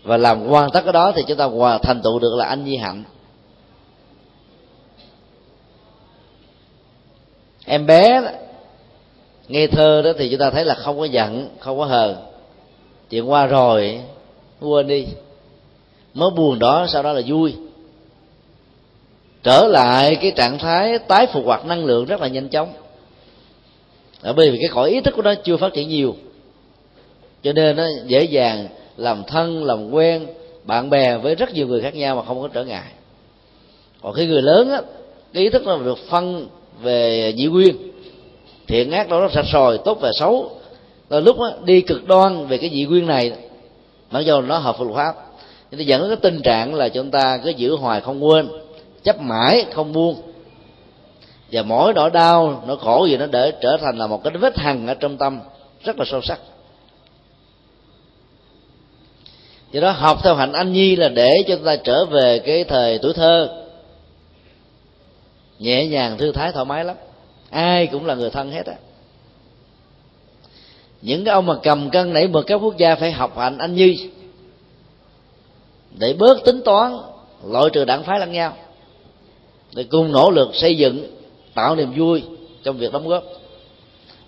Và 0.04 0.18
làm 0.18 0.48
hoàn 0.48 0.72
tất 0.72 0.82
cái 0.84 0.94
đó 0.94 1.12
thì 1.16 1.24
chúng 1.28 1.38
ta 1.38 1.46
hòa 1.46 1.78
thành 1.78 2.02
tựu 2.02 2.20
được 2.20 2.36
là 2.38 2.46
anh 2.46 2.66
nhi 2.66 2.78
hạnh. 2.78 3.04
Em 7.66 7.86
bé 7.86 8.22
nghe 9.48 9.68
thơ 9.68 10.02
đó 10.02 10.12
thì 10.18 10.30
chúng 10.30 10.40
ta 10.40 10.50
thấy 10.50 10.66
là 10.66 10.76
không 10.76 11.00
có 11.00 11.06
giận, 11.06 11.50
không 11.60 11.78
có 11.78 11.86
hờn. 11.86 12.16
Chuyện 13.10 13.30
qua 13.30 13.46
rồi 13.46 14.02
quên 14.62 14.88
đi. 14.88 15.06
Mới 16.14 16.30
buồn 16.30 16.60
đó, 16.60 16.88
sau 16.90 17.04
đó 17.04 17.14
là 17.14 17.22
vui. 17.28 17.54
Trở 19.44 19.68
lại 19.68 20.16
cái 20.16 20.32
trạng 20.32 20.58
thái 20.58 21.00
tái 21.00 21.28
phục 21.28 21.46
hoạt 21.46 21.66
năng 21.66 21.86
lượng 21.86 22.06
rất 22.06 22.22
là 22.22 22.28
nhanh 22.28 22.50
chóng. 22.50 22.74
Ở 24.22 24.34
bởi 24.34 24.52
vì 24.52 24.58
cái 24.58 24.70
cõi 24.74 24.90
ý 24.90 25.02
thức 25.02 25.14
của 25.16 25.22
nó 25.22 25.34
chưa 25.36 25.58
phát 25.58 25.74
triển 25.74 25.90
nhiều. 25.90 26.16
Cho 27.44 27.54
nên 27.54 27.76
nó 27.76 27.84
dễ 28.06 28.24
dàng 28.24 28.68
làm 28.98 29.24
thân, 29.24 29.64
làm 29.64 29.92
quen, 29.92 30.28
bạn 30.64 30.90
bè 30.90 31.18
với 31.18 31.36
rất 31.36 31.54
nhiều 31.54 31.68
người 31.68 31.82
khác 31.82 31.96
nhau 31.96 32.16
mà 32.16 32.24
không 32.24 32.42
có 32.42 32.48
trở 32.54 32.64
ngại. 32.64 32.92
Còn 34.02 34.14
khi 34.14 34.26
người 34.26 34.42
lớn 34.42 34.70
á, 34.70 34.82
cái 35.34 35.44
ý 35.44 35.50
thức 35.50 35.64
nó 35.66 35.78
được 35.78 35.98
phân 36.10 36.48
về 36.82 37.34
nhị 37.36 37.46
nguyên 37.46 37.76
thiện 38.68 38.92
ác 38.92 39.10
đó 39.10 39.20
nó 39.20 39.30
sạch 39.30 39.46
sòi 39.52 39.78
tốt 39.78 39.98
và 40.02 40.12
xấu. 40.20 40.52
Rồi 41.10 41.22
lúc 41.22 41.40
đó, 41.40 41.52
đi 41.64 41.82
cực 41.82 42.08
đoan 42.08 42.48
về 42.48 42.58
cái 42.58 42.70
dị 42.70 42.86
nguyên 42.86 43.08
này 43.08 43.32
mặc 44.12 44.20
dù 44.20 44.42
nó 44.42 44.58
hợp 44.58 44.76
luật 44.80 44.96
pháp. 44.96 45.16
Nhưng 45.72 45.80
nó 45.80 45.84
dẫn 45.84 46.02
đến 46.02 46.10
cái 46.10 46.32
tình 46.32 46.42
trạng 46.42 46.74
là 46.76 46.90
chúng 46.90 47.12
ta 47.12 47.38
cứ 47.38 47.50
giữ 47.50 47.76
hoài 47.76 48.02
không 48.02 48.26
quên 48.26 48.50
chấp 49.04 49.22
mãi 49.22 49.66
không 49.74 49.94
buông. 49.94 50.22
Và 51.52 51.62
mỗi 51.62 51.94
nỗi 51.94 52.10
đau 52.10 52.64
nỗi 52.68 52.78
khổ 52.78 53.06
gì 53.06 53.18
nó 53.18 53.26
để 53.26 53.54
trở 53.62 53.78
thành 53.82 53.98
là 53.98 54.08
một 54.08 54.24
cái 54.24 54.34
vết 54.38 54.58
hằn 54.58 54.88
ở 54.88 54.94
trong 54.94 55.18
tâm 55.18 55.40
rất 55.84 56.00
là 56.00 56.06
sâu 56.08 56.22
sắc. 56.22 56.40
Do 59.72 59.82
đó 59.82 59.92
học 59.92 60.18
theo 60.24 60.36
hạnh 60.36 60.54
anh 60.54 60.74
nhi 60.74 60.96
là 60.96 61.10
để 61.10 61.44
cho 61.48 61.56
chúng 61.56 61.66
ta 61.66 61.76
trở 61.76 62.06
về 62.06 62.40
cái 62.40 62.64
thời 62.64 63.00
tuổi 63.00 63.14
thơ 63.14 63.64
nhẹ 65.60 65.88
nhàng 65.88 66.18
thư 66.18 66.32
thái 66.32 66.52
thoải 66.52 66.66
mái 66.66 66.86
lắm 66.86 66.96
ai 67.56 67.88
cũng 67.88 68.06
là 68.06 68.16
người 68.16 68.30
thân 68.30 68.52
hết 68.52 68.66
á. 68.66 68.76
Những 71.02 71.26
cái 71.26 71.34
ông 71.34 71.46
mà 71.46 71.56
cầm 71.64 71.90
cân 71.90 72.14
nảy 72.14 72.28
mực 72.28 72.48
các 72.48 72.56
quốc 72.56 72.78
gia 72.78 72.96
phải 72.96 73.12
học 73.12 73.38
hành 73.38 73.58
anh 73.58 73.76
nhi. 73.76 74.10
Để 75.98 76.14
bớt 76.14 76.46
tính 76.46 76.62
toán, 76.66 76.98
loại 77.46 77.70
trừ 77.74 77.86
đảng 77.86 78.04
phái 78.04 78.20
lẫn 78.20 78.32
nhau. 78.32 78.54
Để 79.74 79.84
cùng 79.84 80.12
nỗ 80.12 80.32
lực 80.32 80.50
xây 80.56 80.78
dựng, 80.78 81.18
tạo 81.54 81.76
niềm 81.76 81.94
vui 81.98 82.24
trong 82.64 82.78
việc 82.78 82.94
đóng 82.94 83.08
góp. 83.08 83.24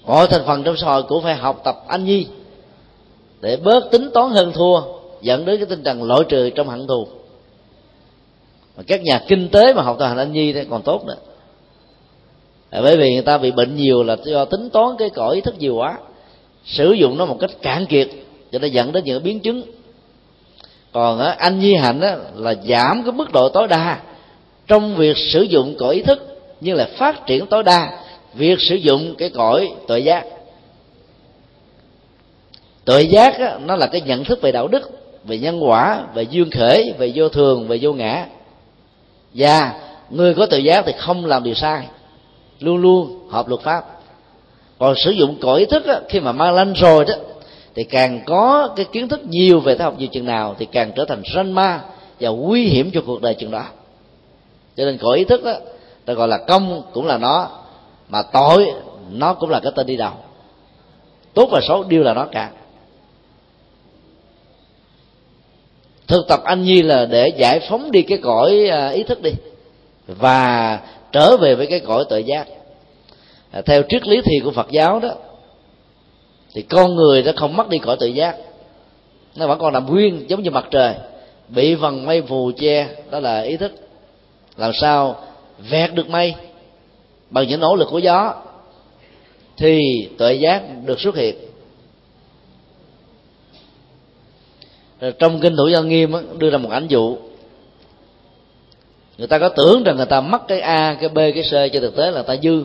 Mọi 0.05 0.27
thành 0.27 0.45
phần 0.45 0.63
trong 0.63 0.77
xã 0.77 0.87
hội 0.87 1.03
cũng 1.03 1.23
phải 1.23 1.35
học 1.35 1.61
tập 1.63 1.83
anh 1.87 2.05
nhi. 2.05 2.27
Để 3.41 3.57
bớt 3.57 3.91
tính 3.91 4.09
toán 4.13 4.29
hơn 4.29 4.51
thua, 4.53 4.81
dẫn 5.21 5.45
đến 5.45 5.57
cái 5.57 5.65
tinh 5.65 5.83
thần 5.83 6.03
loại 6.03 6.21
trừ 6.29 6.49
trong 6.49 6.67
hận 6.67 6.87
thù. 6.87 7.07
Mà 8.77 8.83
các 8.87 9.01
nhà 9.01 9.23
kinh 9.27 9.49
tế 9.49 9.73
mà 9.73 9.81
học 9.81 9.95
tập 9.99 10.07
hành 10.07 10.17
anh 10.17 10.33
nhi 10.33 10.53
thì 10.53 10.65
còn 10.69 10.81
tốt 10.81 11.05
nữa. 11.05 11.17
À, 12.69 12.81
bởi 12.81 12.97
vì 12.97 13.13
người 13.13 13.23
ta 13.23 13.37
bị 13.37 13.51
bệnh 13.51 13.75
nhiều 13.75 14.03
là 14.03 14.17
do 14.23 14.45
tính 14.45 14.69
toán 14.69 14.87
cái 14.99 15.09
cõi 15.09 15.35
ý 15.35 15.41
thức 15.41 15.55
nhiều 15.59 15.75
quá. 15.75 15.97
Sử 16.65 16.91
dụng 16.91 17.17
nó 17.17 17.25
một 17.25 17.37
cách 17.39 17.51
cạn 17.61 17.85
kiệt 17.85 18.07
cho 18.51 18.59
nó 18.59 18.67
dẫn 18.67 18.91
đến 18.91 19.03
những 19.03 19.23
biến 19.23 19.39
chứng. 19.39 19.63
Còn 20.91 21.19
á, 21.19 21.35
anh 21.37 21.59
nhi 21.59 21.75
hạnh 21.75 22.01
á, 22.01 22.17
là 22.35 22.55
giảm 22.67 23.03
cái 23.03 23.11
mức 23.11 23.31
độ 23.31 23.49
tối 23.49 23.67
đa 23.67 23.99
trong 24.67 24.95
việc 24.95 25.17
sử 25.17 25.41
dụng 25.41 25.75
cõi 25.79 25.95
ý 25.95 26.01
thức 26.01 26.39
nhưng 26.61 26.75
là 26.75 26.87
phát 26.97 27.25
triển 27.25 27.47
tối 27.47 27.63
đa 27.63 27.99
việc 28.33 28.61
sử 28.61 28.75
dụng 28.75 29.15
cái 29.17 29.29
cõi 29.29 29.69
tội 29.87 30.03
giác. 30.03 30.25
Tội 32.85 33.07
giác 33.07 33.39
á, 33.39 33.59
nó 33.65 33.75
là 33.75 33.87
cái 33.87 34.01
nhận 34.01 34.23
thức 34.23 34.41
về 34.41 34.51
đạo 34.51 34.67
đức 34.67 34.91
về 35.23 35.37
nhân 35.37 35.63
quả 35.63 36.03
về 36.13 36.23
duyên 36.23 36.49
khởi 36.51 36.93
về 36.97 37.11
vô 37.15 37.29
thường 37.29 37.67
về 37.67 37.79
vô 37.81 37.93
ngã. 37.93 38.25
Và 39.33 39.73
người 40.09 40.33
có 40.33 40.45
tự 40.45 40.57
giác 40.57 40.83
thì 40.85 40.91
không 40.97 41.25
làm 41.25 41.43
điều 41.43 41.53
sai 41.53 41.87
luôn 42.59 42.77
luôn 42.77 43.29
hợp 43.29 43.47
luật 43.47 43.61
pháp. 43.61 43.85
Còn 44.79 44.95
sử 44.95 45.11
dụng 45.11 45.37
cõi 45.41 45.59
ý 45.59 45.65
thức 45.65 45.85
á, 45.85 45.99
khi 46.09 46.19
mà 46.19 46.31
mang 46.31 46.53
lanh 46.53 46.73
rồi 46.73 47.05
đó 47.05 47.13
thì 47.75 47.83
càng 47.83 48.21
có 48.25 48.69
cái 48.75 48.85
kiến 48.91 49.07
thức 49.07 49.19
nhiều 49.25 49.59
về 49.59 49.75
thế 49.75 49.83
học 49.83 49.93
nhiều 49.97 50.07
chừng 50.07 50.25
nào 50.25 50.55
thì 50.59 50.65
càng 50.65 50.91
trở 50.95 51.05
thành 51.05 51.21
sanh 51.33 51.55
ma 51.55 51.81
và 52.19 52.29
nguy 52.29 52.67
hiểm 52.67 52.91
cho 52.93 53.01
cuộc 53.05 53.21
đời 53.21 53.33
chừng 53.33 53.51
đó. 53.51 53.63
Cho 54.77 54.85
nên 54.85 54.97
cõi 54.97 55.17
ý 55.17 55.23
thức 55.23 55.43
đó 55.43 55.53
ta 56.05 56.13
gọi 56.13 56.27
là 56.27 56.37
công 56.37 56.81
cũng 56.93 57.05
là 57.05 57.17
nó 57.17 57.49
mà 58.09 58.21
tội 58.21 58.71
nó 59.11 59.33
cũng 59.33 59.49
là 59.49 59.59
cái 59.59 59.71
tên 59.75 59.85
đi 59.85 59.95
đầu. 59.97 60.11
Tốt 61.33 61.49
và 61.51 61.61
xấu 61.67 61.83
đều 61.83 62.03
là 62.03 62.13
nó 62.13 62.25
cả. 62.31 62.51
Thực 66.07 66.27
tập 66.27 66.41
anh 66.43 66.63
nhi 66.63 66.81
là 66.81 67.05
để 67.05 67.27
giải 67.27 67.59
phóng 67.69 67.91
đi 67.91 68.01
cái 68.01 68.17
cõi 68.17 68.67
à, 68.71 68.87
ý 68.89 69.03
thức 69.03 69.21
đi. 69.21 69.31
Và 70.07 70.79
trở 71.17 71.37
về 71.37 71.55
với 71.55 71.67
cái 71.67 71.79
cõi 71.79 72.05
tự 72.09 72.17
giác. 72.17 72.47
À, 73.51 73.61
theo 73.61 73.83
triết 73.89 74.07
lý 74.07 74.21
thiền 74.21 74.43
của 74.43 74.51
phật 74.51 74.67
giáo 74.71 74.99
đó 74.99 75.09
thì 76.53 76.61
con 76.61 76.95
người 76.95 77.23
nó 77.23 77.31
không 77.35 77.55
mất 77.55 77.69
đi 77.69 77.77
cõi 77.77 77.97
tự 77.99 78.07
giác. 78.07 78.35
Nó 79.35 79.47
vẫn 79.47 79.59
còn 79.59 79.73
nằm 79.73 79.85
nguyên 79.85 80.29
giống 80.29 80.43
như 80.43 80.51
mặt 80.51 80.65
trời. 80.71 80.95
Bị 81.47 81.75
vần 81.75 82.05
mây 82.05 82.21
phù 82.21 82.51
che 82.57 82.87
đó 83.09 83.19
là 83.19 83.41
ý 83.41 83.57
thức. 83.57 83.71
Làm 84.57 84.73
sao 84.73 85.15
vẹt 85.69 85.93
được 85.93 86.09
mây 86.09 86.35
bằng 87.29 87.47
những 87.47 87.59
nỗ 87.59 87.75
lực 87.75 87.87
của 87.91 87.99
gió 87.99 88.35
thì 89.57 89.81
tuệ 90.17 90.33
giác 90.33 90.63
được 90.85 90.99
xuất 90.99 91.15
hiện. 91.15 91.35
Rồi 94.99 95.13
trong 95.19 95.39
kinh 95.39 95.55
thủ 95.57 95.67
dân 95.67 95.89
nghiêm 95.89 96.13
đưa 96.37 96.49
ra 96.49 96.57
một 96.57 96.69
ảnh 96.71 96.87
dụ 96.87 97.17
người 99.17 99.27
ta 99.27 99.39
có 99.39 99.49
tưởng 99.49 99.83
rằng 99.83 99.97
người 99.97 100.05
ta 100.05 100.21
mất 100.21 100.47
cái 100.47 100.59
a, 100.59 100.97
cái 100.99 101.09
b, 101.09 101.17
cái 101.17 101.43
c 101.43 101.73
cho 101.73 101.79
thực 101.79 101.95
tế 101.95 102.11
là 102.11 102.23
ta 102.23 102.35
dư. 102.43 102.63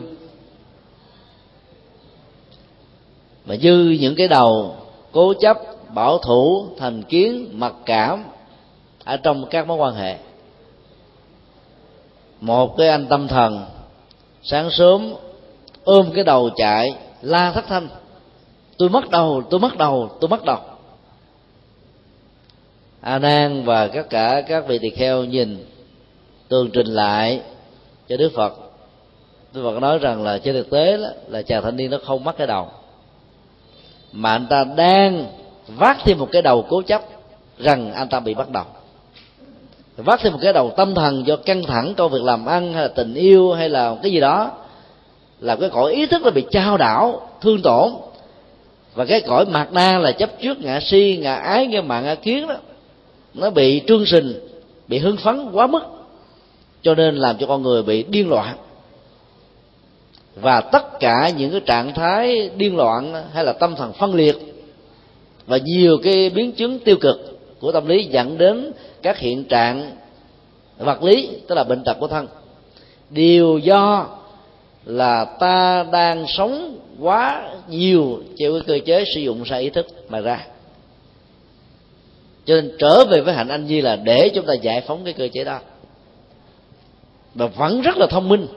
Mà 3.45 3.55
dư 3.55 3.97
những 3.99 4.15
cái 4.15 4.27
đầu 4.27 4.75
cố 5.11 5.33
chấp, 5.33 5.57
bảo 5.93 6.17
thủ, 6.17 6.67
thành 6.77 7.03
kiến, 7.03 7.49
mặc 7.53 7.73
cảm 7.85 8.23
ở 9.03 9.17
trong 9.17 9.45
các 9.49 9.67
mối 9.67 9.77
quan 9.77 9.95
hệ. 9.95 10.15
Một 12.41 12.77
cái 12.77 12.87
anh 12.87 13.05
tâm 13.07 13.27
thần, 13.27 13.65
sáng 14.43 14.71
sớm 14.71 15.13
ôm 15.83 16.11
cái 16.15 16.23
đầu 16.23 16.49
chạy, 16.55 16.95
la 17.21 17.51
thất 17.51 17.65
thanh, 17.67 17.87
tôi 18.77 18.89
mất 18.89 19.09
đầu, 19.09 19.43
tôi 19.49 19.59
mất 19.59 19.77
đầu, 19.77 20.09
tôi 20.21 20.29
mất 20.29 20.45
đầu. 20.45 20.59
A 23.01 23.19
nan 23.19 23.63
và 23.65 23.87
tất 23.87 24.09
cả 24.09 24.41
các 24.47 24.67
vị 24.67 24.79
tỳ 24.79 24.89
kheo 24.89 25.23
nhìn 25.23 25.65
tường 26.47 26.69
trình 26.73 26.87
lại 26.87 27.41
cho 28.09 28.17
đức 28.17 28.31
phật. 28.35 28.53
Đức 29.53 29.61
phật 29.63 29.79
nói 29.79 29.99
rằng 29.99 30.23
là 30.23 30.37
trên 30.37 30.53
thực 30.55 30.69
tế 30.69 30.97
đó, 30.97 31.07
là 31.27 31.41
chàng 31.41 31.63
thanh 31.63 31.77
niên 31.77 31.91
nó 31.91 31.97
không 32.05 32.23
mất 32.23 32.37
cái 32.37 32.47
đầu. 32.47 32.67
Mà 34.11 34.31
anh 34.31 34.47
ta 34.49 34.63
đang 34.63 35.25
vác 35.67 35.97
thêm 36.03 36.19
một 36.19 36.27
cái 36.31 36.41
đầu 36.41 36.65
cố 36.69 36.81
chấp 36.81 37.01
rằng 37.59 37.93
anh 37.93 38.09
ta 38.09 38.19
bị 38.19 38.33
bắt 38.33 38.49
đầu. 38.49 38.65
Vác 39.97 40.19
thêm 40.19 40.33
một 40.33 40.39
cái 40.41 40.53
đầu 40.53 40.73
tâm 40.77 40.95
thần 40.95 41.27
do 41.27 41.35
căng 41.35 41.63
thẳng 41.63 41.93
công 41.97 42.11
việc 42.11 42.23
làm 42.23 42.45
ăn 42.45 42.73
hay 42.73 42.81
là 42.81 42.87
tình 42.87 43.13
yêu 43.13 43.53
hay 43.53 43.69
là 43.69 43.95
cái 44.03 44.11
gì 44.11 44.19
đó 44.19 44.51
là 45.39 45.55
cái 45.55 45.69
cõi 45.69 45.93
ý 45.93 46.05
thức 46.05 46.25
là 46.25 46.31
bị 46.31 46.45
trao 46.51 46.77
đảo 46.77 47.29
thương 47.41 47.61
tổn. 47.61 47.91
Và 48.95 49.05
cái 49.05 49.21
cõi 49.21 49.45
mạt 49.45 49.73
na 49.73 49.99
là 49.99 50.11
chấp 50.11 50.29
trước 50.41 50.59
ngạ 50.61 50.79
si 50.79 51.19
ngạ 51.21 51.35
ái 51.35 51.67
ngạ 51.67 51.81
mạng 51.81 52.03
ngạ 52.03 52.15
kiến 52.15 52.47
đó 52.47 52.55
nó 53.33 53.49
bị 53.49 53.81
trương 53.87 54.05
sình 54.05 54.33
bị 54.87 54.97
hưng 54.97 55.17
phấn 55.17 55.51
quá 55.51 55.67
mức 55.67 55.83
cho 56.83 56.95
nên 56.95 57.15
làm 57.15 57.37
cho 57.37 57.47
con 57.47 57.61
người 57.61 57.83
bị 57.83 58.03
điên 58.03 58.29
loạn. 58.29 58.57
Và 60.35 60.61
tất 60.61 60.99
cả 60.99 61.31
những 61.37 61.51
cái 61.51 61.59
trạng 61.59 61.93
thái 61.93 62.49
điên 62.55 62.77
loạn 62.77 63.23
hay 63.33 63.43
là 63.43 63.53
tâm 63.53 63.75
thần 63.75 63.93
phân 63.93 64.15
liệt 64.15 64.35
và 65.45 65.57
nhiều 65.57 65.97
cái 66.03 66.29
biến 66.29 66.51
chứng 66.51 66.79
tiêu 66.79 66.95
cực 67.01 67.39
của 67.59 67.71
tâm 67.71 67.87
lý 67.87 68.03
dẫn 68.03 68.37
đến 68.37 68.71
các 69.01 69.17
hiện 69.17 69.43
trạng 69.43 69.91
vật 70.77 71.03
lý, 71.03 71.29
tức 71.47 71.55
là 71.55 71.63
bệnh 71.63 71.83
tật 71.83 71.97
của 71.99 72.07
thân. 72.07 72.27
Đều 73.09 73.57
do 73.57 74.07
là 74.85 75.25
ta 75.25 75.85
đang 75.91 76.25
sống 76.27 76.77
quá 76.99 77.49
nhiều 77.69 78.23
chịu 78.37 78.53
cái 78.53 78.61
cơ 78.67 78.85
chế 78.85 79.05
sử 79.15 79.21
dụng 79.21 79.45
sai 79.45 79.61
ý 79.61 79.69
thức 79.69 79.87
mà 80.09 80.19
ra. 80.19 80.45
Cho 82.45 82.55
nên 82.55 82.71
trở 82.79 83.05
về 83.05 83.21
với 83.21 83.33
hạnh 83.33 83.47
anh 83.47 83.67
nhi 83.67 83.81
là 83.81 83.95
để 83.95 84.29
chúng 84.35 84.45
ta 84.45 84.53
giải 84.53 84.81
phóng 84.81 85.03
cái 85.03 85.13
cơ 85.13 85.27
chế 85.33 85.43
đó 85.43 85.59
và 87.35 87.47
vẫn 87.47 87.81
rất 87.81 87.97
là 87.97 88.07
thông 88.07 88.29
minh. 88.29 88.47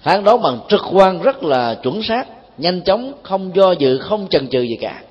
Phán 0.00 0.24
đoán 0.24 0.42
bằng 0.42 0.60
trực 0.68 0.80
quan 0.92 1.22
rất 1.22 1.42
là 1.42 1.74
chuẩn 1.74 2.02
xác, 2.02 2.24
nhanh 2.58 2.82
chóng, 2.82 3.12
không 3.22 3.56
do 3.56 3.72
dự, 3.72 3.98
không 3.98 4.28
chần 4.28 4.48
chừ 4.48 4.60
gì 4.60 4.76
cả. 4.80 5.02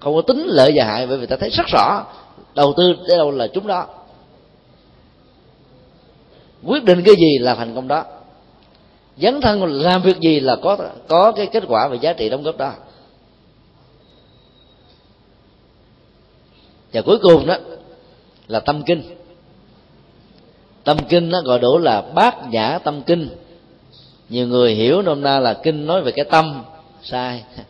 Không 0.00 0.14
có 0.14 0.22
tính 0.22 0.44
lợi 0.46 0.72
và 0.74 0.84
hại, 0.84 1.06
bởi 1.06 1.18
vì 1.18 1.26
ta 1.26 1.36
thấy 1.36 1.50
rất 1.50 1.66
rõ, 1.66 2.04
đầu 2.54 2.74
tư 2.76 2.94
tới 3.08 3.18
đâu 3.18 3.30
là 3.30 3.46
chúng 3.46 3.66
đó. 3.66 3.86
Quyết 6.64 6.84
định 6.84 7.02
cái 7.04 7.14
gì 7.16 7.38
là 7.38 7.54
thành 7.54 7.74
công 7.74 7.88
đó. 7.88 8.04
Dấn 9.16 9.40
thân 9.40 9.64
làm 9.64 10.02
việc 10.02 10.20
gì 10.20 10.40
là 10.40 10.56
có 10.56 10.78
có 11.08 11.32
cái 11.32 11.46
kết 11.46 11.64
quả 11.68 11.88
và 11.88 11.96
giá 11.96 12.12
trị 12.12 12.28
đóng 12.28 12.42
góp 12.42 12.56
đó. 12.56 12.72
Và 16.92 17.02
cuối 17.02 17.18
cùng 17.18 17.46
đó 17.46 17.54
là 18.48 18.60
tâm 18.60 18.82
kinh 18.86 19.02
tâm 20.84 20.96
kinh 21.08 21.28
nó 21.28 21.40
gọi 21.40 21.58
đủ 21.58 21.78
là 21.78 22.00
bát 22.00 22.48
nhã 22.50 22.78
tâm 22.84 23.02
kinh. 23.02 23.28
Nhiều 24.28 24.46
người 24.46 24.74
hiểu 24.74 25.02
nôm 25.02 25.22
na 25.22 25.40
là 25.40 25.54
kinh 25.54 25.86
nói 25.86 26.02
về 26.02 26.12
cái 26.12 26.24
tâm, 26.24 26.64
sai. 27.02 27.44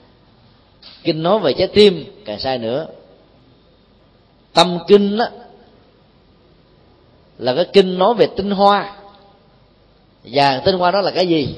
Kinh 1.02 1.22
nói 1.22 1.38
về 1.38 1.52
trái 1.52 1.68
tim, 1.68 2.04
càng 2.24 2.38
sai 2.38 2.58
nữa. 2.58 2.86
Tâm 4.52 4.78
kinh 4.88 5.18
đó 5.18 5.26
là 7.38 7.54
cái 7.54 7.64
kinh 7.72 7.98
nói 7.98 8.14
về 8.14 8.26
tinh 8.36 8.50
hoa. 8.50 8.96
Và 10.24 10.62
tinh 10.64 10.78
hoa 10.78 10.90
đó 10.90 11.00
là 11.00 11.10
cái 11.10 11.26
gì? 11.26 11.54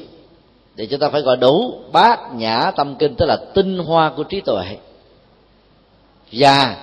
Thì 0.77 0.87
chúng 0.87 1.01
ta 1.01 1.09
phải 1.09 1.21
gọi 1.21 1.37
đủ 1.37 1.75
bát 1.93 2.35
nhã 2.35 2.71
tâm 2.77 2.95
kinh, 2.95 3.15
tức 3.15 3.27
là 3.27 3.37
tinh 3.55 3.79
hoa 3.79 4.13
của 4.17 4.25
trí 4.25 4.41
tuệ. 4.41 4.65
Và 6.33 6.77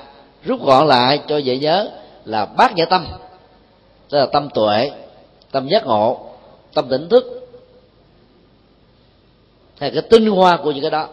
rút 0.44 0.62
gọn 0.66 0.88
lại 0.88 1.20
cho 1.28 1.38
dễ 1.38 1.58
nhớ 1.58 1.90
là 2.26 2.46
bát 2.46 2.76
nhã 2.76 2.86
tâm 2.86 3.06
tức 4.10 4.18
là 4.18 4.26
tâm 4.26 4.49
tuệ, 4.54 4.91
tâm 5.51 5.68
giác 5.68 5.86
ngộ, 5.86 6.30
tâm 6.74 6.89
tỉnh 6.89 7.10
thức. 7.10 7.49
Hay 9.80 9.91
cái 9.91 10.01
tinh 10.01 10.28
hoa 10.28 10.58
của 10.58 10.72
những 10.72 10.82
cái 10.82 10.91
đó. 10.91 11.08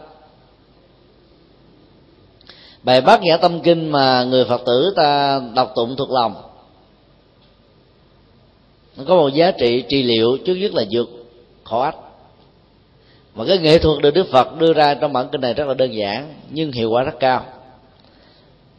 Bài 2.83 3.01
bát 3.01 3.21
nhã 3.21 3.37
tâm 3.37 3.61
kinh 3.61 3.91
mà 3.91 4.23
người 4.23 4.45
phật 4.45 4.61
tử 4.65 4.93
ta 4.95 5.41
đọc 5.55 5.71
tụng 5.75 5.95
thuộc 5.95 6.11
lòng. 6.11 6.35
Nó 8.97 9.03
có 9.07 9.15
một 9.15 9.27
giá 9.27 9.51
trị 9.51 9.83
trị 9.89 10.03
liệu 10.03 10.37
trước 10.45 10.55
nhất 10.55 10.73
là 10.73 10.83
dược 10.91 11.09
khổ 11.63 11.79
ách. 11.79 11.95
Mà 13.35 13.45
cái 13.47 13.57
nghệ 13.57 13.77
thuật 13.77 14.01
được 14.01 14.11
đức 14.11 14.27
phật 14.31 14.57
đưa 14.57 14.73
ra 14.73 14.93
trong 14.93 15.13
bản 15.13 15.29
kinh 15.31 15.41
này 15.41 15.53
rất 15.53 15.67
là 15.67 15.73
đơn 15.73 15.95
giản, 15.95 16.33
nhưng 16.49 16.71
hiệu 16.71 16.89
quả 16.91 17.03
rất 17.03 17.19
cao. 17.19 17.45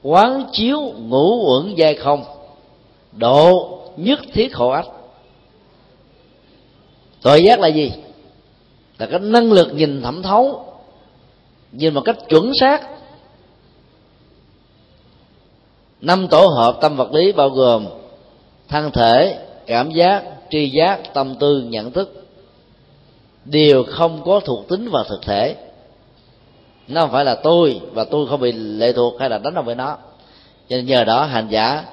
Quán 0.03 0.45
chiếu 0.53 0.81
ngũ 0.81 1.53
uẩn 1.53 1.75
giai 1.75 1.95
không, 1.95 2.25
độ 3.13 3.79
nhất 3.97 4.19
thiết 4.33 4.55
khổ 4.55 4.69
ách. 4.71 4.87
Tội 7.23 7.45
giác 7.45 7.61
là 7.61 7.69
gì? 7.69 7.93
Là 8.99 9.07
cái 9.07 9.21
năng 9.21 9.53
lực 9.53 9.75
nhìn 9.75 10.03
thẩm 10.03 10.23
thấu, 10.23 10.65
nhìn 11.73 11.95
một 11.95 12.03
cách 12.05 12.17
chuẩn 12.29 12.55
xác. 12.55 12.89
Năm 16.01 16.29
tổ 16.29 16.47
hợp 16.47 16.79
tâm 16.81 16.97
vật 16.97 17.13
lý 17.13 17.33
bao 17.33 17.49
gồm 17.49 17.87
thân 18.69 18.91
thể, 18.91 19.39
cảm 19.67 19.91
giác, 19.91 20.25
tri 20.51 20.71
giác, 20.71 21.15
tâm 21.15 21.35
tư, 21.41 21.61
nhận 21.61 21.91
thức. 21.91 22.27
Đều 23.45 23.85
không 23.85 24.23
có 24.25 24.41
thuộc 24.41 24.69
tính 24.69 24.89
và 24.93 25.05
thực 25.09 25.23
thể. 25.23 25.57
Nó 26.89 27.01
không 27.01 27.11
phải 27.11 27.25
là 27.25 27.35
tôi 27.35 27.81
và 27.93 28.05
tôi 28.05 28.27
không 28.27 28.41
bị 28.41 28.53
lệ 28.53 28.93
thuộc 28.93 29.21
hay 29.21 29.31
là 29.31 29.39
đánh 29.39 29.55
đồng 29.55 29.65
với 29.65 29.75
nó. 29.75 29.97
Cho 30.69 30.77
nên 30.77 30.87
nhờ 30.87 31.05
đó 31.05 31.25
hành 31.25 31.49
giả 31.51 31.85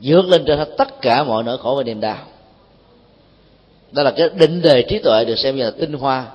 vượt 0.00 0.24
lên 0.24 0.44
trên 0.46 0.58
hết 0.58 0.68
tất 0.78 1.00
cả 1.00 1.24
mọi 1.24 1.44
nỗi 1.44 1.58
khổ 1.58 1.74
và 1.74 1.82
niềm 1.82 2.00
đau. 2.00 2.18
Đó 3.92 4.02
là 4.02 4.10
cái 4.10 4.28
định 4.34 4.62
đề 4.62 4.82
trí 4.82 4.98
tuệ 4.98 5.24
được 5.24 5.38
xem 5.38 5.56
như 5.56 5.64
là 5.64 5.70
tinh 5.70 5.92
hoa 5.92 6.26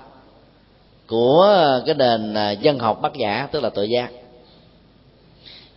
của 1.08 1.60
cái 1.86 1.96
nền 1.96 2.34
à, 2.34 2.52
dân 2.52 2.80
học 2.80 3.02
bát 3.02 3.16
nhã 3.16 3.48
tức 3.52 3.64
là 3.64 3.70
tự 3.70 3.84
giác. 3.84 4.10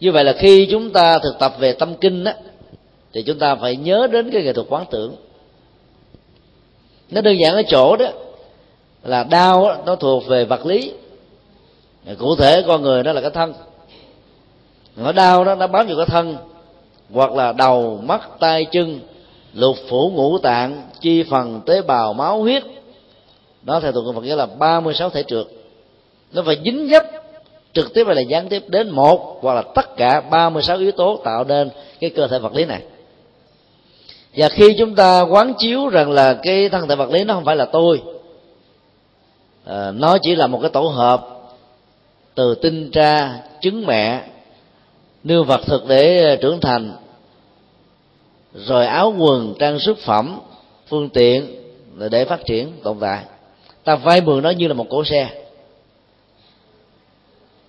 Như 0.01 0.13
vậy 0.13 0.25
là 0.25 0.33
khi 0.33 0.69
chúng 0.71 0.91
ta 0.91 1.19
thực 1.19 1.39
tập 1.39 1.55
về 1.59 1.73
tâm 1.73 1.95
kinh 1.95 2.25
á 2.25 2.35
thì 3.13 3.23
chúng 3.23 3.39
ta 3.39 3.55
phải 3.55 3.77
nhớ 3.77 4.09
đến 4.13 4.31
cái 4.31 4.43
nghệ 4.43 4.53
thuật 4.53 4.67
quán 4.71 4.85
tưởng. 4.91 5.17
Nó 7.11 7.21
đơn 7.21 7.39
giản 7.39 7.55
ở 7.55 7.63
chỗ 7.69 7.97
đó 7.97 8.07
là 9.05 9.25
đau 9.25 9.69
đó, 9.69 9.77
nó 9.87 9.97
thuộc 9.97 10.27
về 10.27 10.45
vật 10.45 10.67
lý. 10.67 10.93
Cụ 12.19 12.37
thể 12.37 12.63
con 12.67 12.83
người 12.83 13.03
đó 13.03 13.13
là 13.13 13.21
cái 13.21 13.31
thân. 13.31 13.55
Nó 14.97 15.13
đau 15.13 15.45
đó 15.45 15.55
nó 15.55 15.67
bám 15.67 15.87
vào 15.87 15.97
cái 15.97 16.07
thân 16.07 16.37
hoặc 17.13 17.33
là 17.33 17.53
đầu 17.53 18.01
mắt 18.05 18.29
tay 18.41 18.67
chân 18.73 19.01
lục 19.55 19.77
phủ 19.89 20.11
ngũ 20.15 20.39
tạng 20.39 20.83
chi 21.01 21.23
phần 21.23 21.61
tế 21.67 21.83
bào 21.83 22.13
máu 22.13 22.43
huyết. 22.43 22.63
Đó 23.63 23.81
theo 23.81 23.93
tụng 23.93 24.15
Phật 24.15 24.25
nghĩa 24.25 24.37
là 24.37 24.47
36 24.47 25.11
thể 25.11 25.23
trượt 25.23 25.47
nó 26.33 26.43
phải 26.43 26.59
dính 26.65 26.89
dấp 26.91 27.05
trực 27.73 27.95
tiếp 27.95 28.07
hay 28.07 28.15
là 28.15 28.23
gián 28.23 28.49
tiếp 28.49 28.63
đến 28.69 28.91
một 28.91 29.39
hoặc 29.43 29.55
là 29.55 29.63
tất 29.75 29.97
cả 29.97 30.21
36 30.21 30.79
yếu 30.79 30.93
tố 30.93 31.21
tạo 31.25 31.45
nên 31.45 31.71
cái 32.01 32.11
cơ 32.11 32.29
thể 32.29 32.39
vật 32.39 32.55
lý 32.55 32.65
này. 32.65 32.83
Và 34.37 34.49
khi 34.49 34.75
chúng 34.79 34.95
ta 34.95 35.21
quán 35.21 35.55
chiếu 35.59 35.89
rằng 35.89 36.11
là 36.11 36.35
cái 36.35 36.69
thân 36.69 36.89
thể 36.89 36.97
vật 36.97 37.11
lý 37.11 37.25
nó 37.25 37.35
không 37.35 37.45
phải 37.45 37.57
là 37.57 37.65
tôi 37.65 38.03
à, 39.65 39.91
nó 39.91 40.19
chỉ 40.23 40.35
là 40.35 40.47
một 40.47 40.59
cái 40.63 40.71
tổ 40.71 40.81
hợp 40.81 41.29
từ 42.35 42.55
tinh 42.55 42.91
tra 42.91 43.41
trứng 43.61 43.87
mẹ 43.87 44.25
nương 45.27 45.45
vật 45.45 45.61
thực 45.67 45.87
để 45.89 46.25
ờ, 46.25 46.37
trưởng 46.37 46.61
thành. 46.61 46.93
Rồi 48.55 48.87
áo 48.87 49.15
quần 49.19 49.55
trang 49.59 49.79
sức 49.79 49.99
phẩm 49.99 50.41
phương 50.89 51.09
tiện 51.09 51.57
để 52.11 52.25
phát 52.25 52.45
triển 52.47 52.73
tồn 52.83 52.97
tại. 53.01 53.25
Ta 53.85 53.97
vay 53.97 54.21
mượn 54.21 54.43
nó 54.43 54.51
như 54.51 54.69
là 54.69 54.75
một 54.75 54.87
cỗ 54.91 55.05
xe. 55.05 55.29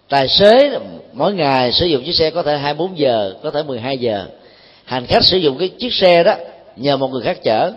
Tài 0.09 0.27
xế 0.27 0.79
mỗi 1.13 1.33
ngày 1.33 1.71
sử 1.71 1.85
dụng 1.85 2.03
chiếc 2.03 2.15
xe 2.15 2.29
có 2.29 2.43
thể 2.43 2.57
24 2.57 2.97
giờ 2.97 3.33
có 3.43 3.51
thể 3.51 3.63
12 3.63 3.97
giờ. 3.97 4.25
Hành 4.83 5.05
khách 5.05 5.23
sử 5.23 5.37
dụng 5.37 5.57
cái 5.57 5.69
chiếc 5.69 5.93
xe 5.93 6.23
đó 6.23 6.35
nhờ 6.75 6.97
một 6.97 7.07
người 7.07 7.21
khác 7.21 7.43
chở 7.43 7.71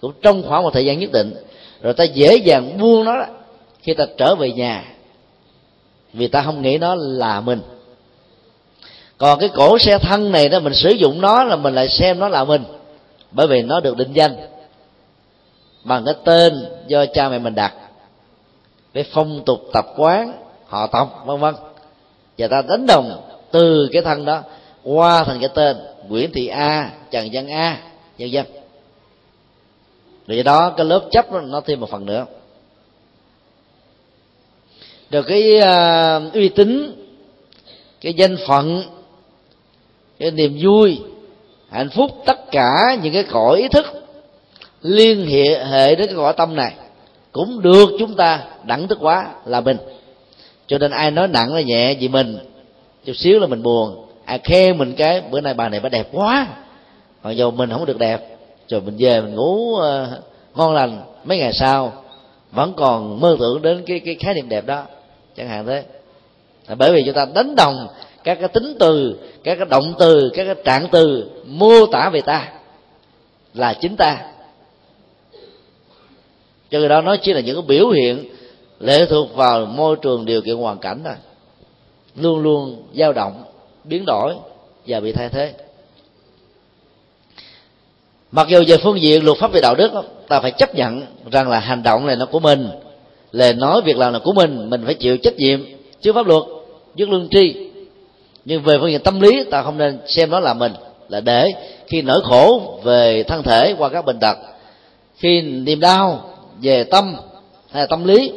cũng 0.00 0.12
trong 0.22 0.42
khoảng 0.42 0.62
một 0.62 0.70
thời 0.72 0.84
gian 0.84 0.98
nhất 0.98 1.12
định. 1.12 1.34
Rồi 1.82 1.94
ta 1.94 2.04
dễ 2.04 2.36
dàng 2.36 2.78
buông 2.78 3.04
nó 3.04 3.16
đó, 3.16 3.26
khi 3.82 3.94
ta 3.94 4.06
trở 4.16 4.34
về 4.34 4.52
nhà 4.52 4.84
vì 6.12 6.28
ta 6.28 6.42
không 6.42 6.62
nghĩ 6.62 6.78
nó 6.78 6.94
là 6.94 7.40
mình 7.40 7.60
còn 9.18 9.38
cái 9.40 9.48
cổ 9.54 9.78
xe 9.78 9.98
thân 9.98 10.32
này 10.32 10.48
đó 10.48 10.60
mình 10.60 10.74
sử 10.74 10.90
dụng 10.90 11.20
nó 11.20 11.44
là 11.44 11.56
mình 11.56 11.74
lại 11.74 11.88
xem 11.88 12.18
nó 12.18 12.28
là 12.28 12.44
mình. 12.44 12.64
Bởi 13.30 13.46
vì 13.46 13.62
nó 13.62 13.80
được 13.80 13.96
định 13.96 14.12
danh 14.12 14.36
bằng 15.84 16.04
cái 16.04 16.14
tên 16.24 16.64
do 16.86 17.06
cha 17.06 17.28
mẹ 17.28 17.38
mình 17.38 17.54
đặt. 17.54 17.74
Cái 18.94 19.04
phong 19.12 19.44
tục 19.46 19.60
tập 19.72 19.86
quán 19.96 20.32
họ 20.66 20.86
tộc 20.86 21.22
vân 21.26 21.40
vân. 21.40 21.54
Và 22.38 22.48
ta 22.48 22.62
đánh 22.62 22.86
đồng 22.86 23.22
từ 23.50 23.88
cái 23.92 24.02
thân 24.02 24.24
đó 24.24 24.42
qua 24.82 25.24
thành 25.24 25.40
cái 25.40 25.48
tên 25.54 25.76
nguyễn 26.08 26.32
thị 26.32 26.46
a 26.46 26.90
trần 27.10 27.28
văn 27.32 27.50
a 27.50 27.78
vân 28.18 28.30
vân. 28.32 28.46
Vì 30.26 30.42
đó 30.42 30.70
cái 30.76 30.86
lớp 30.86 31.02
chấp 31.10 31.32
nó, 31.32 31.40
nó 31.40 31.60
thêm 31.60 31.80
một 31.80 31.90
phần 31.90 32.06
nữa. 32.06 32.26
Được 35.10 35.22
cái 35.22 35.60
uh, 36.26 36.32
uy 36.34 36.48
tín 36.48 36.94
cái 38.00 38.14
danh 38.14 38.36
phận 38.46 38.82
cái 40.18 40.30
niềm 40.30 40.58
vui 40.62 41.00
hạnh 41.70 41.90
phúc 41.90 42.10
tất 42.26 42.50
cả 42.50 42.96
những 43.02 43.12
cái 43.12 43.22
cõi 43.22 43.58
ý 43.58 43.68
thức 43.68 43.86
liên 44.82 45.26
hệ 45.26 45.64
hệ 45.64 45.94
đến 45.94 46.06
cái 46.06 46.16
cõi 46.16 46.32
tâm 46.36 46.56
này 46.56 46.74
cũng 47.32 47.62
được 47.62 47.90
chúng 47.98 48.14
ta 48.14 48.44
đẳng 48.64 48.88
thức 48.88 48.98
quá 49.00 49.26
là 49.44 49.60
mình. 49.60 49.76
Cho 50.66 50.78
nên 50.78 50.90
ai 50.90 51.10
nói 51.10 51.28
nặng 51.28 51.54
là 51.54 51.60
nhẹ 51.60 51.94
vì 51.94 52.08
mình 52.08 52.38
chút 53.04 53.12
xíu 53.16 53.40
là 53.40 53.46
mình 53.46 53.62
buồn. 53.62 54.06
Ai 54.24 54.38
khen 54.38 54.78
mình 54.78 54.94
cái 54.94 55.20
bữa 55.30 55.40
nay 55.40 55.54
bà 55.54 55.68
này 55.68 55.80
bà 55.80 55.88
đẹp 55.88 56.08
quá. 56.12 56.46
Mặc 57.22 57.30
dù 57.30 57.50
mình 57.50 57.70
không 57.70 57.86
được 57.86 57.98
đẹp 57.98 58.38
rồi 58.68 58.80
mình 58.80 58.96
về 58.98 59.20
mình 59.20 59.34
ngủ 59.34 59.74
uh, 59.74 59.80
ngon 60.54 60.74
lành 60.74 61.02
mấy 61.24 61.38
ngày 61.38 61.52
sau 61.52 61.92
vẫn 62.52 62.72
còn 62.76 63.20
mơ 63.20 63.36
tưởng 63.40 63.62
đến 63.62 63.84
cái 63.86 64.00
cái 64.00 64.14
khái 64.14 64.34
niệm 64.34 64.48
đẹp 64.48 64.66
đó. 64.66 64.82
Chẳng 65.36 65.48
hạn 65.48 65.66
thế. 65.66 65.84
Bởi 66.76 66.92
vì 66.92 67.02
chúng 67.06 67.14
ta 67.14 67.26
đánh 67.34 67.56
đồng 67.56 67.86
các 68.28 68.38
cái 68.40 68.48
tính 68.48 68.76
từ, 68.78 69.18
các 69.44 69.54
cái 69.54 69.66
động 69.70 69.94
từ, 69.98 70.30
các 70.34 70.44
cái 70.44 70.54
trạng 70.64 70.88
từ 70.92 71.30
mô 71.46 71.86
tả 71.86 72.10
về 72.12 72.20
ta 72.20 72.48
là 73.54 73.74
chính 73.74 73.96
ta. 73.96 74.18
Cho 76.70 76.78
người 76.78 76.88
đó 76.88 77.00
nó 77.00 77.16
chỉ 77.16 77.32
là 77.32 77.40
những 77.40 77.56
cái 77.56 77.64
biểu 77.68 77.88
hiện 77.88 78.28
lệ 78.80 79.06
thuộc 79.06 79.34
vào 79.34 79.66
môi 79.66 79.96
trường 80.02 80.24
điều 80.24 80.42
kiện 80.42 80.56
hoàn 80.56 80.78
cảnh 80.78 81.00
thôi. 81.04 81.14
Luôn 82.16 82.38
luôn 82.38 82.82
dao 82.94 83.12
động, 83.12 83.44
biến 83.84 84.04
đổi 84.06 84.34
và 84.86 85.00
bị 85.00 85.12
thay 85.12 85.28
thế. 85.28 85.52
Mặc 88.32 88.48
dù 88.48 88.64
về 88.66 88.76
phương 88.76 89.00
diện 89.00 89.24
luật 89.24 89.38
pháp 89.38 89.52
về 89.52 89.60
đạo 89.60 89.74
đức, 89.74 89.90
ta 90.28 90.40
phải 90.40 90.50
chấp 90.50 90.74
nhận 90.74 91.02
rằng 91.30 91.48
là 91.48 91.58
hành 91.58 91.82
động 91.82 92.06
này 92.06 92.16
nó 92.16 92.26
của 92.26 92.40
mình, 92.40 92.68
lời 93.32 93.52
nói, 93.52 93.80
việc 93.84 93.96
làm 93.96 94.12
là 94.12 94.18
của 94.18 94.32
mình 94.32 94.70
mình 94.70 94.84
phải 94.84 94.94
chịu 94.94 95.18
trách 95.18 95.36
nhiệm 95.36 95.60
trước 96.00 96.12
pháp 96.12 96.26
luật, 96.26 96.42
trước 96.96 97.08
lương 97.08 97.28
tri 97.30 97.67
nhưng 98.48 98.62
về 98.62 98.78
phương 98.80 98.90
diện 98.90 99.00
tâm 99.00 99.20
lý, 99.20 99.44
ta 99.50 99.62
không 99.62 99.78
nên 99.78 99.98
xem 100.06 100.30
nó 100.30 100.40
là 100.40 100.54
mình, 100.54 100.72
là 101.08 101.20
để 101.20 101.52
khi 101.86 102.02
nỗi 102.02 102.20
khổ 102.24 102.78
về 102.82 103.22
thân 103.22 103.42
thể 103.42 103.74
qua 103.78 103.88
các 103.88 104.04
bệnh 104.04 104.18
tật, 104.20 104.36
khi 105.16 105.40
niềm 105.40 105.80
đau 105.80 106.30
về 106.62 106.84
tâm 106.84 107.16
hay 107.70 107.82
là 107.82 107.86
tâm 107.86 108.04
lý, 108.04 108.32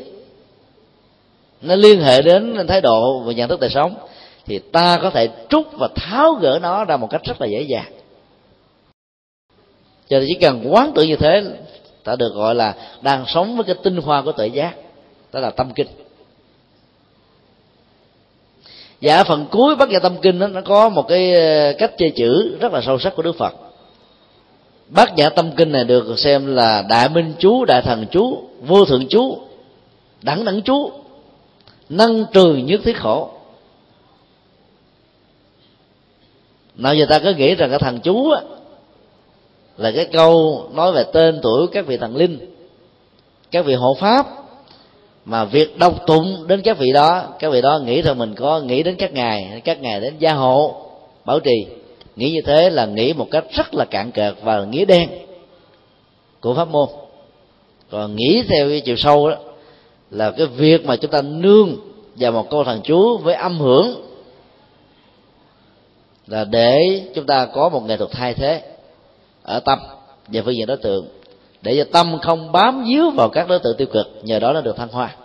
nó 1.62 1.76
liên 1.76 2.02
hệ 2.02 2.22
đến 2.22 2.68
thái 2.68 2.82
độ 2.82 3.20
và 3.20 3.34
nhận 3.34 3.50
thức 3.50 3.60
đời 3.60 3.70
sống, 3.70 3.96
thì 4.46 4.60
ta 4.60 5.00
có 5.02 5.10
thể 5.10 5.30
trút 5.50 5.66
và 5.72 5.88
tháo 5.96 6.34
gỡ 6.34 6.60
nó 6.62 6.86
ra 6.86 6.98
một 6.98 7.08
cách 7.10 7.22
rất 7.24 7.42
là 7.42 7.48
dễ 7.48 7.62
dàng. 7.62 7.92
Cho 10.10 10.20
nên 10.20 10.26
chỉ 10.28 10.38
cần 10.42 10.64
quán 10.72 10.92
tự 10.96 11.04
như 11.04 11.16
thế, 11.16 11.44
ta 12.04 12.16
được 12.16 12.34
gọi 12.34 12.56
là 12.56 12.76
đang 13.02 13.26
sống 13.28 13.56
với 13.56 13.64
cái 13.64 13.76
tinh 13.84 13.98
hoa 13.98 14.22
của 14.22 14.32
tự 14.32 14.46
giác, 14.46 14.74
đó 15.34 15.40
là 15.40 15.50
tâm 15.50 15.72
kinh 15.76 15.88
và 19.02 19.18
ở 19.18 19.24
phần 19.24 19.46
cuối 19.52 19.76
bát 19.76 19.90
nhã 19.90 20.00
tâm 20.00 20.18
kinh 20.22 20.40
đó, 20.40 20.48
nó 20.48 20.62
có 20.62 20.90
một 20.90 21.08
cái 21.08 21.36
ờ, 21.36 21.74
cách 21.78 21.92
chơi 21.98 22.12
chữ 22.16 22.58
rất 22.60 22.74
là 22.74 22.82
sâu 22.82 23.00
sắc 23.00 23.16
của 23.16 23.24
đức 23.24 23.38
phật. 23.38 23.54
Bát 24.90 25.16
nhã 25.16 25.30
tâm 25.30 25.52
kinh 25.52 25.72
này 25.72 25.84
được 25.84 26.20
xem 26.20 26.56
là 26.56 26.84
đại 26.90 27.10
minh 27.10 27.34
chú 27.40 27.66
đại 27.66 27.82
thần 27.82 28.06
chú 28.12 28.44
vô 28.62 28.86
thượng 28.86 29.08
chú 29.10 29.38
đẳng 30.22 30.46
đẳng 30.46 30.62
chú 30.62 30.92
nâng 31.90 32.26
trừ 32.34 32.56
nhất 32.56 32.82
thiết 32.84 32.98
khổ. 32.98 33.30
Nào 36.76 36.96
giờ 36.96 37.06
ta 37.10 37.20
cứ 37.20 37.34
nghĩ 37.34 37.56
rằng 37.56 37.70
cái 37.70 37.80
thần 37.80 38.00
chú 38.00 38.30
á, 38.30 38.42
là 39.78 39.92
cái 39.92 40.06
câu 40.06 40.64
nói 40.74 40.92
về 40.92 41.04
tên 41.14 41.40
tuổi 41.44 41.68
các 41.72 41.86
vị 41.86 41.98
thần 41.98 42.16
linh 42.16 42.40
các 43.52 43.66
vị 43.66 43.74
hộ 43.74 43.98
pháp 44.00 44.41
mà 45.26 45.46
việc 45.46 45.78
đọc 45.78 45.94
tụng 46.08 46.48
đến 46.48 46.62
các 46.62 46.78
vị 46.78 46.92
đó, 46.94 47.24
các 47.40 47.50
vị 47.50 47.62
đó 47.62 47.80
nghĩ 47.86 48.02
rằng 48.02 48.18
mình 48.18 48.36
có, 48.36 48.60
nghĩ 48.60 48.84
đến 48.84 48.96
các 48.96 49.14
ngài 49.14 49.62
các 49.64 49.82
ngài 49.82 50.02
đến 50.02 50.14
gia 50.20 50.34
hộ, 50.34 50.76
bảo 51.26 51.40
trì. 51.40 51.66
Nghĩ 52.16 52.32
như 52.32 52.42
thế 52.46 52.70
là 52.70 52.86
nghĩ 52.86 53.14
một 53.14 53.28
cách 53.32 53.46
rất 53.52 53.74
là 53.74 53.86
cạn 53.86 54.12
cợt 54.12 54.34
và 54.44 54.64
nghĩa 54.64 54.86
đen 54.86 55.10
của 56.42 56.54
pháp 56.54 56.68
môn. 56.68 56.90
Còn 57.90 58.16
nghĩ 58.16 58.44
theo 58.50 58.70
cái 58.70 58.82
chiều 58.82 58.96
sâu 58.96 59.30
đó, 59.30 59.36
là 60.12 60.32
cái 60.32 60.48
việc 60.48 60.86
mà 60.86 60.96
chúng 60.96 61.12
ta 61.12 61.22
nương 61.22 61.78
vào 62.16 62.32
một 62.32 62.50
câu 62.50 62.64
thần 62.64 62.82
chú 62.84 63.18
với 63.18 63.34
âm 63.34 63.60
hưởng, 63.60 64.06
là 66.28 66.44
để 66.44 67.02
chúng 67.16 67.26
ta 67.26 67.46
có 67.46 67.70
một 67.70 67.84
nghệ 67.86 67.98
thuật 67.98 68.12
thay 68.12 68.34
thế 68.34 68.62
ở 69.44 69.60
tâm 69.60 69.80
về 70.28 70.42
phương 70.42 70.56
diện 70.56 70.68
đối 70.68 70.78
tượng 70.78 71.08
để 71.62 71.78
cho 71.78 71.84
tâm 71.92 72.20
không 72.22 72.52
bám 72.52 72.84
víu 72.84 73.10
vào 73.10 73.30
các 73.30 73.48
đối 73.48 73.60
tượng 73.60 73.78
tiêu 73.78 73.88
cực 73.94 74.08
nhờ 74.24 74.40
đó 74.40 74.54
nó 74.54 74.62
được 74.62 74.78
thăng 74.78 74.90
hoa. 74.92 75.16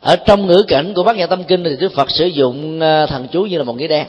Ở 0.00 0.16
trong 0.16 0.46
ngữ 0.46 0.64
cảnh 0.68 0.92
của 0.94 1.02
bát 1.02 1.16
nhã 1.16 1.26
tâm 1.26 1.44
kinh 1.44 1.64
thì 1.64 1.76
đức 1.80 1.92
phật 1.92 2.10
sử 2.10 2.26
dụng 2.26 2.80
ờ, 2.80 3.06
thần 3.06 3.28
chú 3.32 3.42
như 3.42 3.58
là 3.58 3.64
một 3.64 3.76
nghĩa 3.76 3.88
đen. 3.88 4.06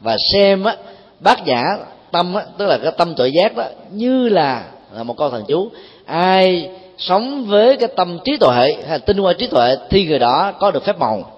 Và 0.00 0.16
xem 0.32 0.64
á, 0.64 0.76
bát 1.20 1.46
nhã 1.46 1.64
tâm 2.10 2.34
á, 2.34 2.44
tức 2.58 2.66
là 2.66 2.78
cái 2.78 2.92
tâm 2.98 3.14
tội 3.14 3.32
giác 3.32 3.56
đó 3.56 3.64
như 3.90 4.28
là, 4.28 4.64
là 4.94 5.02
một 5.02 5.16
câu 5.16 5.30
thần 5.30 5.44
chú. 5.48 5.70
Ai 6.04 6.70
sống 6.98 7.44
với 7.44 7.76
cái 7.76 7.88
tâm 7.96 8.18
trí 8.24 8.36
tuệ 8.36 8.76
hay 8.88 8.88
là 8.88 8.98
tinh 8.98 9.16
hoa 9.16 9.32
trí 9.32 9.46
tuệ 9.46 9.76
thì 9.90 10.06
người 10.06 10.18
đó 10.18 10.52
có 10.60 10.70
được 10.70 10.84
phép 10.84 10.98
màu. 10.98 11.30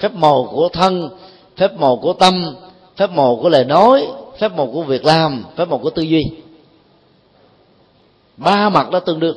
Phép 0.00 0.12
màu 0.14 0.48
của 0.52 0.68
thân 0.68 1.10
phép 1.56 1.72
màu 1.78 1.96
của 1.96 2.12
tâm 2.12 2.54
phép 2.96 3.10
màu 3.10 3.38
của 3.42 3.48
lời 3.48 3.64
nói 3.64 4.06
phép 4.38 4.52
màu 4.56 4.66
của 4.66 4.82
việc 4.82 5.04
làm 5.04 5.44
phép 5.56 5.68
màu 5.68 5.78
của 5.78 5.90
tư 5.90 6.02
duy 6.02 6.24
ba 8.38 8.68
mặt 8.68 8.90
đó 8.90 9.00
tương 9.00 9.20
đương. 9.20 9.36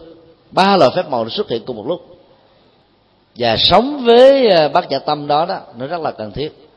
Ba 0.51 0.77
loại 0.77 0.91
phép 0.95 1.09
màu 1.09 1.29
xuất 1.29 1.49
hiện 1.49 1.63
cùng 1.65 1.77
một 1.77 1.87
lúc. 1.87 2.17
Và 3.35 3.57
sống 3.57 4.03
với 4.05 4.49
à, 4.49 4.67
bát 4.67 4.89
nhã 4.89 4.99
tâm 4.99 5.27
đó 5.27 5.45
đó, 5.45 5.59
nó 5.77 5.87
rất 5.87 6.01
là 6.01 6.11
cần 6.11 6.31
thiết. 6.31 6.69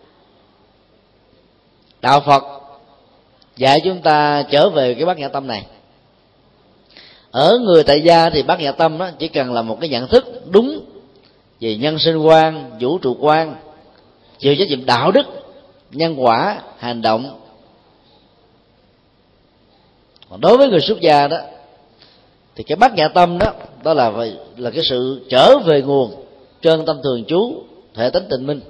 Đạo 2.01 2.21
phật 2.21 2.45
dạy 3.57 3.81
chúng 3.85 4.03
ta 4.03 4.43
trở 4.51 4.69
về 4.69 4.95
cái 4.95 5.05
bát 5.05 5.19
nhã 5.19 5.29
tâm 5.29 5.47
này. 5.47 5.67
Ở 7.31 7.59
người 7.59 7.85
tại 7.85 8.01
gia 8.01 8.31
thì 8.31 8.43
bát 8.43 8.61
nhã 8.61 8.73
tâm 8.73 8.99
đó 8.99 9.11
chỉ 9.19 9.29
cần 9.29 9.53
là 9.53 9.63
một 9.63 9.79
cái 9.81 9.89
nhận 9.89 10.09
thức 10.09 10.25
đúng 10.51 10.81
về 11.61 11.77
nhân 11.77 11.99
sinh 11.99 12.19
quan, 12.19 12.71
vũ 12.81 12.99
trụ 12.99 13.17
quan, 13.21 13.57
chịu 14.39 14.55
trách 14.59 14.69
nhiệm 14.69 14.87
đạo 14.87 15.13
đức, 15.13 15.27
nhân 15.91 16.25
quả, 16.25 16.63
hành 16.79 17.03
động. 17.03 17.41
Còn 20.31 20.41
đối 20.41 20.57
với 20.57 20.69
người 20.69 20.81
xuất 20.81 21.01
gia 21.01 21.29
đó 21.29 21.37
thì 22.55 22.65
cái 22.65 22.77
bát 22.77 22.95
nhã 22.95 23.09
tâm 23.09 23.39
đó 23.39 23.53
đó 23.83 23.95
là 23.95 24.13
là 24.57 24.71
cái 24.71 24.85
sự 24.85 25.27
trở 25.31 25.59
về 25.59 25.83
nguồn 25.83 26.25
trơn 26.61 26.87
tâm 26.87 27.01
thường 27.03 27.25
trú 27.25 27.63
thể 27.95 28.11
tính 28.11 28.27
tịnh 28.31 28.47
minh. 28.47 28.61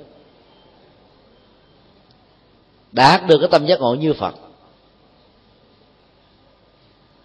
Đạt 2.93 3.27
được 3.27 3.39
cái 3.39 3.49
tâm 3.53 3.67
giác 3.67 3.81
ngộ 3.81 3.95
như 3.95 4.13
phật. 4.13 4.35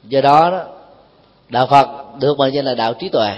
Do 0.03 0.21
đó, 0.21 0.51
đó 0.51 0.65
đạo 1.49 1.67
phật 1.67 1.87
được 2.19 2.37
mệnh 2.37 2.53
danh 2.53 2.65
là 2.65 2.75
đạo 2.75 2.93
trí 2.93 3.09
tuệ. 3.09 3.31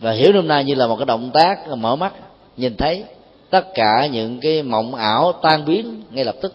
Và 0.00 0.12
hiểu 0.12 0.32
hôm 0.32 0.48
nay 0.48 0.64
như 0.64 0.74
là 0.74 0.86
một 0.86 0.96
cái 0.96 1.06
động 1.06 1.30
tác 1.34 1.68
mở 1.68 1.96
mắt 1.96 2.12
nhìn 2.56 2.76
thấy 2.76 3.04
tất 3.50 3.74
cả 3.74 4.06
những 4.06 4.40
cái 4.40 4.62
mộng 4.62 4.94
ảo 4.94 5.32
tan 5.32 5.64
biến 5.64 6.02
ngay 6.10 6.24
lập 6.24 6.36
tức 6.42 6.54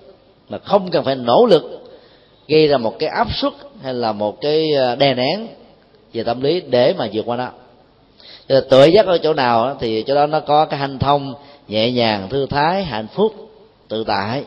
mà 0.50 0.58
không 0.58 0.92
cần 0.92 1.04
phải 1.04 1.16
nỗ 1.16 1.46
lực 1.46 1.64
gây 2.50 2.68
ra 2.68 2.78
một 2.78 3.00
cái 3.00 3.10
áp 3.10 3.28
suất 3.42 3.54
hay 3.82 3.94
là 3.94 4.12
một 4.12 4.42
cái 4.42 4.74
ờ, 4.74 4.96
đè 4.96 5.14
nén 5.14 5.48
về 6.14 6.24
tâm 6.24 6.42
lý 6.42 6.62
để 6.62 6.94
mà 6.98 7.08
vượt 7.14 7.26
qua 7.26 7.38
nó. 7.38 7.50
Rồi 8.48 8.62
tự 8.70 8.86
giác 8.86 9.06
ở 9.06 9.18
chỗ 9.18 9.34
nào 9.34 9.78
thì 9.80 10.04
chỗ 10.08 10.16
đó 10.16 10.28
nó 10.28 10.40
có 10.40 10.66
cái 10.66 10.80
hành 10.80 11.00
thông, 11.00 11.34
nhẹ 11.68 11.92
nhàng, 11.92 12.30
thư 12.30 12.46
thái, 12.46 12.84
hạnh 12.84 13.08
phúc, 13.14 13.34
tự 13.88 14.04
tại. 14.04 14.44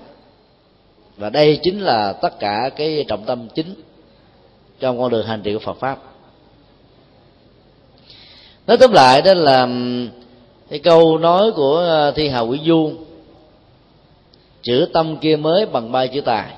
Và 1.17 1.31
đây 1.31 1.59
chính 1.63 1.81
là 1.81 2.13
tất 2.13 2.39
cả 2.39 2.71
cái 2.77 3.05
trọng 3.09 3.25
tâm 3.25 3.49
chính 3.55 3.75
trong 4.81 4.99
con 4.99 5.11
đường 5.11 5.27
hành 5.27 5.43
trì 5.43 5.53
của 5.53 5.59
Phật 5.59 5.81
pháp. 5.81 5.99
Nói 8.67 8.79
tóm 8.79 8.93
lại 8.93 9.23
đó 9.23 9.35
là 9.35 9.69
cái 10.71 10.79
câu 10.79 11.19
nói 11.19 11.53
của 11.57 11.77
ờ, 11.77 12.11
thi 12.11 12.29
hào 12.29 12.45
hà 12.45 12.51
quỷ 12.51 12.61
du, 12.67 12.93
chữ 14.63 14.89
tâm 14.93 15.17
kia 15.17 15.37
mới 15.37 15.67
bằng 15.67 15.93
ba 15.93 16.07
chữ 16.07 16.21
tài 16.21 16.53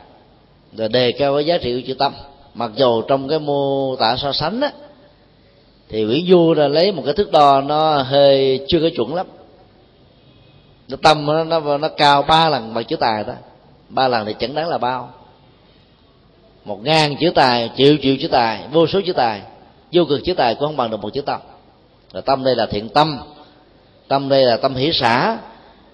rồi 0.76 0.88
đề 0.88 1.12
cao 1.12 1.34
cái 1.34 1.46
giá 1.46 1.58
trị 1.58 1.80
của 1.80 1.86
chữ 1.86 1.94
tâm. 1.94 2.12
Mặc 2.54 2.70
dù 2.76 3.02
trong 3.02 3.28
cái 3.28 3.38
mô 3.38 3.96
tả 3.96 4.16
so 4.16 4.32
sánh 4.32 4.60
á 4.60 4.72
thì 5.88 6.04
Nguyễn 6.04 6.26
Du 6.26 6.54
là 6.54 6.68
lấy 6.68 6.92
một 6.92 7.02
cái 7.04 7.14
thước 7.14 7.32
đo 7.32 7.60
nó 7.60 8.02
hơi 8.02 8.60
chưa 8.68 8.80
có 8.80 8.88
chuẩn 8.96 9.14
lắm. 9.14 9.26
Nó 10.88 10.96
tâm 11.02 11.26
nó, 11.26 11.44
nó, 11.44 11.78
nó 11.78 11.88
cao 11.88 12.22
ba 12.22 12.48
lần 12.48 12.74
bằng 12.74 12.84
chữ 12.84 12.96
tài 12.96 13.24
đó. 13.24 13.32
Ba 13.88 14.08
lần 14.08 14.26
thì 14.26 14.34
chẳng 14.38 14.54
đáng 14.54 14.68
là 14.68 14.78
bao. 14.78 15.10
Một 16.64 16.78
ngàn 16.82 17.16
chữ 17.20 17.30
tài 17.34 17.70
triệu 17.76 17.96
triệu 18.02 18.16
chữ 18.20 18.28
tài 18.28 18.60
vô 18.72 18.86
số 18.86 19.00
chữ 19.06 19.12
tài 19.12 19.42
vô 19.92 20.04
cực 20.04 20.20
chữ 20.24 20.34
tài 20.34 20.54
cũng 20.54 20.68
không 20.68 20.76
bằng 20.76 20.90
được 20.90 21.02
một 21.02 21.10
chữ 21.14 21.20
tâm. 21.20 21.40
Rồi 22.12 22.22
tâm 22.22 22.44
đây 22.44 22.56
là 22.56 22.66
thiện 22.66 22.88
tâm. 22.88 23.18
Tâm 24.08 24.28
đây 24.28 24.44
là 24.44 24.56
tâm 24.56 24.74
hỷ 24.74 24.90
xã. 24.92 25.38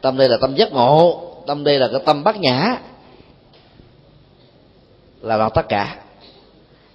Tâm 0.00 0.16
đây 0.16 0.28
là 0.28 0.36
tâm 0.40 0.54
giác 0.54 0.72
ngộ. 0.72 1.22
Tâm 1.46 1.64
đây 1.64 1.78
là 1.78 1.88
cái 1.88 2.00
tâm 2.06 2.24
bát 2.24 2.36
nhã 2.36 2.76
là 5.22 5.38
bằng 5.38 5.50
tất 5.54 5.68
cả. 5.68 5.96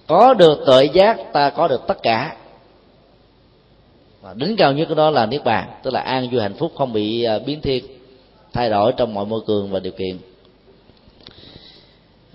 Có 0.06 0.34
được 0.34 0.64
tự 0.66 0.80
giác 0.80 1.32
ta 1.32 1.50
có 1.50 1.68
được 1.68 1.80
tất 1.86 2.02
cả. 2.02 2.36
Và 4.22 4.34
đỉnh 4.34 4.56
cao 4.56 4.72
nhất 4.72 4.88
của 4.88 4.94
đó 4.94 5.10
là 5.10 5.26
niết 5.26 5.44
bàn 5.44 5.68
tức 5.82 5.90
là 5.90 6.00
an 6.00 6.28
vui 6.30 6.42
hạnh 6.42 6.54
phúc 6.54 6.72
không 6.78 6.92
bị 6.92 7.22
à, 7.22 7.38
biến 7.38 7.60
thiên 7.60 7.84
thay 8.52 8.70
đổi 8.70 8.92
trong 8.96 9.14
mọi 9.14 9.26
môi 9.26 9.40
trường 9.46 9.70
và 9.70 9.80
điều 9.80 9.92
kiện. 9.92 10.18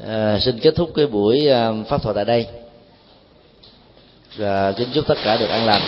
À, 0.07 0.39
xin 0.39 0.59
kết 0.59 0.75
thúc 0.75 0.91
cái 0.95 1.07
buổi 1.07 1.47
à, 1.47 1.71
pháp 1.87 2.01
thoại 2.03 2.15
tại 2.15 2.25
đây. 2.25 2.47
Và 4.37 4.71
kính 4.71 4.89
chúc 4.93 5.07
tất 5.07 5.17
cả 5.23 5.37
được 5.37 5.49
an 5.49 5.65
lành. 5.65 5.81